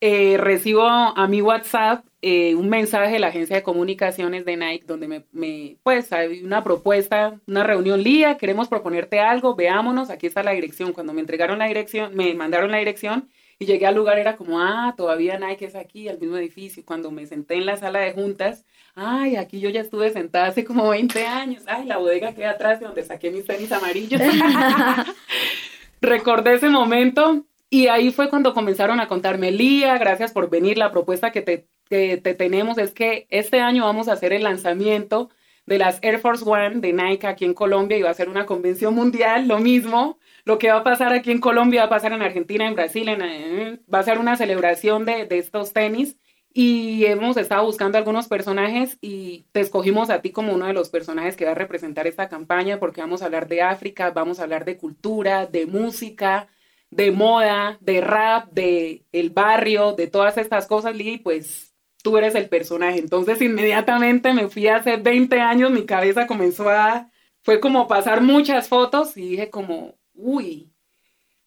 eh, 0.00 0.36
recibo 0.38 0.88
a 0.88 1.26
mi 1.28 1.42
WhatsApp 1.42 2.04
eh, 2.22 2.54
un 2.54 2.68
mensaje 2.68 3.14
de 3.14 3.18
la 3.18 3.28
agencia 3.28 3.56
de 3.56 3.62
comunicaciones 3.62 4.44
de 4.44 4.54
Nike 4.54 4.84
donde 4.86 5.08
me, 5.08 5.24
me, 5.32 5.78
pues, 5.82 6.12
hay 6.12 6.42
una 6.42 6.62
propuesta, 6.62 7.40
una 7.46 7.64
reunión, 7.64 8.02
Lía, 8.02 8.36
queremos 8.36 8.68
proponerte 8.68 9.20
algo, 9.20 9.54
veámonos, 9.54 10.10
aquí 10.10 10.26
está 10.26 10.42
la 10.42 10.50
dirección. 10.50 10.92
Cuando 10.92 11.14
me 11.14 11.22
entregaron 11.22 11.58
la 11.58 11.66
dirección, 11.66 12.14
me 12.14 12.34
mandaron 12.34 12.70
la 12.70 12.76
dirección 12.76 13.30
y 13.58 13.64
llegué 13.64 13.86
al 13.86 13.94
lugar, 13.94 14.18
era 14.18 14.36
como, 14.36 14.60
ah, 14.60 14.92
todavía 14.98 15.38
Nike 15.38 15.64
es 15.64 15.74
aquí, 15.74 16.08
al 16.08 16.18
mismo 16.18 16.36
edificio. 16.36 16.82
Cuando 16.84 17.10
me 17.10 17.24
senté 17.24 17.54
en 17.54 17.64
la 17.64 17.78
sala 17.78 18.00
de 18.00 18.12
juntas, 18.12 18.66
ay, 18.94 19.36
aquí 19.36 19.58
yo 19.60 19.70
ya 19.70 19.80
estuve 19.80 20.10
sentada 20.10 20.48
hace 20.48 20.62
como 20.62 20.90
20 20.90 21.26
años, 21.26 21.62
ay, 21.66 21.86
la 21.86 21.96
bodega 21.96 22.34
queda 22.34 22.50
atrás 22.50 22.80
de 22.80 22.86
donde 22.86 23.02
saqué 23.02 23.30
mis 23.30 23.46
tenis 23.46 23.72
amarillos. 23.72 24.20
Recordé 26.02 26.54
ese 26.54 26.68
momento 26.68 27.46
y 27.70 27.86
ahí 27.86 28.10
fue 28.10 28.28
cuando 28.28 28.52
comenzaron 28.52 29.00
a 29.00 29.08
contarme, 29.08 29.52
Lía, 29.52 29.96
gracias 29.98 30.32
por 30.32 30.50
venir, 30.50 30.76
la 30.76 30.90
propuesta 30.90 31.30
que 31.32 31.42
te, 31.42 31.68
que 31.88 32.16
te 32.16 32.34
tenemos 32.34 32.78
es 32.78 32.92
que 32.92 33.26
este 33.30 33.60
año 33.60 33.84
vamos 33.84 34.08
a 34.08 34.12
hacer 34.12 34.32
el 34.32 34.42
lanzamiento 34.42 35.30
de 35.66 35.78
las 35.78 36.00
Air 36.02 36.18
Force 36.18 36.44
One 36.44 36.80
de 36.80 36.92
Nike 36.92 37.28
aquí 37.28 37.44
en 37.44 37.54
Colombia 37.54 37.96
y 37.96 38.02
va 38.02 38.10
a 38.10 38.14
ser 38.14 38.28
una 38.28 38.44
convención 38.44 38.94
mundial, 38.94 39.46
lo 39.46 39.60
mismo. 39.60 40.18
Lo 40.44 40.58
que 40.58 40.70
va 40.70 40.78
a 40.78 40.84
pasar 40.84 41.12
aquí 41.12 41.30
en 41.30 41.40
Colombia 41.40 41.82
va 41.82 41.86
a 41.86 41.90
pasar 41.90 42.12
en 42.12 42.22
Argentina, 42.22 42.66
en 42.66 42.74
Brasil, 42.74 43.08
eh, 43.08 43.78
va 43.92 44.00
a 44.00 44.02
ser 44.02 44.18
una 44.18 44.36
celebración 44.36 45.04
de, 45.04 45.26
de 45.26 45.38
estos 45.38 45.72
tenis. 45.72 46.16
Y 46.52 47.04
hemos 47.04 47.36
estado 47.36 47.64
buscando 47.64 47.98
algunos 47.98 48.26
personajes 48.26 48.98
y 49.00 49.46
te 49.52 49.60
escogimos 49.60 50.10
a 50.10 50.20
ti 50.20 50.32
como 50.32 50.52
uno 50.52 50.66
de 50.66 50.72
los 50.72 50.88
personajes 50.88 51.36
que 51.36 51.44
va 51.44 51.52
a 51.52 51.54
representar 51.54 52.08
esta 52.08 52.28
campaña 52.28 52.80
porque 52.80 53.00
vamos 53.00 53.22
a 53.22 53.26
hablar 53.26 53.46
de 53.46 53.62
África, 53.62 54.10
vamos 54.10 54.40
a 54.40 54.42
hablar 54.42 54.64
de 54.64 54.76
cultura, 54.76 55.46
de 55.46 55.66
música, 55.66 56.48
de 56.90 57.10
moda, 57.12 57.78
de 57.80 58.00
rap, 58.00 58.52
de 58.52 59.04
el 59.12 59.30
barrio, 59.30 59.92
de 59.92 60.06
todas 60.08 60.36
estas 60.38 60.66
cosas, 60.66 60.94
Lee, 60.96 61.18
pues 61.18 61.74
tú 62.02 62.18
eres 62.18 62.34
el 62.34 62.48
personaje. 62.48 62.98
Entonces 62.98 63.40
inmediatamente 63.42 64.32
me 64.32 64.48
fui 64.48 64.68
hace 64.68 64.96
20 64.96 65.40
años, 65.40 65.70
mi 65.70 65.86
cabeza 65.86 66.26
comenzó 66.26 66.68
a, 66.68 67.10
fue 67.42 67.60
como 67.60 67.88
pasar 67.88 68.22
muchas 68.22 68.68
fotos 68.68 69.16
y 69.16 69.30
dije 69.30 69.50
como, 69.50 69.96
uy, 70.14 70.70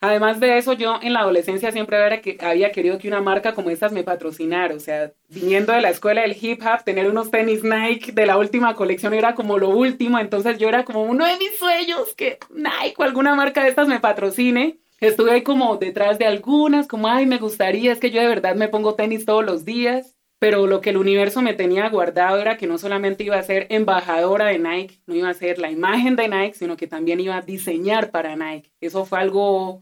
Además 0.03 0.41
de 0.41 0.57
eso, 0.57 0.73
yo 0.73 0.99
en 1.01 1.13
la 1.13 1.21
adolescencia 1.21 1.71
siempre 1.71 1.95
había, 1.95 2.19
que, 2.21 2.37
había 2.41 2.73
querido 2.73 2.97
que 2.97 3.07
una 3.07 3.21
marca 3.21 3.53
como 3.53 3.69
estas 3.69 3.93
me 3.93 4.03
patrocinara. 4.03 4.75
O 4.75 4.79
sea, 4.81 5.13
viniendo 5.29 5.71
de 5.71 5.79
la 5.79 5.91
escuela 5.91 6.23
del 6.23 6.35
hip 6.41 6.61
hop, 6.61 6.83
tener 6.83 7.09
unos 7.09 7.31
tenis 7.31 7.63
Nike 7.63 8.11
de 8.11 8.25
la 8.25 8.37
última 8.37 8.75
colección 8.75 9.13
era 9.13 9.33
como 9.33 9.57
lo 9.57 9.69
último. 9.69 10.19
Entonces 10.19 10.57
yo 10.57 10.67
era 10.67 10.83
como 10.83 11.03
uno 11.03 11.25
de 11.25 11.37
mis 11.37 11.57
sueños 11.57 12.13
que 12.17 12.37
Nike 12.49 12.95
o 12.97 13.03
alguna 13.03 13.33
marca 13.33 13.63
de 13.63 13.69
estas 13.69 13.87
me 13.87 14.01
patrocine. 14.01 14.77
Estuve 15.03 15.31
ahí 15.31 15.43
como 15.43 15.77
detrás 15.77 16.17
de 16.19 16.25
algunas, 16.25 16.87
como, 16.87 17.07
ay, 17.07 17.25
me 17.25 17.37
gustaría, 17.37 17.91
es 17.91 17.99
que 17.99 18.11
yo 18.11 18.21
de 18.21 18.27
verdad 18.27 18.55
me 18.55 18.69
pongo 18.69 18.95
tenis 18.95 19.25
todos 19.25 19.45
los 19.45 19.65
días. 19.65 20.15
Pero 20.39 20.67
lo 20.67 20.81
que 20.81 20.89
el 20.89 20.97
universo 20.97 21.41
me 21.41 21.53
tenía 21.53 21.87
guardado 21.89 22.37
era 22.39 22.57
que 22.57 22.67
no 22.67 22.77
solamente 22.77 23.23
iba 23.23 23.37
a 23.37 23.43
ser 23.43 23.65
embajadora 23.69 24.47
de 24.47 24.59
Nike, 24.59 25.01
no 25.07 25.15
iba 25.15 25.29
a 25.29 25.33
ser 25.33 25.57
la 25.57 25.71
imagen 25.71 26.17
de 26.17 26.27
Nike, 26.27 26.55
sino 26.55 26.75
que 26.75 26.85
también 26.85 27.21
iba 27.21 27.37
a 27.37 27.41
diseñar 27.41 28.11
para 28.11 28.35
Nike. 28.35 28.73
Eso 28.81 29.05
fue 29.05 29.19
algo 29.19 29.81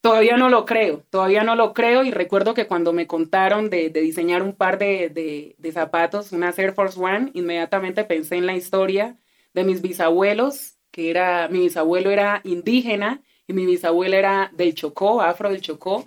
Todavía 0.00 0.36
no 0.36 0.48
lo 0.48 0.64
creo, 0.64 1.04
todavía 1.10 1.42
no 1.42 1.56
lo 1.56 1.74
creo 1.74 2.04
y 2.04 2.12
recuerdo 2.12 2.54
que 2.54 2.68
cuando 2.68 2.92
me 2.92 3.08
contaron 3.08 3.68
de, 3.68 3.90
diseñar 3.90 4.44
un 4.44 4.54
par 4.54 4.78
de, 4.78 5.56
zapatos, 5.72 6.30
una 6.30 6.54
Air 6.56 6.72
Force 6.72 6.98
One, 7.00 7.32
inmediatamente 7.34 8.04
pensé 8.04 8.36
en 8.36 8.46
la 8.46 8.54
historia 8.54 9.18
de 9.54 9.64
mis 9.64 9.82
bisabuelos, 9.82 10.78
que 10.92 11.10
era, 11.10 11.48
mi 11.48 11.60
bisabuelo 11.60 12.10
era 12.10 12.40
indígena 12.44 13.22
y 13.48 13.54
mi 13.54 13.66
bisabuela 13.66 14.16
era 14.16 14.50
del 14.54 14.74
Chocó, 14.74 15.22
afro 15.22 15.50
del 15.50 15.62
Chocó, 15.62 16.04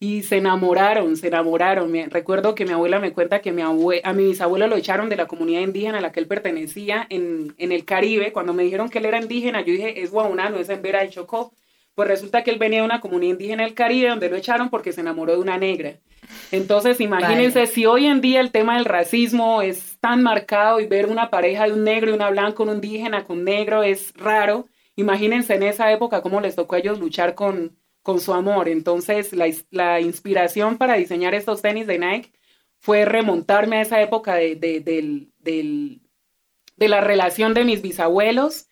y 0.00 0.22
se 0.22 0.36
enamoraron, 0.36 1.16
se 1.16 1.28
enamoraron. 1.28 1.94
recuerdo 2.10 2.54
que 2.54 2.66
mi 2.66 2.72
abuela 2.72 2.98
me 2.98 3.12
cuenta 3.12 3.40
que 3.40 3.52
mi 3.52 3.62
a 3.62 4.12
mi 4.12 4.24
bisabuelo 4.26 4.66
lo 4.66 4.76
echaron 4.76 5.08
de 5.08 5.16
la 5.16 5.26
comunidad 5.26 5.62
indígena 5.62 5.98
a 5.98 6.00
la 6.02 6.12
que 6.12 6.20
él 6.20 6.26
pertenecía 6.26 7.06
en, 7.08 7.54
en 7.56 7.72
el 7.72 7.84
Caribe. 7.86 8.32
Cuando 8.32 8.52
me 8.52 8.64
dijeron 8.64 8.90
que 8.90 8.98
él 8.98 9.06
era 9.06 9.22
indígena, 9.22 9.62
yo 9.62 9.72
dije, 9.72 10.02
es 10.02 10.12
no 10.12 10.58
es 10.58 10.68
en 10.68 10.82
Vera 10.82 11.00
del 11.00 11.10
Chocó. 11.10 11.52
Pues 11.94 12.08
resulta 12.08 12.42
que 12.42 12.50
él 12.50 12.58
venía 12.58 12.80
de 12.80 12.84
una 12.84 13.00
comunidad 13.00 13.32
indígena 13.32 13.62
del 13.62 13.74
Caribe 13.74 14.08
donde 14.08 14.28
lo 14.28 14.36
echaron 14.36 14.68
porque 14.68 14.92
se 14.92 15.00
enamoró 15.00 15.32
de 15.32 15.38
una 15.38 15.56
negra. 15.56 15.94
Entonces, 16.50 17.00
imagínense 17.00 17.66
si 17.66 17.86
hoy 17.86 18.06
en 18.06 18.20
día 18.20 18.40
el 18.40 18.50
tema 18.50 18.74
del 18.74 18.84
racismo 18.84 19.62
es 19.62 19.96
tan 20.00 20.22
marcado 20.22 20.80
y 20.80 20.86
ver 20.86 21.06
una 21.06 21.30
pareja 21.30 21.66
de 21.66 21.72
un 21.72 21.84
negro 21.84 22.10
y 22.10 22.14
una 22.14 22.30
blanca, 22.30 22.62
un 22.62 22.70
indígena 22.70 23.24
con 23.24 23.44
negro 23.44 23.84
es 23.84 24.12
raro. 24.16 24.66
Imagínense 24.96 25.54
en 25.54 25.62
esa 25.64 25.90
época 25.92 26.22
cómo 26.22 26.40
les 26.40 26.56
tocó 26.56 26.76
a 26.76 26.78
ellos 26.78 26.98
luchar 27.00 27.34
con, 27.34 27.76
con 28.02 28.20
su 28.20 28.32
amor. 28.32 28.68
Entonces, 28.68 29.32
la, 29.32 29.46
la 29.70 30.00
inspiración 30.00 30.78
para 30.78 30.94
diseñar 30.94 31.34
estos 31.34 31.62
tenis 31.62 31.86
de 31.86 31.98
Nike 31.98 32.32
fue 32.80 33.04
remontarme 33.04 33.78
a 33.78 33.82
esa 33.82 34.00
época 34.02 34.34
de, 34.36 34.56
de, 34.56 35.30
de 36.76 36.88
la 36.88 37.00
relación 37.00 37.54
de 37.54 37.64
mis 37.64 37.82
bisabuelos 37.82 38.68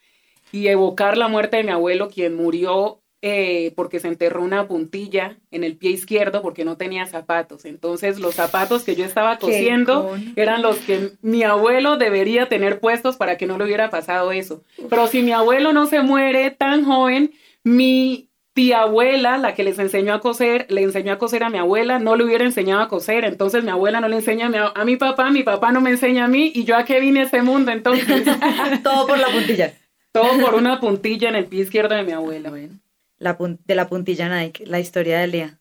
y 0.53 0.69
evocar 0.69 1.17
la 1.17 1.29
muerte 1.29 1.57
de 1.57 1.65
mi 1.65 1.71
abuelo, 1.71 2.09
quien 2.09 2.35
murió 2.35 3.02
eh, 3.25 3.73
porque 3.77 4.01
se 4.01 4.09
enterró 4.09 4.43
una 4.43 4.67
puntilla 4.67 5.37
en 5.53 5.63
el 5.63 5.77
pie 5.77 5.93
izquierdo 5.93 6.43
porque 6.43 6.65
no 6.65 6.77
tenía 6.77 7.07
zapatos. 7.07 7.65
Entonces 7.65 8.19
los 8.19 8.35
zapatos 8.35 8.83
que 8.83 8.97
yo 8.97 9.05
estaba 9.05 9.39
cosiendo 9.39 10.17
eran 10.35 10.61
los 10.61 10.79
que 10.79 11.13
mi 11.23 11.45
abuelo 11.45 11.97
debería 11.97 12.49
tener 12.49 12.81
puestos 12.81 13.17
para 13.17 13.39
que 13.39 13.47
no 13.47 13.59
le 13.59 13.65
hubiera 13.65 13.91
pasado 13.91 14.33
eso. 14.33 14.65
Pero 14.91 15.07
si 15.07 15.23
mi 15.23 15.31
abuelo 15.31 15.73
no 15.73 15.87
se 15.87 16.03
muere 16.03 16.51
tan 16.51 16.85
joven, 16.85 17.31
mi 17.63 18.29
tía 18.55 18.83
abuela, 18.83 19.39
la 19.39 19.55
que 19.55 19.63
les 19.63 19.79
enseñó 19.79 20.15
a 20.15 20.21
coser, 20.21 20.67
le 20.69 20.83
enseñó 20.83 21.13
a 21.13 21.19
coser 21.19 21.45
a 21.45 21.49
mi 21.49 21.59
abuela, 21.59 22.01
no 22.01 22.17
le 22.17 22.25
hubiera 22.25 22.45
enseñado 22.45 22.83
a 22.83 22.89
coser, 22.89 23.25
entonces 23.25 23.63
mi 23.63 23.71
abuela 23.71 24.01
no 24.01 24.09
le 24.09 24.17
enseña 24.17 24.47
a 24.47 24.49
mi, 24.49 24.59
a 24.59 24.85
mi 24.85 24.97
papá, 24.97 25.31
mi 25.31 25.45
papá 25.45 25.71
no 25.71 25.81
me 25.81 25.91
enseña 25.91 26.25
a 26.25 26.29
mí 26.29 26.51
y 26.55 26.65
yo 26.65 26.77
a 26.77 26.85
qué 26.85 26.99
vine 26.99 27.21
a 27.21 27.23
este 27.23 27.41
mundo 27.41 27.71
entonces. 27.71 28.25
Todo 28.83 29.07
por 29.07 29.19
la 29.19 29.29
puntilla. 29.29 29.75
Todo 30.11 30.41
por 30.41 30.57
una 30.57 30.81
puntilla 30.81 31.29
en 31.29 31.37
el 31.37 31.47
pie 31.47 31.63
izquierdo 31.63 31.95
de 31.95 32.03
mi 32.03 32.13
abuela 32.13 32.51
de 33.23 33.75
la 33.75 33.89
puntilla 33.89 34.29
Nike, 34.29 34.67
la 34.67 34.81
historia 34.81 35.21
de 35.21 35.27
Lea. 35.27 35.59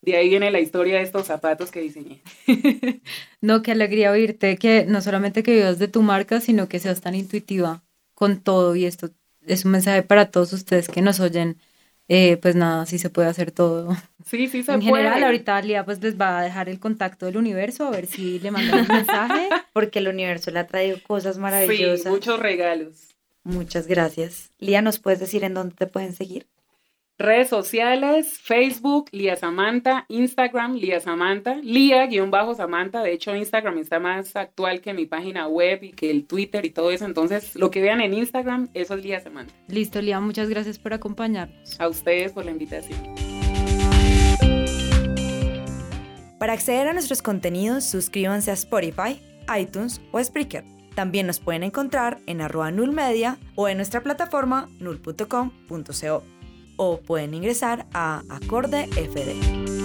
De 0.00 0.16
ahí 0.16 0.28
viene 0.28 0.50
la 0.50 0.60
historia 0.60 0.96
de 0.96 1.02
estos 1.02 1.26
zapatos 1.26 1.70
que 1.70 1.80
diseñé. 1.80 2.22
no, 3.40 3.62
qué 3.62 3.72
alegría 3.72 4.12
oírte 4.12 4.56
que 4.56 4.84
no 4.86 5.00
solamente 5.00 5.42
que 5.42 5.54
vivas 5.54 5.78
de 5.78 5.88
tu 5.88 6.02
marca, 6.02 6.40
sino 6.40 6.68
que 6.68 6.78
seas 6.78 7.00
tan 7.00 7.14
intuitiva 7.14 7.82
con 8.14 8.40
todo 8.40 8.76
y 8.76 8.84
esto 8.84 9.10
es 9.46 9.64
un 9.64 9.72
mensaje 9.72 10.02
para 10.02 10.30
todos 10.30 10.52
ustedes 10.52 10.88
que 10.88 11.02
nos 11.02 11.20
oyen. 11.20 11.58
Eh, 12.10 12.38
pues 12.38 12.56
nada, 12.56 12.86
sí 12.86 12.98
se 12.98 13.10
puede 13.10 13.28
hacer 13.28 13.50
todo. 13.50 13.94
Sí, 14.24 14.48
sí 14.48 14.62
se 14.62 14.72
en 14.72 14.80
puede. 14.80 15.02
En 15.02 15.08
general, 15.10 15.24
ahorita 15.24 15.60
Lía 15.60 15.84
pues 15.84 16.00
les 16.02 16.18
va 16.18 16.38
a 16.38 16.42
dejar 16.42 16.70
el 16.70 16.80
contacto 16.80 17.26
del 17.26 17.36
universo 17.36 17.86
a 17.86 17.90
ver 17.90 18.06
si 18.06 18.38
le 18.38 18.50
mandan 18.50 18.80
un 18.80 18.88
mensaje. 18.88 19.48
Porque 19.74 19.98
el 19.98 20.08
universo 20.08 20.50
le 20.50 20.60
ha 20.60 20.66
traído 20.66 20.96
cosas 21.06 21.36
maravillosas. 21.36 22.04
Sí, 22.04 22.08
muchos 22.08 22.40
regalos. 22.40 23.08
Muchas 23.44 23.86
gracias. 23.86 24.52
Lía, 24.58 24.80
¿nos 24.80 24.98
puedes 24.98 25.20
decir 25.20 25.44
en 25.44 25.54
dónde 25.54 25.74
te 25.74 25.86
pueden 25.86 26.14
seguir? 26.14 26.46
Redes 27.20 27.48
sociales, 27.48 28.38
Facebook, 28.40 29.08
Lía 29.10 29.34
Samantha, 29.34 30.06
Instagram, 30.08 30.76
Lía 30.76 31.00
Samantha, 31.00 31.56
Lía-Samantha. 31.56 33.02
De 33.02 33.12
hecho, 33.12 33.34
Instagram 33.34 33.78
está 33.78 33.98
más 33.98 34.36
actual 34.36 34.80
que 34.80 34.94
mi 34.94 35.04
página 35.04 35.48
web 35.48 35.82
y 35.82 35.90
que 35.90 36.12
el 36.12 36.28
Twitter 36.28 36.64
y 36.64 36.70
todo 36.70 36.92
eso. 36.92 37.06
Entonces, 37.06 37.56
lo 37.56 37.72
que 37.72 37.82
vean 37.82 38.00
en 38.00 38.14
Instagram, 38.14 38.68
eso 38.72 38.94
es 38.94 39.02
Lía 39.02 39.18
Samantha. 39.18 39.52
Listo, 39.66 40.00
Lía, 40.00 40.20
muchas 40.20 40.48
gracias 40.48 40.78
por 40.78 40.94
acompañarnos. 40.94 41.80
A 41.80 41.88
ustedes 41.88 42.30
por 42.30 42.44
la 42.44 42.52
invitación. 42.52 43.00
Para 46.38 46.52
acceder 46.52 46.86
a 46.86 46.92
nuestros 46.92 47.20
contenidos, 47.20 47.82
suscríbanse 47.82 48.52
a 48.52 48.54
Spotify, 48.54 49.20
iTunes 49.58 50.00
o 50.12 50.22
Spreaker. 50.22 50.62
También 50.94 51.26
nos 51.26 51.40
pueden 51.40 51.64
encontrar 51.64 52.20
en 52.26 52.40
arroba 52.42 52.70
nullmedia 52.70 53.38
o 53.56 53.68
en 53.68 53.78
nuestra 53.78 54.04
plataforma 54.04 54.68
null.com.co 54.78 56.37
o 56.78 56.98
pueden 57.00 57.34
ingresar 57.34 57.86
a 57.92 58.22
Acorde 58.30 58.86
FD. 58.86 59.77